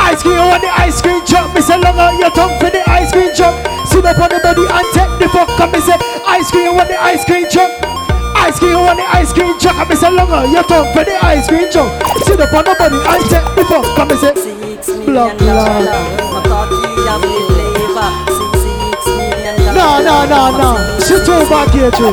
Ice 0.00 0.22
cream, 0.22 0.40
you 0.40 0.46
want 0.48 0.62
the 0.64 0.72
ice 0.72 1.02
cream 1.04 1.20
truck. 1.28 1.52
Me 1.52 1.60
say 1.60 1.76
longer 1.76 2.08
your 2.16 2.32
tongue 2.32 2.56
for 2.56 2.72
the 2.72 2.80
ice 2.88 3.12
cream 3.12 3.28
truck. 3.36 3.52
Sit 3.84 4.08
up 4.08 4.16
on 4.16 4.32
the 4.32 4.40
body 4.40 4.64
and 4.64 4.86
take 4.96 5.12
the 5.20 5.28
fuck. 5.28 5.52
Come 5.60 5.76
me 5.76 5.80
say 5.84 6.00
ice 6.24 6.48
cream, 6.48 6.72
you 6.72 6.74
want 6.74 6.88
the 6.88 6.96
ice 6.96 7.20
cream 7.24 7.44
truck. 7.52 7.68
Ice 8.40 8.56
cream, 8.56 8.72
you 8.72 8.80
want 8.80 8.96
the 8.96 9.04
ice 9.04 9.28
cream. 9.32 9.52
I 9.60 9.84
me 9.84 9.92
say 9.92 10.08
longer 10.08 10.40
your 10.48 10.64
tongue 10.64 10.88
for 10.96 11.04
the 11.04 11.20
ice 11.20 11.52
cream 11.52 11.68
truck. 11.68 11.92
Sit 12.24 12.40
up 12.40 12.48
on 12.56 12.64
the 12.64 12.72
body 12.80 12.96
and 12.96 13.20
take 13.28 13.44
the 13.52 13.60
fuck. 13.68 13.84
Come 13.92 14.08
me 14.08 14.16
say 14.16 14.32
block 15.04 15.36
love 15.44 17.44
no, 20.02 20.26
no, 20.26 20.50
no, 20.50 20.76
no. 20.76 20.98
Sit 21.00 21.24
too 21.24 21.44
back 21.48 21.72
here, 21.72 21.90
too. 21.90 22.12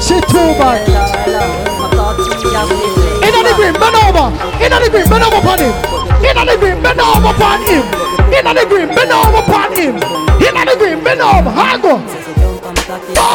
Sit 0.00 0.24
too 0.28 0.52
back. 0.60 0.84
In 3.24 3.32
the 3.44 3.52
green, 3.56 3.72
bend 3.72 3.96
over. 3.96 4.28
In 4.60 4.70
the 4.72 4.88
green, 4.90 5.08
bend 5.08 5.24
over 5.24 5.36
upon 5.38 5.58
him. 5.58 5.72
In 6.20 6.36
the 6.36 6.56
green, 6.58 6.82
bend 6.82 7.00
over 7.00 7.28
upon 7.28 7.60
him. 7.64 7.84
In 8.32 8.44
the 8.44 8.66
green, 8.68 8.88
bend 8.88 9.12
over 9.12 9.38
upon 9.38 9.72
him. 9.72 9.94
In 9.96 10.54
the 10.54 10.74
green, 10.78 11.02
bend 11.04 11.20
over. 11.20 11.50
Hago. 11.50 12.02
I 12.90 13.32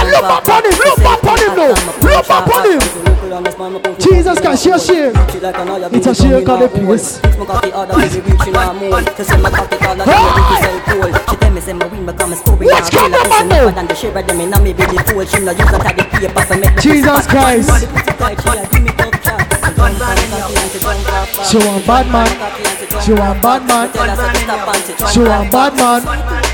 oh, 0.00 0.06
look 0.10 0.26
upon 0.38 0.62
him, 0.64 0.74
look 0.82 0.98
upon 0.98 1.38
him, 1.38 1.52
look 2.02 2.26
upon 2.30 2.62
him. 2.70 3.91
Jesus 4.32 4.40
Christ, 4.40 4.64
you're 4.64 4.78
shame. 4.78 5.12
It's 5.92 6.06
a 6.06 6.14
shame 6.14 6.48
of 6.48 6.60
the 6.60 6.68
place. 6.72 7.20
Going 12.92 13.14
on, 13.14 13.48
man? 13.48 13.72
Jesus 16.80 17.26
Christ. 17.26 17.68
She 21.50 21.58
want 21.58 21.86
bad 21.86 22.06
man. 22.10 22.28
She 23.02 23.12
want 23.12 23.42
bad 23.42 23.66
man. 23.66 23.90
She 25.12 25.20
want 25.20 25.50
bad 25.52 25.76
man. 25.76 26.51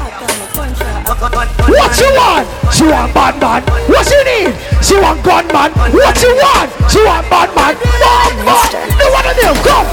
What 1.19 1.99
you 1.99 2.11
want? 2.15 2.47
She 2.71 2.87
want 2.87 3.11
bad 3.13 3.35
man. 3.43 3.63
What 3.91 4.07
she 4.07 4.15
need? 4.23 4.55
She 4.79 4.95
want 4.95 5.19
gunman. 5.27 5.75
What 5.91 6.15
you 6.23 6.31
want? 6.31 6.71
She 6.87 7.03
want 7.03 7.27
bad 7.27 7.51
man. 7.59 7.75
Bad 7.75 8.35
man. 8.47 8.71
No 8.95 9.11
one 9.11 9.27
of 9.27 9.35
them. 9.35 9.57
Come. 9.67 9.87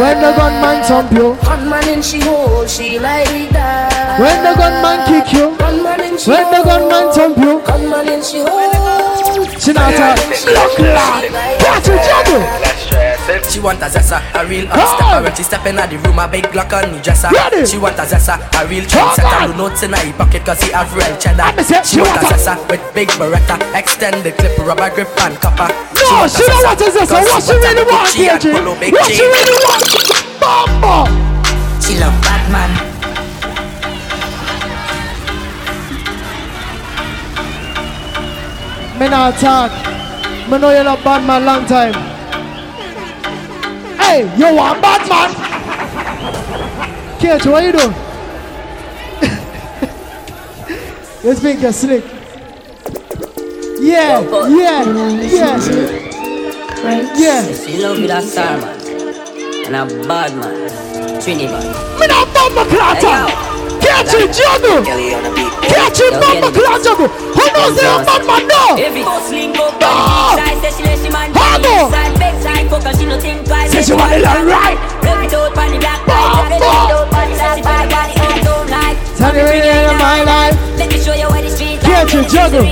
When 0.00 0.20
the 0.22 0.32
gunman 0.32 0.82
thump 0.84 1.12
you. 1.12 1.36
Gunman 1.42 1.88
in 1.88 2.00
she 2.00 2.20
hole, 2.20 2.66
she 2.66 2.98
like 2.98 3.50
that. 3.50 4.18
When 4.18 4.42
the 4.42 4.56
gunman 4.56 5.04
kick 5.04 5.32
you. 5.34 5.54
Gunman 5.58 6.00
in 6.00 6.16
she 6.16 6.30
When 6.30 6.50
the 6.50 6.62
gunman 6.64 7.12
thump 7.12 7.36
you. 7.36 7.60
Gunman 7.66 8.08
in 8.08 8.22
she 8.22 8.40
hole. 8.40 8.72
She 9.60 9.72
not 9.74 9.92
a 9.92 10.16
block 10.48 10.78
lad. 10.78 11.28
What 11.60 11.86
you 11.86 11.96
juggle? 12.00 12.97
She 13.28 13.60
want 13.60 13.82
a 13.82 13.92
zessa, 13.92 14.24
a 14.32 14.46
real 14.48 14.64
hot 14.72 14.96
stepper. 14.96 15.20
When 15.22 15.34
she 15.36 15.42
step 15.42 15.66
in 15.66 15.76
the 15.76 16.00
room, 16.00 16.18
a 16.18 16.26
big 16.26 16.48
Glock 16.48 16.72
on 16.72 16.96
the 16.96 17.00
dresser. 17.04 17.28
Ready. 17.28 17.66
She 17.66 17.76
want 17.76 18.00
a 18.00 18.08
zessa, 18.08 18.40
a 18.56 18.64
real 18.66 18.84
trendsetter. 18.88 19.52
Do 19.52 19.56
notes 19.56 19.82
in 19.82 19.92
her 19.92 20.12
pocket 20.16 20.44
cause 20.48 20.62
he 20.64 20.72
have 20.72 20.88
real 20.96 21.12
cheddar. 21.20 21.52
She 21.84 22.00
want 22.00 22.16
a 22.16 22.24
zessa 22.24 22.56
with 22.72 22.80
big 22.94 23.08
beretta, 23.20 23.60
extend 23.76 24.24
the 24.24 24.32
clip, 24.32 24.56
rubber 24.64 24.88
grip 24.88 25.12
and 25.20 25.36
copper. 25.44 25.68
No, 25.68 26.24
she 26.24 26.40
don't 26.40 26.64
want 26.64 26.80
a 26.80 26.88
zessa. 26.88 27.20
What 27.20 27.44
she 27.44 27.52
really 27.52 27.84
want, 27.84 28.08
Gucci 28.08 28.32
and 28.32 28.40
KG? 28.40 28.80
big 28.80 28.92
What 28.96 29.12
she 29.12 29.20
really 29.20 29.60
want? 29.60 29.84
Bamba. 30.40 31.04
She 31.84 32.00
love 32.00 32.16
Batman. 32.24 32.72
Me 38.98 39.08
not 39.08 39.36
talk. 39.36 39.72
Me 40.48 40.56
know 40.56 40.72
you 40.72 40.82
love 40.82 41.04
bad 41.04 41.26
man 41.26 41.44
long 41.44 41.66
time. 41.66 42.17
Hey, 44.08 44.24
you 44.38 44.54
want 44.56 44.80
bad 44.80 45.06
man? 45.06 45.28
KG, 47.20 47.52
what 47.52 47.62
you 47.62 47.72
doing? 47.72 47.92
you 51.22 51.34
think 51.34 51.60
you're 51.60 51.74
slick. 51.74 52.04
Yeah, 53.78 54.22
yeah, 54.48 54.84
yeah. 55.28 55.58
Yeah. 57.18 57.52
She 57.52 57.82
love 57.82 57.98
with 58.00 58.10
a 58.10 58.22
star 58.22 58.56
man 58.56 58.80
and 59.66 59.76
a 59.76 60.08
bad 60.08 60.34
man. 60.34 60.70
Trini 61.20 61.44
man. 61.44 61.66
Me 62.00 62.06
not 62.06 62.32
bad 62.32 62.50
man 62.54 62.66
clatter. 62.72 63.28
Catch 63.84 64.14
it, 64.14 64.32
juggle. 64.32 64.84
Catch 65.68 66.00
it, 66.00 66.12
bad 66.18 66.40
man 66.40 66.52
clatter. 66.54 67.27
Who 67.38 67.46
knows 67.54 67.78
bad 67.78 68.22
man 68.26 68.42
now? 68.50 68.74
Ah! 69.80 70.34
Hago. 71.38 71.90
Say 73.70 73.82
she 73.82 73.94
want 73.94 74.12
it 74.12 74.24
right. 74.24 74.78
Tell 79.16 79.32
me 79.34 79.40
really 79.42 79.68
in 79.68 79.98
my 79.98 80.22
life. 80.22 80.56
Show 81.04 81.14
you 81.14 81.28
the 81.28 81.48
street 81.48 81.80
Catch 81.80 82.14
it, 82.14 82.28
juggle. 82.28 82.64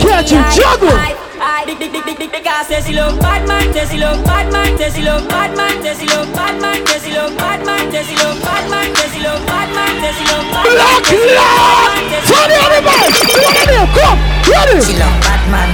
Catch 0.00 0.32
it, 0.32 0.44
juggle. 0.54 1.21
She 1.42 1.66
miss 1.66 1.66
me 1.66 1.66
holding 1.66 1.66
on 1.66 1.66
Catch 1.66 1.66
it, 1.66 1.66
juggle. 1.66 1.66
Big, 1.66 1.78
big, 1.78 1.92
big, 1.92 2.04
big, 2.04 2.18
big, 2.18 2.32
big 2.32 2.46
ass 2.46 2.68
says 2.68 2.86
she 2.86 2.92
love 2.92 3.18
bad 3.20 3.46
man, 3.48 3.72
says 3.72 3.90
she 3.90 3.98
love 3.98 4.24
bad 4.24 4.52
man, 4.52 4.78
says 4.78 4.94
she 4.94 5.02
love 5.02 5.28
bad 5.28 5.56
man, 5.56 5.82
says 5.82 5.98
she 5.98 6.06
love 6.06 6.32
bad 6.34 6.60
man, 6.60 6.86
she 6.86 7.12
love 7.12 7.36
bad 7.36 7.60
man, 7.66 7.90
says 7.90 8.06
she 8.06 8.16
love 8.16 8.40
bad 8.42 8.70
man, 8.70 8.94
says 8.94 9.12
she 9.12 9.22
love 9.22 9.46
bad 9.46 9.74
man, 9.74 10.02
she 10.14 10.24
love 10.24 10.46
bad 10.52 10.62
man. 10.62 10.72
Black 10.72 11.02
lad. 11.10 12.02
Turn 12.26 12.48
the 12.48 12.56
other 12.62 12.82
man. 12.86 13.10
You 13.26 13.38
want 13.42 13.58
to 13.58 13.82
Come. 13.98 14.20
Ready. 14.46 14.78
She 14.86 14.94
love 14.98 15.16
Batman. 15.22 15.70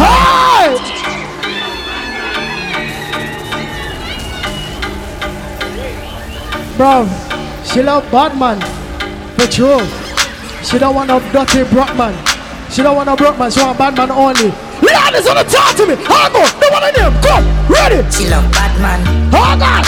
Hi. 0.00 0.66
Bro, 6.76 7.06
she 7.64 7.82
love 7.82 8.04
Batman. 8.10 8.60
For 9.36 9.46
true. 9.46 9.86
She 10.64 10.78
don't 10.78 10.94
want 10.94 11.08
no 11.08 11.20
dirty 11.32 11.64
Brockman. 11.64 12.33
She 12.74 12.82
don't 12.82 12.96
want 12.98 13.06
no 13.06 13.14
man, 13.38 13.50
She 13.54 13.62
want 13.62 13.78
bad 13.78 13.94
man 13.94 14.10
only. 14.10 14.50
Ladies 14.82 15.22
wanna 15.30 15.46
talk 15.46 15.78
to 15.78 15.86
me. 15.86 15.94
Hang 15.94 16.34
on. 16.34 16.50
No 16.58 16.66
one 16.74 16.82
of 16.82 16.90
them. 16.90 17.14
Come. 17.22 17.46
Ready. 17.70 18.02
She 18.10 18.26
love 18.26 18.50
Batman. 18.50 18.98
Hang 19.30 19.62
on. 19.62 19.86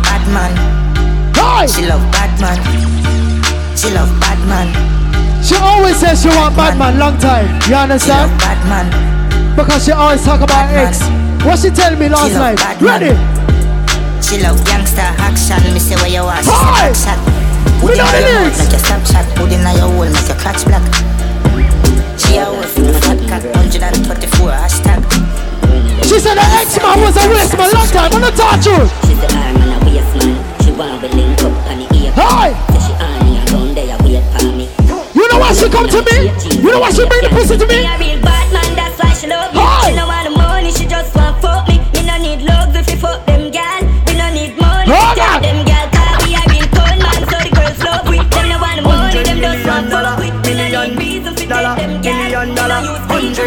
Batman. 0.00 0.52
Hi. 1.36 1.68
She 1.68 1.84
love 1.84 2.00
bad 2.16 2.32
man. 2.40 2.56
She 3.76 3.92
love 3.92 4.08
bad 4.16 4.40
man. 4.48 4.72
She 5.44 5.60
always 5.60 6.00
says 6.00 6.24
she 6.24 6.32
want 6.32 6.56
bad 6.56 6.80
man. 6.80 6.96
Long 6.96 7.20
time. 7.20 7.52
You 7.68 7.76
understand? 7.76 8.32
She 8.32 8.32
love 8.32 8.40
bad 8.40 8.60
man. 8.64 8.88
Because 9.52 9.84
she 9.84 9.92
always 9.92 10.24
talk 10.24 10.40
about 10.40 10.72
X. 10.72 11.04
What 11.44 11.60
she 11.60 11.68
tell 11.68 11.92
me 12.00 12.08
last 12.08 12.32
night? 12.32 12.56
Ready. 12.80 13.12
She 14.24 14.40
love 14.40 14.56
gangster 14.64 15.04
action. 15.20 15.60
Me 15.68 15.80
say 15.84 16.00
where 16.00 16.08
you 16.08 16.24
are. 16.24 16.40
Hi. 16.40 16.96
back. 16.96 17.20
Put 17.76 17.92
in 17.92 18.00
your 18.00 18.08
make 18.56 18.72
your 18.72 18.80
stop 18.80 19.04
shot. 19.04 19.28
Put 19.36 19.52
in 19.52 19.60
your 19.76 19.92
hole 19.92 20.08
make 20.08 20.24
your 20.24 20.40
clutch 20.40 20.64
black. 20.64 21.15
She 22.26 22.36
a 22.36 22.50
wolf 22.50 22.76
in 22.78 22.86
a 22.86 22.92
fat 23.00 23.18
cat. 23.30 23.42
124 23.54 24.50
hashtag. 24.50 25.00
She 26.04 26.18
said 26.18 26.34
the 26.34 26.46
X-Man 26.62 27.00
was 27.00 27.16
a 27.16 27.24
waste 27.30 27.56
man 27.56 27.70
long 27.72 27.86
time. 27.88 28.10
I'm 28.12 28.20
not 28.20 28.34
talk 28.34 28.60
to 28.66 28.70
her. 28.74 28.86
She's 29.06 29.20
the 29.20 29.30
arm 29.34 29.56
and 29.62 29.72
a 29.74 29.78
waist 29.86 30.12
man. 30.18 30.34
She 30.62 30.70
want 30.72 31.00
to 31.02 31.08
link 31.14 31.40
up 31.42 31.54
on 31.70 31.78
the 31.78 31.86
ear. 31.96 32.12
Hi. 32.14 32.54
Say 32.72 32.82
she 32.86 32.92
on 32.98 33.26
me 33.26 33.74
there 33.74 33.98
wait 34.02 34.24
for 34.34 34.46
me. 34.52 34.66
You 35.14 35.28
know 35.28 35.38
why 35.38 35.52
she 35.52 35.68
come 35.68 35.88
to 35.88 36.00
me? 36.02 36.30
You 36.62 36.70
know 36.70 36.80
why 36.80 36.90
she 36.90 37.06
bring 37.06 37.22
the 37.22 37.30
pussy 37.30 37.56
to 37.58 37.66
me? 37.66 37.78
Me 37.78 37.86
a 37.86 37.98
real 37.98 38.20
bad 38.22 38.52
man, 38.52 38.76
that's 38.76 38.98
why 39.02 39.12
she 39.12 39.26
love 39.26 39.52
me. 39.52 39.60
Hi. 39.60 40.15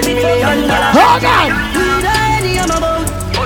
30 0.01 0.15
million 0.15 0.57
dollars. 0.63 0.95
Hold 0.95 1.25
on. 1.27 1.49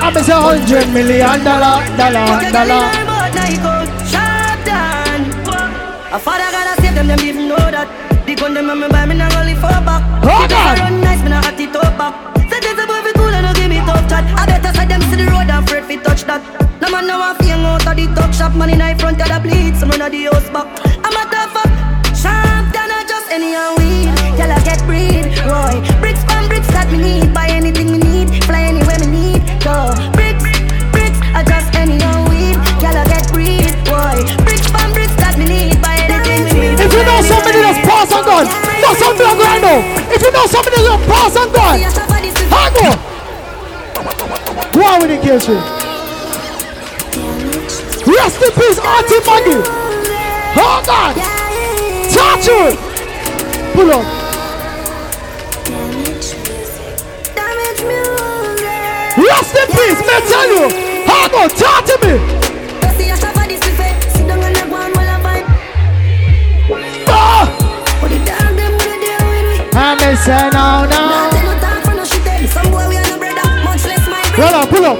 I'm 0.06 0.18
a 0.18 0.22
hundred 0.22 0.88
million 0.94 1.44
dollar, 1.44 1.82
dollar, 1.98 2.30
dollar. 2.54 2.84
A 6.14 6.20
father 6.20 6.50
gotta 6.54 6.80
save 6.82 6.94
them, 6.94 7.08
them 7.08 7.20
even 7.22 7.48
know 7.50 7.58
that. 7.58 7.90
The 8.28 8.36
gun 8.36 8.54
them 8.54 8.68
me 8.68 8.88
buy 8.88 9.06
me 9.08 9.16
not 9.16 9.36
only 9.36 9.56
for 9.56 9.74
back. 9.82 10.04
Hold 10.22 10.54
on. 10.54 10.78
Run 10.78 11.02
nice, 11.02 11.24
me 11.24 11.30
not 11.30 11.44
have 11.46 11.58
to 11.58 11.80
up 11.80 11.98
back. 11.98 12.14
Say 12.50 12.60
this 12.62 12.78
a 12.78 12.86
boy 12.86 13.02
fi 13.02 13.12
cool 13.18 13.34
and 13.34 13.46
no 13.50 13.54
give 13.58 13.70
me 13.70 13.82
tough 13.82 14.06
chat. 14.08 14.24
I 14.38 14.46
better 14.46 14.72
side 14.78 14.90
them 14.90 15.02
see 15.10 15.18
the 15.18 15.26
road 15.34 15.50
and 15.50 15.66
afraid 15.66 15.86
fi 15.90 15.98
touch 16.06 16.24
that. 16.30 16.42
No 16.82 16.92
man 16.92 17.08
now 17.08 17.32
a 17.32 17.36
feeling 17.42 17.66
out 17.66 17.88
of 17.88 17.96
the 17.98 18.06
talk 18.14 18.32
shop, 18.32 18.54
man 18.54 18.70
in 18.70 19.00
front 19.00 19.18
of 19.18 19.26
the 19.28 19.40
bleed, 19.42 19.74
some 19.76 19.90
run 19.90 20.06
of 20.06 20.12
the 20.12 20.30
house 20.30 20.50
back. 20.54 20.70
I'm 21.02 21.18
a 21.18 21.24
tough 21.34 21.63
Know 40.44 40.50
somebody 40.50 40.76
that's 40.84 41.06
pass 41.08 41.36
and 41.38 41.54
gone, 41.56 41.80
hang 42.52 42.76
on. 42.84 42.98
Go 44.74 44.84
on 44.84 45.00
with 45.00 45.12
the 45.12 45.20
with. 45.24 45.56
Rest 48.12 48.44
in 48.44 48.52
peace, 48.52 48.80
Auntie 48.84 49.24
Maggie. 49.24 49.64
Oh, 49.64 50.60
Hold 50.60 50.90
on. 50.92 51.16
Touch 52.12 52.48
her. 52.52 52.76
Pull 53.72 53.92
up. 53.92 54.04
Rest 59.16 59.56
in 59.56 59.68
peace, 59.72 60.02
me 60.04 60.16
tell 60.28 60.48
you. 60.52 60.68
Hang 61.06 61.32
on, 61.36 61.50
talk 61.52 61.86
to 61.86 61.96
me. 62.06 62.43
And 69.94 70.02
they 70.02 70.16
say 70.16 70.50
no, 70.50 70.90
no. 70.90 71.30
Hold 74.34 74.54
on, 74.58 74.68
pull 74.68 74.86
up. 74.86 74.98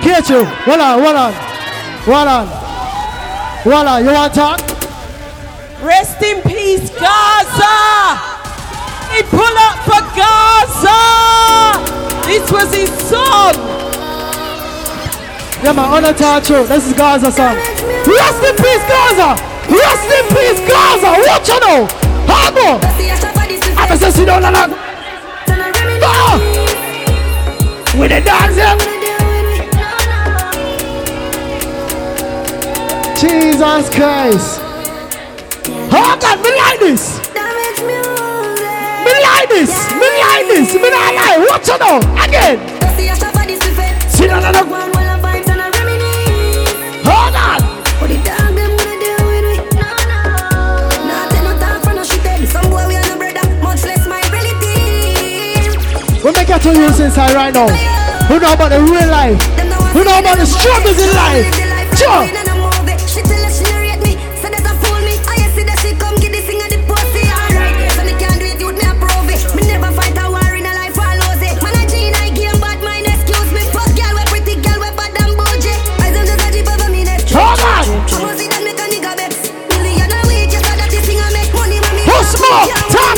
Catch 0.00 0.30
you. 0.30 0.44
Hold 0.44 0.78
on, 0.78 1.02
hold 1.02 1.16
on. 1.16 1.32
Hold 2.06 2.28
on. 2.28 2.46
Hold 3.66 3.86
on, 3.88 4.04
you 4.04 4.12
want 4.12 4.32
to 4.32 4.38
talk? 4.38 4.60
Rest 5.82 6.22
in 6.22 6.40
peace, 6.42 6.88
Gaza. 6.90 8.14
He 9.10 9.24
pull 9.26 9.56
up 9.66 9.82
for 9.82 9.98
Gaza. 10.14 11.02
This 12.28 12.48
was 12.52 12.72
his 12.72 12.90
song. 13.10 13.54
Yeah, 15.64 15.74
on 15.74 16.04
the 16.04 16.12
talk. 16.12 16.44
This 16.44 16.86
is 16.86 16.92
Gaza 16.92 17.32
song. 17.32 17.56
Rest 17.56 18.44
in 18.44 18.54
peace, 18.54 18.86
Gaza. 18.86 19.34
Rest 19.66 20.08
in 20.14 20.26
peace, 20.30 20.60
Gaza. 20.62 21.10
Watch 21.26 21.48
you 21.48 21.58
now. 21.58 22.06
Hang 22.28 22.95
on. 23.86 23.92
I'm 23.92 23.98
going 23.98 24.12
to 24.12 24.18
sit 24.18 24.26
down 24.26 24.44
and 24.44 24.56
Ah! 26.02 26.38
With 27.98 28.10
the 28.10 28.20
dance, 28.20 28.56
yeah. 28.56 28.76
Jesus 33.16 33.88
Christ. 33.94 34.60
Oh 35.90 36.18
God, 36.20 36.38
me 36.42 36.50
like 36.54 36.78
this. 36.80 37.18
Me 39.04 39.12
like 39.22 39.48
this. 39.48 39.72
Me 39.94 40.08
like 40.20 40.46
this. 40.48 40.74
Me 40.74 40.90
not 40.90 41.14
lie. 41.14 41.46
Watch 41.48 41.68
you 41.68 41.78
now. 41.78 41.98
Again. 42.24 42.58
Sit 44.10 44.28
down 44.28 44.44
and 44.44 44.56
Hold 47.04 47.36
on. 47.36 47.65
We 56.56 56.62
make 56.62 56.68
you 56.68 56.72
to 56.72 56.80
use 56.88 57.00
inside 57.00 57.34
right 57.34 57.52
now. 57.52 57.68
Who 58.28 58.40
know 58.40 58.54
about 58.54 58.70
the 58.70 58.80
real 58.80 59.10
life? 59.10 59.42
Who 59.92 60.04
know 60.04 60.18
about 60.18 60.38
the 60.38 60.46
struggles 60.46 60.98
in 60.98 61.14
life? 61.14 61.66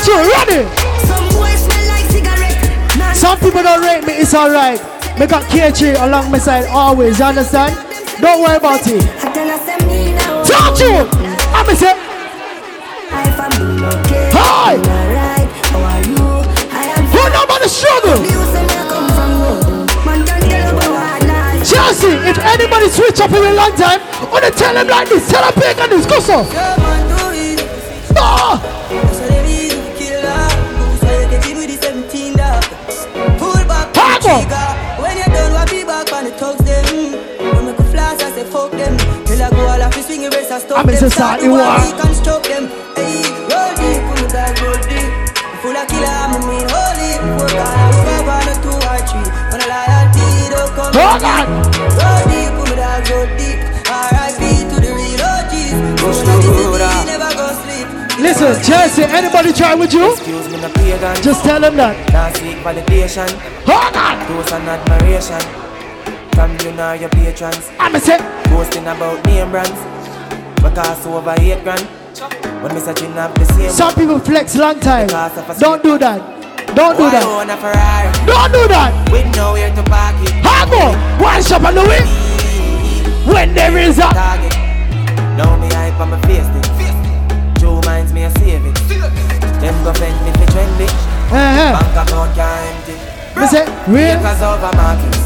To 0.09 0.15
ready. 0.15 0.78
Some 3.29 3.41
people 3.41 3.63
don't 3.63 3.85
rate 3.85 4.07
me, 4.07 4.15
it's 4.15 4.33
alright. 4.33 4.81
Me 5.21 5.27
got 5.27 5.43
KG 5.53 6.01
along 6.03 6.31
my 6.31 6.39
side 6.39 6.65
always, 6.65 7.19
you 7.19 7.27
understand? 7.27 7.77
Don't 8.23 8.41
worry 8.41 8.57
about 8.57 8.81
it. 8.87 9.05
Talk 10.49 10.75
to 10.79 10.85
you. 10.89 11.05
I'm 11.53 11.77
say. 11.77 11.93
Hi. 14.33 14.81
Who 17.13 17.21
know 17.29 17.45
about 17.45 17.61
the 17.61 17.69
struggle? 17.69 18.17
Chelsea, 21.69 22.17
if 22.25 22.39
anybody 22.39 22.89
switch 22.89 23.21
up 23.21 23.31
in 23.33 23.45
a 23.45 23.53
long 23.53 23.77
time, 23.77 24.01
wanna 24.33 24.51
tell 24.53 24.73
them 24.73 24.87
like 24.89 25.11
this, 25.11 25.29
tell 25.29 25.43
them 25.45 25.53
big 25.61 25.79
and 25.79 25.93
this, 25.93 26.07
go 26.07 26.19
so. 26.19 27.08
Hago! 34.29 35.01
When 35.01 35.17
you 35.17 35.25
done, 35.25 35.53
what 35.57 35.71
be 35.71 35.85
back 35.85 36.13
on 36.13 36.25
the 36.25 36.33
thugs 36.37 36.61
them. 36.65 36.85
When 37.41 37.65
me 37.67 37.73
go 37.73 37.85
flash, 37.89 38.21
I 38.21 38.31
say 38.37 38.45
fuck 38.45 38.71
them. 38.73 38.95
Till 39.25 39.41
I 39.41 39.49
go 39.51 39.65
all 39.65 39.83
off, 39.83 39.97
swing 40.05 40.23
your 40.23 40.31
wrist, 40.31 40.53
I 40.53 40.59
stop 40.61 40.79
I'm 40.79 40.87
them. 40.87 40.95
in 40.95 41.11
Start 41.11 41.41
society 41.41 41.45
to 41.45 41.57
war. 41.57 41.81
we 41.81 41.91
can 41.97 42.13
stop 42.15 42.43
them. 42.45 42.65
Hey, 42.93 43.25
roll 43.49 43.73
deep, 43.81 44.01
pull 44.05 44.19
me 44.21 44.29
back, 44.29 44.53
roll 44.61 44.77
deep. 44.85 45.09
Full 45.65 45.77
of 45.77 45.89
killer, 45.89 46.13
I'm 46.13 46.37
a 46.37 46.39
mean 46.45 46.67
holy. 46.69 47.11
Before 47.25 47.53
God, 47.57 47.73
I 47.73 47.89
was 47.89 47.99
five 48.05 48.29
on 48.29 48.47
a 48.53 48.55
two 48.61 48.77
or 48.77 49.01
three. 49.09 49.29
When 49.49 49.61
I 49.65 49.67
loyalty 49.73 50.27
don't 50.53 50.61
oh, 50.61 50.77
come. 50.77 50.93
Hold 50.93 51.25
on. 51.25 51.68
Chelsea, 58.39 59.03
anybody 59.03 59.53
try 59.53 59.75
with 59.75 59.93
you? 59.93 60.13
Excuse 60.13 60.49
me, 60.49 60.61
no 60.61 60.71
pagan. 60.71 61.23
Just 61.23 61.43
tell 61.43 61.61
them 61.61 61.77
that. 61.77 61.95
Can't 62.07 62.37
seek 62.37 62.59
validation. 62.59 63.27
Hold 63.67 63.97
on. 63.99 64.15
And 64.55 64.69
admiration. 64.69 65.43
From 66.39 66.55
you 66.63 66.71
know 66.77 66.93
your 66.93 67.09
patrons. 67.09 67.69
I'm 67.81 67.99
say, 67.99 68.19
Boasting 68.51 68.87
about 68.87 69.25
name 69.27 69.51
brands. 69.51 69.75
Because 70.63 71.05
over 71.07 71.35
eight 71.41 71.65
grand. 71.65 71.83
When 72.63 72.75
me 72.75 72.81
searching 72.81 73.19
up 73.19 73.35
the 73.35 73.45
same. 73.47 73.71
some 73.71 73.95
people 73.95 74.21
flex 74.21 74.55
long 74.55 74.79
time. 74.79 75.09
Don't 75.59 75.83
do 75.83 75.99
that. 75.99 76.23
Don't 76.77 76.97
do 76.97 77.11
that. 77.11 77.25
a? 77.27 78.27
Don't 78.27 78.53
do 78.53 78.69
that. 78.69 79.11
With 79.11 79.35
nowhere 79.35 79.75
to 79.75 79.83
park 79.91 80.15
it. 80.23 80.39
One 81.21 81.43
shop 81.43 81.65
on 81.65 81.75
the 81.75 81.83
way. 81.83 82.07
When 83.33 83.53
there 83.55 83.77
is 83.79 83.99
a. 83.99 84.03
Target. 84.03 84.55
Now 85.37 85.57
me 85.59 85.67
hype 85.75 85.99
on 85.99 86.11
my 86.11 86.21
face 86.23 86.47
thing. 86.47 86.63
Two 86.63 86.63
minds 86.63 86.68
me 88.19 88.25
a 88.25 88.31
save 88.39 88.67
it. 88.67 88.75
Them 89.63 89.77
go 89.85 89.93
fend 89.95 90.19
me 90.27 90.31
for 90.35 90.49
trendy. 90.51 90.91
Uh-huh. 91.31 91.79
Bank 91.79 91.95
account 92.03 92.35
can't 92.35 92.67
empty. 92.75 92.97
Me 93.39 93.47
say, 93.47 93.65
real. 93.87 94.19
Because 94.19 94.43
over 94.43 94.73
markets. 94.75 95.23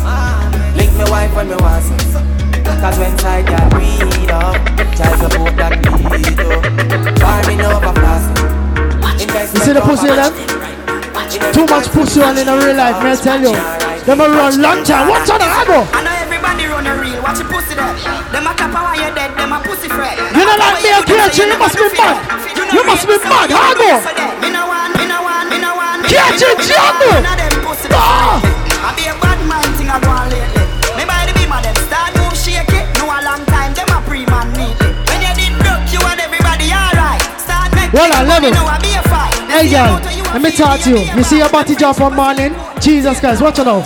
Link 0.77 0.93
me 1.01 1.05
wife 1.09 1.33
when 1.35 1.49
me 1.49 1.57
want 1.57 1.85
sex. 1.85 2.13
Cause 2.83 2.99
when 2.99 3.17
side 3.19 3.47
got 3.47 3.71
breed 3.73 4.29
up. 4.31 4.61
Child 4.93 5.17
support 5.25 5.57
that 5.57 5.73
bleed 5.81 6.41
up. 6.45 6.61
Farming 7.17 7.65
over 7.65 7.93
plastic. 7.97 8.45
You 9.57 9.61
see 9.65 9.73
the 9.73 9.81
pussy 9.81 10.09
in 10.09 10.17
them? 10.17 10.33
Too 11.53 11.67
much 11.67 11.89
pussy 11.97 12.21
on 12.21 12.37
in 12.37 12.49
a 12.49 12.57
real 12.57 12.77
life, 12.77 13.01
man, 13.01 13.17
I 13.17 13.21
tell 13.23 13.41
you. 13.41 14.05
Them 14.05 14.21
a 14.21 14.29
run 14.29 14.61
long 14.61 14.85
time. 14.85 15.09
What's 15.09 15.31
on 15.31 15.39
the 15.39 15.47
Hago? 15.47 16.12
Pussy 17.75 18.05
there. 18.09 18.23
Them 18.33 18.47
a 18.47 18.53
cap 18.55 18.73
while 18.73 18.97
you're 18.97 19.15
dead. 19.15 19.31
Them 19.37 19.53
a 19.53 19.59
pussy 19.65 19.89
fret. 19.89 20.17
You 20.37 20.45
know 20.45 20.57
like 20.57 20.83
me 20.83 20.91
and 20.93 21.05
KG, 21.05 21.39
you 21.49 21.59
must 21.59 21.77
be 21.77 21.89
mad. 21.97 22.17
You 22.73 22.83
must 22.85 23.05
be 23.07 23.17
mad. 23.25 23.49
Hago! 23.51 23.91
Me 24.41 24.49
no 24.51 24.67
one, 24.69 24.93
me 24.97 25.05
no 25.09 25.19
one, 25.25 25.47
me 25.49 25.59
no 25.61 25.73
one. 25.77 26.01
KG 26.05 26.43
Jungle! 26.65 27.21
None 27.23 27.41
of 27.41 27.51
them 27.51 27.65
pussy 27.65 27.89
Ah! 27.93 28.41
I 28.83 28.91
be 28.97 29.07
a 29.09 29.15
bad 29.21 29.39
man 29.49 29.65
thing 29.77 29.89
I 29.89 30.01
go 30.01 30.11
on 30.11 30.29
lately. 30.29 30.65
Me 30.97 31.05
by 31.05 31.25
the 31.29 31.33
beam 31.39 31.53
of 31.53 31.63
them 31.63 31.77
start 31.89 32.13
move 32.19 32.37
shake 32.37 32.69
it. 32.73 32.85
No 32.99 33.09
a 33.09 33.19
long 33.25 33.43
time, 33.49 33.73
them 33.75 33.89
a 33.93 33.99
pre-man 34.09 34.49
neatly. 34.57 34.91
When 35.09 35.21
you 35.23 35.33
did 35.37 35.53
broke, 35.61 35.87
you 35.93 36.01
and 36.03 36.19
everybody 36.21 36.69
alright. 36.73 37.23
Start 37.41 37.73
make 37.77 37.93
Well, 37.93 38.11
I 38.13 38.23
love 38.25 38.45
it. 38.45 38.53
know 38.53 38.67
I 38.67 38.77
be 38.83 38.93
a 38.97 39.03
fight. 39.09 39.33
Hey, 39.53 39.69
girl, 39.71 40.01
let 40.33 40.41
me 40.43 40.51
talk 40.51 40.81
to 40.85 40.91
you. 40.91 41.01
You 41.17 41.23
see 41.25 41.39
your 41.39 41.49
body 41.51 41.77
job 41.77 41.97
from 41.97 42.17
morning? 42.17 42.57
Jesus 42.81 43.21
Christ, 43.21 43.41
watch 43.43 43.59
it 43.59 43.65
now. 43.65 43.81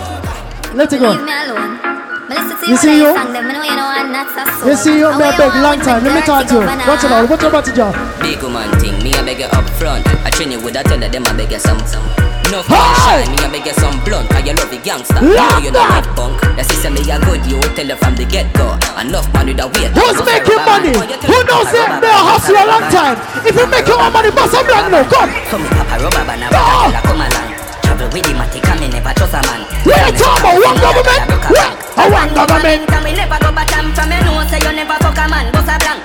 Let 0.75 0.93
it 0.93 0.99
go. 1.01 1.11
Leave 1.13 1.25
me 1.25 1.33
alone. 1.33 1.86
But 2.29 2.43
You 2.67 2.77
see 2.77 2.99
you? 2.99 3.15
Song, 3.15 3.31
them. 3.33 3.47
I 3.47 3.63
you 3.63 3.77
know 3.79 3.87
I'm 3.87 4.11
not 4.11 4.27
so 4.35 4.43
soul. 4.59 4.75
See 4.75 4.99
you, 4.99 5.07
And 5.07 5.19
me 5.19 5.31
a 5.31 5.33
beg 5.39 5.55
want 5.55 5.63
long 5.63 5.79
time. 5.79 6.03
Let 6.03 6.11
me 6.11 6.21
dirty 6.21 6.27
talk 6.27 6.43
to 6.51 6.55
you. 6.55 6.61
governor? 6.67 6.87
Watch 6.91 7.05
it 7.07 7.11
now. 7.11 7.23
Watch 7.31 7.43
your 7.43 7.53
body 7.55 7.71
job. 7.73 7.93
Big 8.19 8.43
woman 8.43 8.71
thing, 8.83 8.99
me 9.03 9.15
a 9.15 9.23
beg 9.23 9.39
you 9.39 9.47
up 9.55 9.67
front. 9.79 10.03
I 10.27 10.31
train 10.35 10.51
you 10.51 10.59
with 10.59 10.75
a 10.75 10.83
tell 10.83 10.99
them 10.99 11.23
I 11.23 11.33
beg 11.39 11.55
you 11.55 11.63
some 11.63 11.79
some. 11.87 12.03
No 12.51 12.63
Hi! 12.67 13.23
shine, 13.23 13.31
me 13.31 13.39
a 13.43 13.49
beg 13.51 13.67
you 13.67 13.75
some 13.79 13.95
blunt. 14.03 14.27
Cause 14.31 14.43
you 14.43 14.55
love 14.59 14.71
the 14.75 14.79
gangster. 14.83 15.23
Love 15.23 15.63
you 15.63 15.71
know 15.71 15.83
that! 15.87 16.03
like 16.03 16.11
punk. 16.19 16.35
The 16.59 16.63
sister 16.67 16.91
me 16.91 17.03
a 17.07 17.17
good, 17.23 17.47
you 17.47 17.63
tell 17.79 17.87
her 17.87 17.99
from 17.99 18.19
the 18.19 18.27
get 18.27 18.51
go. 18.59 18.75
Enough 18.99 19.31
man 19.31 19.47
with 19.47 19.63
a 19.63 19.67
weight. 19.71 19.95
Who's 19.95 20.19
making 20.27 20.63
money? 20.67 20.95
Who 20.99 21.39
knows 21.47 21.71
that 21.71 22.03
they 22.03 22.11
hustle 22.11 22.59
a 22.59 22.65
long 22.67 22.87
time? 22.91 23.17
If 23.47 23.55
you 23.55 23.67
make 23.71 23.87
your 23.87 24.03
own 24.03 24.11
money, 24.11 24.35
bust 24.35 24.51
some 24.51 24.67
blank 24.67 24.91
now. 24.91 25.07
Come. 25.07 25.31
Come 25.47 25.63
me 25.63 25.71
papa 25.71 25.95
rubber 26.03 26.23
band 26.27 26.43
a 26.43 26.49
bag 26.51 26.91
come 27.07 27.23
along. 27.23 27.51
Travel 27.87 28.11
with 28.11 28.27
the 28.27 28.35
matic 28.35 28.67
and 28.67 28.76
me 28.76 28.76
never 29.07 29.15
trust 29.23 29.39
a 29.39 29.41
man. 29.47 29.63
We 29.87 29.93
ain't 29.95 30.19
talking 30.19 30.43
about 30.43 30.59
one 30.67 30.79
government. 30.83 31.23
What? 31.47 31.71
A 31.95 32.05
one 32.11 32.31
government. 32.35 32.91
And 32.91 33.03
we 33.07 33.13
never 33.15 33.39
go 33.39 33.51
back 33.55 33.71
from 33.71 34.11
know 34.11 34.43
say 34.51 34.59
you 34.59 34.73
never 34.75 34.99
fuck 34.99 35.15
a 35.15 35.25
man, 35.31 35.47
a 35.55 35.77
blank. 35.79 36.01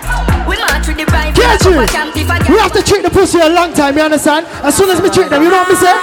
We 0.46 0.58
march 0.62 0.86
with 0.86 0.98
the 1.02 1.06
Catch 1.34 1.66
you. 1.66 1.74
up 1.74 1.82
a 1.82 1.88
camp 1.90 2.14
if 2.14 2.30
a 2.30 2.36
We 2.52 2.60
have 2.62 2.74
to 2.74 2.84
treat 2.84 3.02
the 3.02 3.10
pussy 3.10 3.40
a 3.42 3.50
long 3.50 3.74
time, 3.74 3.98
you 3.98 4.04
understand? 4.06 4.46
As 4.62 4.78
soon 4.78 4.90
as 4.90 5.02
we 5.02 5.10
treat 5.10 5.30
them, 5.30 5.42
you 5.42 5.50
know 5.50 5.66
what 5.66 5.70
me 5.70 5.76
say? 5.82 5.96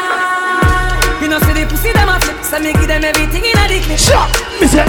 You 1.22 1.28
know 1.30 1.38
see 1.46 1.54
the 1.54 1.66
pussy 1.70 1.92
them 1.94 2.08
a 2.08 2.18
flip. 2.18 2.42
So 2.42 2.58
me 2.58 2.72
give 2.74 2.88
them 2.90 3.04
everything 3.04 3.44
in 3.46 3.54
a 3.54 3.64
the 3.70 3.78
clip. 3.78 3.98
Shut 3.98 4.26
me 4.58 4.66
say. 4.66 4.86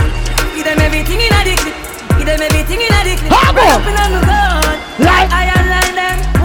Give 0.57 0.65
them 0.65 0.79
everything 0.81 1.21
in 1.21 1.29
a 1.33 1.39
the 1.45 1.53
clip. 1.61 1.75
Give 2.17 2.25
them 2.25 2.41
everything 2.41 2.81
in 2.81 2.89
a 2.89 2.99
the 3.05 3.13
clip. 3.21 3.31
Hago. 3.33 3.61
Right 3.61 3.77
up 3.77 3.85
in 3.85 3.97
on 4.01 4.09
the 4.17 4.21
gun. 4.25 4.77
Like- 5.05 5.29
I 5.29 5.43
align 5.61 5.93
them. 5.93 6.38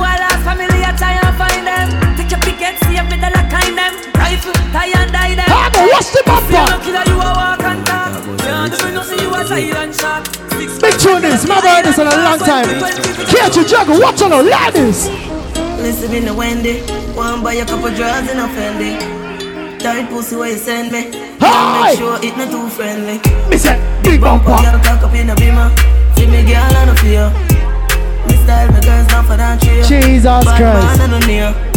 If 3.65 3.73
me 3.73 3.73
the 3.73 3.73
lock 3.73 3.73
kind 3.73 3.79
them. 3.79 3.95
Rifle, 4.15 4.53
tie 4.73 4.93
and 4.93 5.13
die 5.13 5.35
them. 5.35 5.49
Hago, 5.49 5.81
what's 5.89 6.11
the 6.13 6.21
If 6.21 6.27
you're 6.27 6.41
bumper? 6.41 6.71
lucky 6.71 6.93
that 6.93 7.07
you 7.09 7.17
a 7.17 7.31
walk 7.33 7.63
and 7.65 7.81
talk. 7.87 8.13
Can't 8.45 8.73
do 8.73 8.93
nothing, 8.93 9.19
you 9.21 9.31
a 9.35 9.45
silent 9.45 9.95
shot. 9.95 10.23
Big 10.81 10.99
tune 11.01 11.23
this. 11.23 11.47
My 11.49 11.61
brother 11.61 11.83
this 11.89 11.99
in 11.99 12.07
a 12.07 12.11
long 12.11 12.39
time. 12.39 12.69
Catch 13.27 13.57
you 13.57 13.65
juggle. 13.67 14.01
Watch 14.01 14.23
on 14.23 14.31
the 14.31 14.43
ladies. 14.43 15.09
Listen 15.81 16.13
in 16.15 16.25
the 16.25 16.35
Wendy. 16.35 16.81
One 17.15 17.43
buy 17.43 17.55
a 17.55 17.65
couple 17.65 17.91
drugs 17.95 18.31
in 18.31 18.39
a 18.39 18.49
Fendi. 18.49 18.99
Tight 19.81 20.09
pussy 20.09 20.37
where 20.37 20.51
you 20.51 20.57
send 20.57 20.93
me. 20.93 21.11
Hi. 21.41 21.91
Make 21.91 21.99
sure 21.99 22.17
it 22.25 22.37
not 22.37 22.51
too 22.51 22.69
friendly. 22.71 23.21
Me 23.51 23.57
say, 23.59 23.77
big 24.03 24.21
bumper. 24.21 24.57
Girl 24.57 24.81
cock 24.81 25.03
up 25.05 25.15
in 25.15 25.31
a 25.31 25.35
beamer. 25.37 25.71
See 26.17 26.27
me 26.27 26.43
girl 26.45 26.77
on 26.81 26.89
a 26.89 26.97
fear. 26.97 27.29
Me 28.29 28.35
style 28.45 28.71
my 28.73 28.81
girls 28.81 29.09
not 29.09 29.27
for 29.27 29.37
that 29.37 29.61
trio. 29.61 29.85
Jesus 29.85 30.45
Christ. 30.45 31.74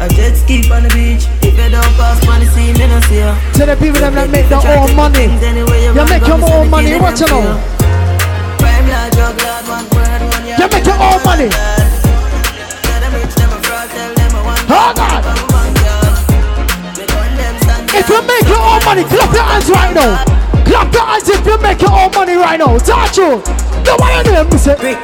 A 0.00 0.08
jet 0.08 0.32
ski 0.34 0.64
on 0.72 0.82
the 0.82 0.88
beach. 0.96 1.28
If 1.44 1.52
you 1.60 1.68
don't 1.68 1.84
pass 2.00 2.24
money, 2.24 2.46
see 2.46 2.72
me 2.72 2.88
no 2.88 3.00
see 3.04 3.20
ya. 3.20 3.36
To 3.60 3.66
the 3.68 3.76
people 3.76 4.00
them 4.00 4.16
that 4.16 4.32
make 4.32 4.48
their 4.48 4.64
own 4.64 4.96
money. 4.96 5.28
You 5.28 6.04
make 6.08 6.24
your 6.24 6.40
own 6.40 6.72
money. 6.72 6.96
Watch 6.96 7.20
it 7.20 7.28
now. 7.28 7.60
Crime 8.56 8.88
lord, 8.88 9.12
drug 9.12 9.36
lord, 9.36 9.64
one 9.68 9.84
word, 9.92 10.20
one 10.24 10.44
yard. 10.48 10.56
You 10.56 10.66
make 10.72 10.88
your 10.88 10.96
own 10.96 11.20
money. 11.20 11.52
Tell 11.52 12.96
them 12.96 13.12
rich, 13.12 13.34
them 13.36 13.52
a 13.52 13.58
fraud, 13.60 13.92
tell 13.92 14.12
them 14.16 14.32
a 14.32 14.40
one. 14.40 14.64
Hold 14.72 15.04
on. 15.04 15.20
If 17.92 18.08
you 18.08 18.20
make 18.24 18.48
your 18.48 18.64
own 18.64 18.80
money, 18.88 19.04
clap 19.04 19.28
your 19.36 19.44
hands 19.44 19.68
right 19.68 19.92
now. 19.92 20.16
Clap 20.64 20.88
your 20.96 21.04
hands 21.04 21.28
if 21.28 21.44
you 21.44 21.60
make 21.60 21.80
your 21.84 21.92
own 21.92 22.08
money 22.16 22.40
right 22.40 22.56
now. 22.56 22.72
Touch 22.80 23.20
you. 23.20 23.44
You 23.84 24.24
do, 24.24 24.48
me 24.48 24.56
say. 24.56 24.80
Brick, 24.80 24.96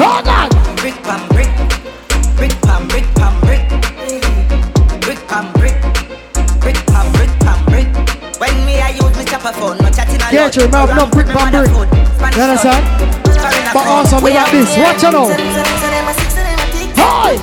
Hold 0.00 0.24
on. 0.32 0.48
brick 0.80 0.96
pam 1.04 1.28
brick, 1.28 1.52
brick 2.40 2.56
pam 2.64 2.88
brick 2.88 3.04
pam 3.20 3.36
brick 3.44 3.69
I 9.40 9.48
use 9.48 9.56
me 9.56 9.56
chopper 9.56 9.56
phone, 9.56 9.76
no 9.78 9.88
chatting 9.88 10.20
alone. 10.20 10.32
Get 10.32 10.56
you, 10.56 10.62
remember, 10.68 10.94
no 10.94 11.06
brick 11.08 11.26
by 11.32 11.50
brick. 11.50 11.72
You 12.36 12.42
understand? 12.44 12.84
But 13.72 13.86
also 13.88 14.20
we 14.20 14.32
got 14.32 14.52
this. 14.52 14.68
Watch 14.76 15.00
it 15.00 15.12
now. 15.12 15.32
Hi. 17.00 17.40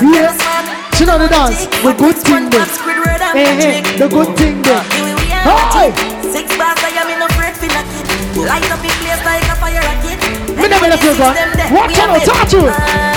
Yeah. 0.00 0.30
She 0.94 1.04
know 1.06 1.18
the 1.18 1.26
dance. 1.26 1.66
We 1.82 1.92
good 1.94 2.16
thing 2.22 2.50
this. 2.50 2.78
Hey, 3.34 3.82
hey, 3.82 3.98
the 3.98 4.06
good 4.06 4.36
thing 4.36 4.62
there. 4.62 4.84
Uh, 5.42 5.58
hey! 5.74 5.90
Six 6.22 6.54
bars, 6.56 6.78
I 6.84 6.94
am 6.94 7.08
in 7.10 7.22
a 7.22 7.26
afraid 7.26 7.56
for 7.56 7.66
knock. 7.66 7.86
Light 8.46 8.70
up 8.70 8.78
the 8.78 8.90
place 9.00 9.24
like 9.24 9.42
a 9.48 9.56
fire 9.58 9.80
rocket. 9.80 10.20
Me 10.54 10.68
never 10.68 10.86
let 10.86 11.02
you 11.02 11.16
go. 11.16 11.34
Watch 11.74 11.98
out, 11.98 12.22
talk 12.22 12.46
to 12.52 12.68
it. 12.68 12.74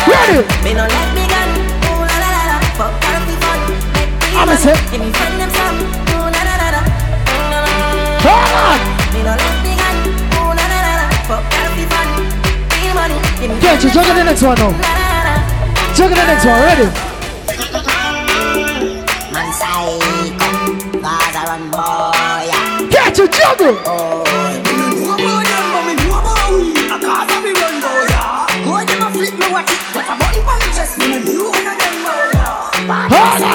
Ready? 0.08 0.42
Me 0.64 0.74
no 0.74 0.88
let 0.88 1.10
me 1.14 1.28
gun. 1.28 1.50
Ooh 1.92 2.02
la 2.02 2.18
la 2.18 2.30
la 2.34 2.44
la. 2.50 2.58
Fuck 2.80 2.94
party 3.04 3.36
fun. 3.38 3.60
I'm 4.34 4.50
a 4.50 4.58
sip. 4.58 5.43
Give 13.44 13.52
me 13.52 13.60
Get 13.60 13.84
you, 13.84 13.90
juggle 13.90 14.16
the 14.16 14.24
next 14.24 14.42
one 14.42 14.56
oh. 14.60 14.72
now. 14.72 15.94
Juggle 15.94 16.16
the 16.16 16.26
next 16.26 16.46
one, 16.46 16.62
ready? 16.64 16.88
Man 19.34 19.52
psycho, 19.52 20.48
boy. 21.70 22.88
Get 22.90 23.18
you, 23.18 23.28
juggle. 23.28 23.76
Hold 33.10 33.44
on. 33.44 33.53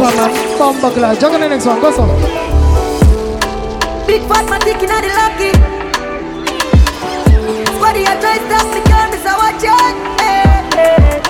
Next 0.00 0.16
one, 0.16 0.16
man. 0.16 0.58
Bomb 0.58 0.80
buckler. 0.80 1.14
Juggle 1.14 1.40
the 1.40 1.48
next 1.48 1.66
one. 1.66 1.80
Go 1.80 1.90
so. 1.92 2.06
Big 4.06 4.22
fat 4.28 4.48
man 4.48 4.60
dick 4.60 4.82
inna 4.82 5.00
the 5.00 5.10
lucky. 5.12 5.52
Squaddy 7.76 8.02
a 8.08 8.14
try 8.20 8.36
stop 8.48 8.66
me, 8.74 8.80
can't 8.88 9.10
miss 9.12 9.24
a 9.24 9.32
watch 9.36 9.64
out. 9.64 9.94
Eh, 10.20 10.76
eh. 10.76 11.20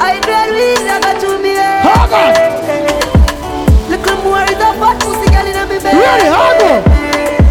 I 0.00 0.20
dread 0.20 0.50
weed, 0.56 0.88
I 0.88 1.00
got 1.00 1.20
to 1.20 1.38
me. 1.38 1.52
Hold 1.84 2.12
on. 2.16 2.32
Little 3.90 4.16
more 4.24 4.42
is 4.44 4.56
a 4.56 4.72
fat 4.80 4.96
pussy 5.00 5.30
girl 5.30 5.46
inna 5.46 5.66
me 5.66 5.78
bed. 5.78 5.94
Ready? 5.94 6.28
Hold 6.32 6.62
on. 6.64 6.92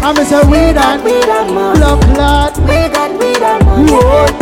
I'm 0.04 0.18
a 0.18 0.24
say 0.24 0.42
weed 0.50 0.76
and 0.76 1.04
weed 1.04 1.28
and 1.28 1.54
money. 1.54 1.78
blood 1.78 2.02
clot. 2.14 2.58
We 2.58 2.88
got 2.92 3.10
weed 3.18 3.42
and 3.42 3.64
money. 3.64 4.41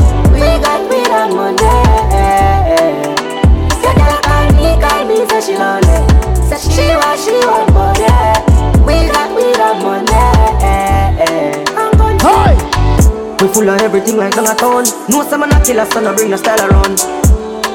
Full 13.53 13.69
of 13.69 13.81
everything 13.81 14.17
like 14.17 14.35
down 14.35 14.47
a 14.47 14.55
town. 14.55 14.85
No 15.09 15.23
some 15.29 15.41
man 15.41 15.53
a 15.53 15.65
killer, 15.65 15.87
son 15.87 16.07
a 16.07 16.13
bring 16.15 16.31
the 16.31 16.39
style 16.39 16.61
around. 16.61 16.99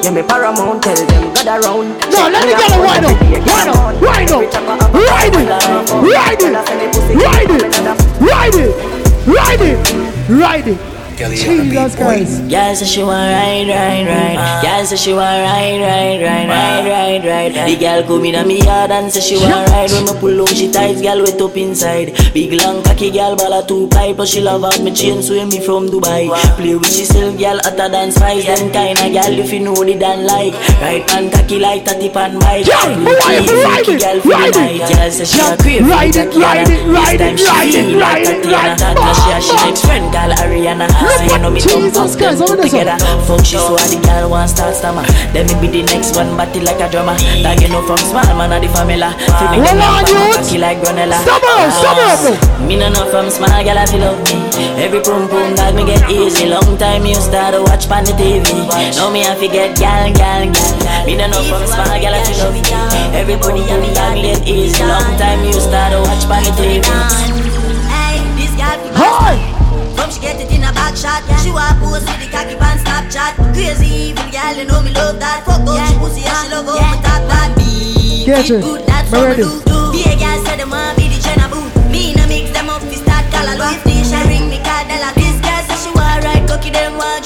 Yeah, 0.02 0.10
me 0.10 0.22
paramount, 0.22 0.82
tell 0.82 0.96
them 0.96 1.34
God 1.34 1.64
around. 1.64 1.88
No, 2.10 2.28
let 2.28 2.44
me 2.44 2.52
get 2.52 2.72
a 2.72 2.78
wind 2.80 3.06
up. 3.06 3.20
Wind 3.20 3.70
up. 3.70 4.00
Wind 4.00 4.30
up. 4.30 4.44
Ride 4.94 5.34
it. 5.34 5.48
Ride 6.02 6.42
it. 6.42 6.52
Ride 7.16 7.50
it. 7.50 7.62
Ride 8.20 8.54
it. 8.54 8.72
Ride 9.26 9.60
it. 9.60 9.78
Ride 10.30 10.68
it. 10.68 10.95
Jesus 11.16 11.96
Christ. 11.96 12.48
Girl 12.50 12.74
say 12.76 12.84
she 12.84 13.02
want 13.02 13.32
ride, 13.32 13.68
ride, 13.68 14.06
ride. 14.06 14.62
Girl 14.62 14.84
say 14.84 14.96
she 14.96 15.12
want 15.12 15.40
ride, 15.48 15.80
ride, 15.80 16.20
ride, 16.20 16.48
ride, 16.50 17.24
ride, 17.24 17.56
ride. 17.56 17.68
The 17.68 17.76
girl 17.76 18.02
come 18.04 18.24
in 18.26 18.34
a 18.34 18.44
me 18.44 18.60
yard 18.62 18.90
and 18.90 19.10
say 19.10 19.20
she 19.20 19.36
want 19.40 19.68
ride. 19.70 19.90
When 19.90 20.04
me 20.04 20.12
pull 20.20 20.40
on 20.42 20.46
she 20.54 20.70
tight, 20.70 21.00
girl 21.00 21.22
wet 21.24 21.40
up 21.40 21.56
inside. 21.56 22.12
Big 22.34 22.52
long 22.60 22.82
cocky 22.84 23.10
girl, 23.10 23.34
ball 23.34 23.52
a 23.58 23.66
two 23.66 23.88
pipe, 23.88 24.16
but 24.18 24.28
she 24.28 24.42
love 24.42 24.64
out 24.64 24.78
me 24.82 24.92
chain, 24.92 25.22
swim 25.22 25.48
me 25.48 25.60
from 25.64 25.88
Dubai. 25.88 26.28
Play 26.56 26.74
with 26.76 26.84
herself, 26.84 27.38
girl, 27.38 27.58
hotter 27.64 27.88
than 27.88 28.12
spice. 28.12 28.44
Them 28.44 28.70
kind 28.72 28.98
of 28.98 29.08
girl 29.12 29.38
if 29.40 29.52
you 29.52 29.60
know 29.60 29.74
the 29.74 29.96
dan 29.98 30.26
like. 30.26 30.52
Right 30.84 31.08
hand 31.10 31.32
cocky 31.32 31.58
like 31.58 31.88
a 31.88 31.98
tip 31.98 32.16
and 32.16 32.38
bite. 32.40 32.66
Yeah, 32.68 32.92
ride 32.92 33.40
it, 33.40 33.64
ride 33.64 33.88
it, 33.88 34.00
girl 34.04 34.20
for 34.20 34.28
the 34.28 34.34
ride 34.36 34.48
it. 34.52 34.56
night. 34.60 34.92
Girl 34.92 35.10
say 35.10 35.24
she 35.24 35.40
a 35.40 35.56
crave. 35.56 35.88
Ride 35.88 36.16
it, 36.16 36.34
ride 36.36 36.68
it, 36.68 36.84
ride 36.84 37.20
it, 37.24 37.40
ride 37.40 37.72
it, 37.72 37.96
ride 37.96 38.26
it, 38.28 38.44
ride 38.44 38.76
it. 38.76 38.94
Now 39.00 39.12
she 39.16 39.32
a 39.32 39.40
she 39.40 39.56
next 39.64 39.84
friend 39.86 40.12
call 40.12 40.30
Ariana. 40.44 41.05
So 41.06 41.22
you 41.22 41.38
know 41.38 41.50
me 41.50 41.60
Jesus 41.60 41.96
up 41.96 42.18
Christ, 42.18 42.42
how 42.42 42.56
this 42.56 42.70
together. 42.70 42.98
Fuck 43.26 43.44
she 43.46 43.56
so 43.56 43.78
the 43.78 43.98
girl 44.02 44.30
want 44.30 44.50
start 44.50 44.74
stammer. 44.74 45.06
Then 45.30 45.46
me 45.46 45.54
be 45.62 45.68
the 45.70 45.82
next 45.86 46.16
one, 46.16 46.36
batty 46.36 46.60
like 46.60 46.80
a 46.82 46.90
drummer. 46.90 47.16
Tag 47.16 47.62
you 47.62 47.68
know 47.68 47.82
from 47.86 47.98
small 48.02 48.26
man 48.34 48.52
of 48.52 48.60
the 48.62 48.68
family. 48.74 48.98
Feel 49.38 49.48
me 49.54 49.58
come 49.62 49.78
on, 49.78 50.02
up 50.02 50.10
youth. 50.10 50.34
cocky 50.34 50.58
like 50.58 50.78
granella. 50.82 51.18
Stop 51.22 51.42
it, 51.46 51.70
stop 51.72 51.98
it. 52.26 52.66
Me 52.66 52.76
no 52.76 52.90
know 52.90 53.06
from 53.10 53.30
small 53.30 53.54
girl 53.62 53.78
I 53.78 53.86
feel 53.86 54.02
love 54.02 54.20
me. 54.26 54.42
Every 54.82 55.00
pum 55.00 55.28
pum 55.28 55.54
dog 55.54 55.74
me 55.74 55.86
get 55.86 56.02
easy. 56.10 56.46
Long 56.50 56.76
time 56.76 57.06
you 57.06 57.16
start 57.16 57.54
to 57.54 57.62
watch 57.62 57.88
pan 57.88 58.04
the 58.04 58.12
TV. 58.18 58.66
Now 58.96 59.10
me 59.10 59.22
I 59.22 59.34
forget 59.38 59.78
gal 59.78 60.10
gal 60.12 60.50
gal. 60.50 61.06
Me 61.06 61.16
no 61.16 61.30
know 61.30 61.42
from 61.46 61.62
small 61.66 61.86
girl 61.86 62.14
I 62.14 62.22
feel 62.26 62.50
love 62.50 62.58
me. 62.58 62.74
Every 63.14 63.36
pum 63.38 63.56
pum 63.62 63.84
dog 63.94 64.14
me 64.14 64.34
get 64.34 64.42
easy. 64.46 64.82
Long 64.82 65.14
time 65.16 65.44
you 65.46 65.54
start 65.60 65.92
to 65.94 66.02
watch 66.02 66.26
pan 66.26 66.42
the 66.42 66.52
TV. 66.58 66.84
Hey, 67.88 68.20
this 68.34 68.52
girl 68.58 68.76
Hi. 68.98 69.55
She 70.16 70.22
get 70.22 70.40
it 70.40 70.48
in 70.48 70.64
a 70.64 70.72
back 70.72 70.96
shot. 70.96 71.20
She 71.44 71.52
want 71.52 71.76
pose 71.76 72.00
with 72.00 72.16
the 72.16 72.32
cocky 72.32 72.56
pan 72.56 72.80
Snapchat. 72.80 73.36
Crazy 73.52 74.16
evil 74.16 74.24
girl, 74.32 74.56
you 74.56 74.64
know 74.64 74.80
me 74.80 74.88
love 74.96 75.20
that. 75.20 75.44
Fuck 75.44 75.68
up 75.68 75.76
she 75.84 75.92
pussy 76.00 76.24
and 76.24 76.32
she 76.40 76.56
love 76.56 76.64
how 76.64 76.96
me 76.96 77.02
talk 77.04 77.20
that. 77.28 77.52
Get 78.24 78.48
it. 78.48 78.64
good, 78.64 78.86
that's 78.86 79.12
what 79.12 79.36
ready. 79.36 79.42
do 79.42 79.60
do. 79.68 79.92
Be 79.92 80.08
a 80.08 80.16
girl 80.16 80.40
say 80.48 80.56
them 80.56 80.70
want 80.70 80.96
be 80.96 81.12
the 81.12 81.20
Jenna 81.20 81.52
boo 81.52 81.68
Me 81.92 82.16
mix 82.16 82.50
them 82.56 82.72
up, 82.72 82.80
start 82.96 83.28
call 83.28 83.44
a 83.44 83.54
She 83.84 84.16
ring 84.24 84.48
me 84.48 84.56
card 84.64 84.88
dollar 84.88 85.12
This 85.20 85.36
girl 85.44 85.62
say 85.68 85.76
she 85.84 85.92
want 85.92 86.24
ride 86.24 86.48
cocky, 86.48 86.70
them 86.70 86.96
want 86.96 87.25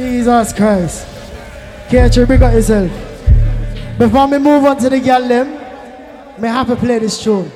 Jesus 0.00 0.54
Christ. 0.54 1.06
You 1.92 2.24
big 2.24 2.40
up 2.40 2.54
yourself. 2.54 2.90
Before 3.98 4.26
me 4.28 4.38
move 4.38 4.64
on 4.64 4.78
to 4.78 4.88
the 4.88 4.98
girl 4.98 5.28
them, 5.28 6.40
me 6.40 6.48
have 6.48 6.68
to 6.68 6.76
play 6.76 6.98
this 7.00 7.22
tune. 7.22 7.52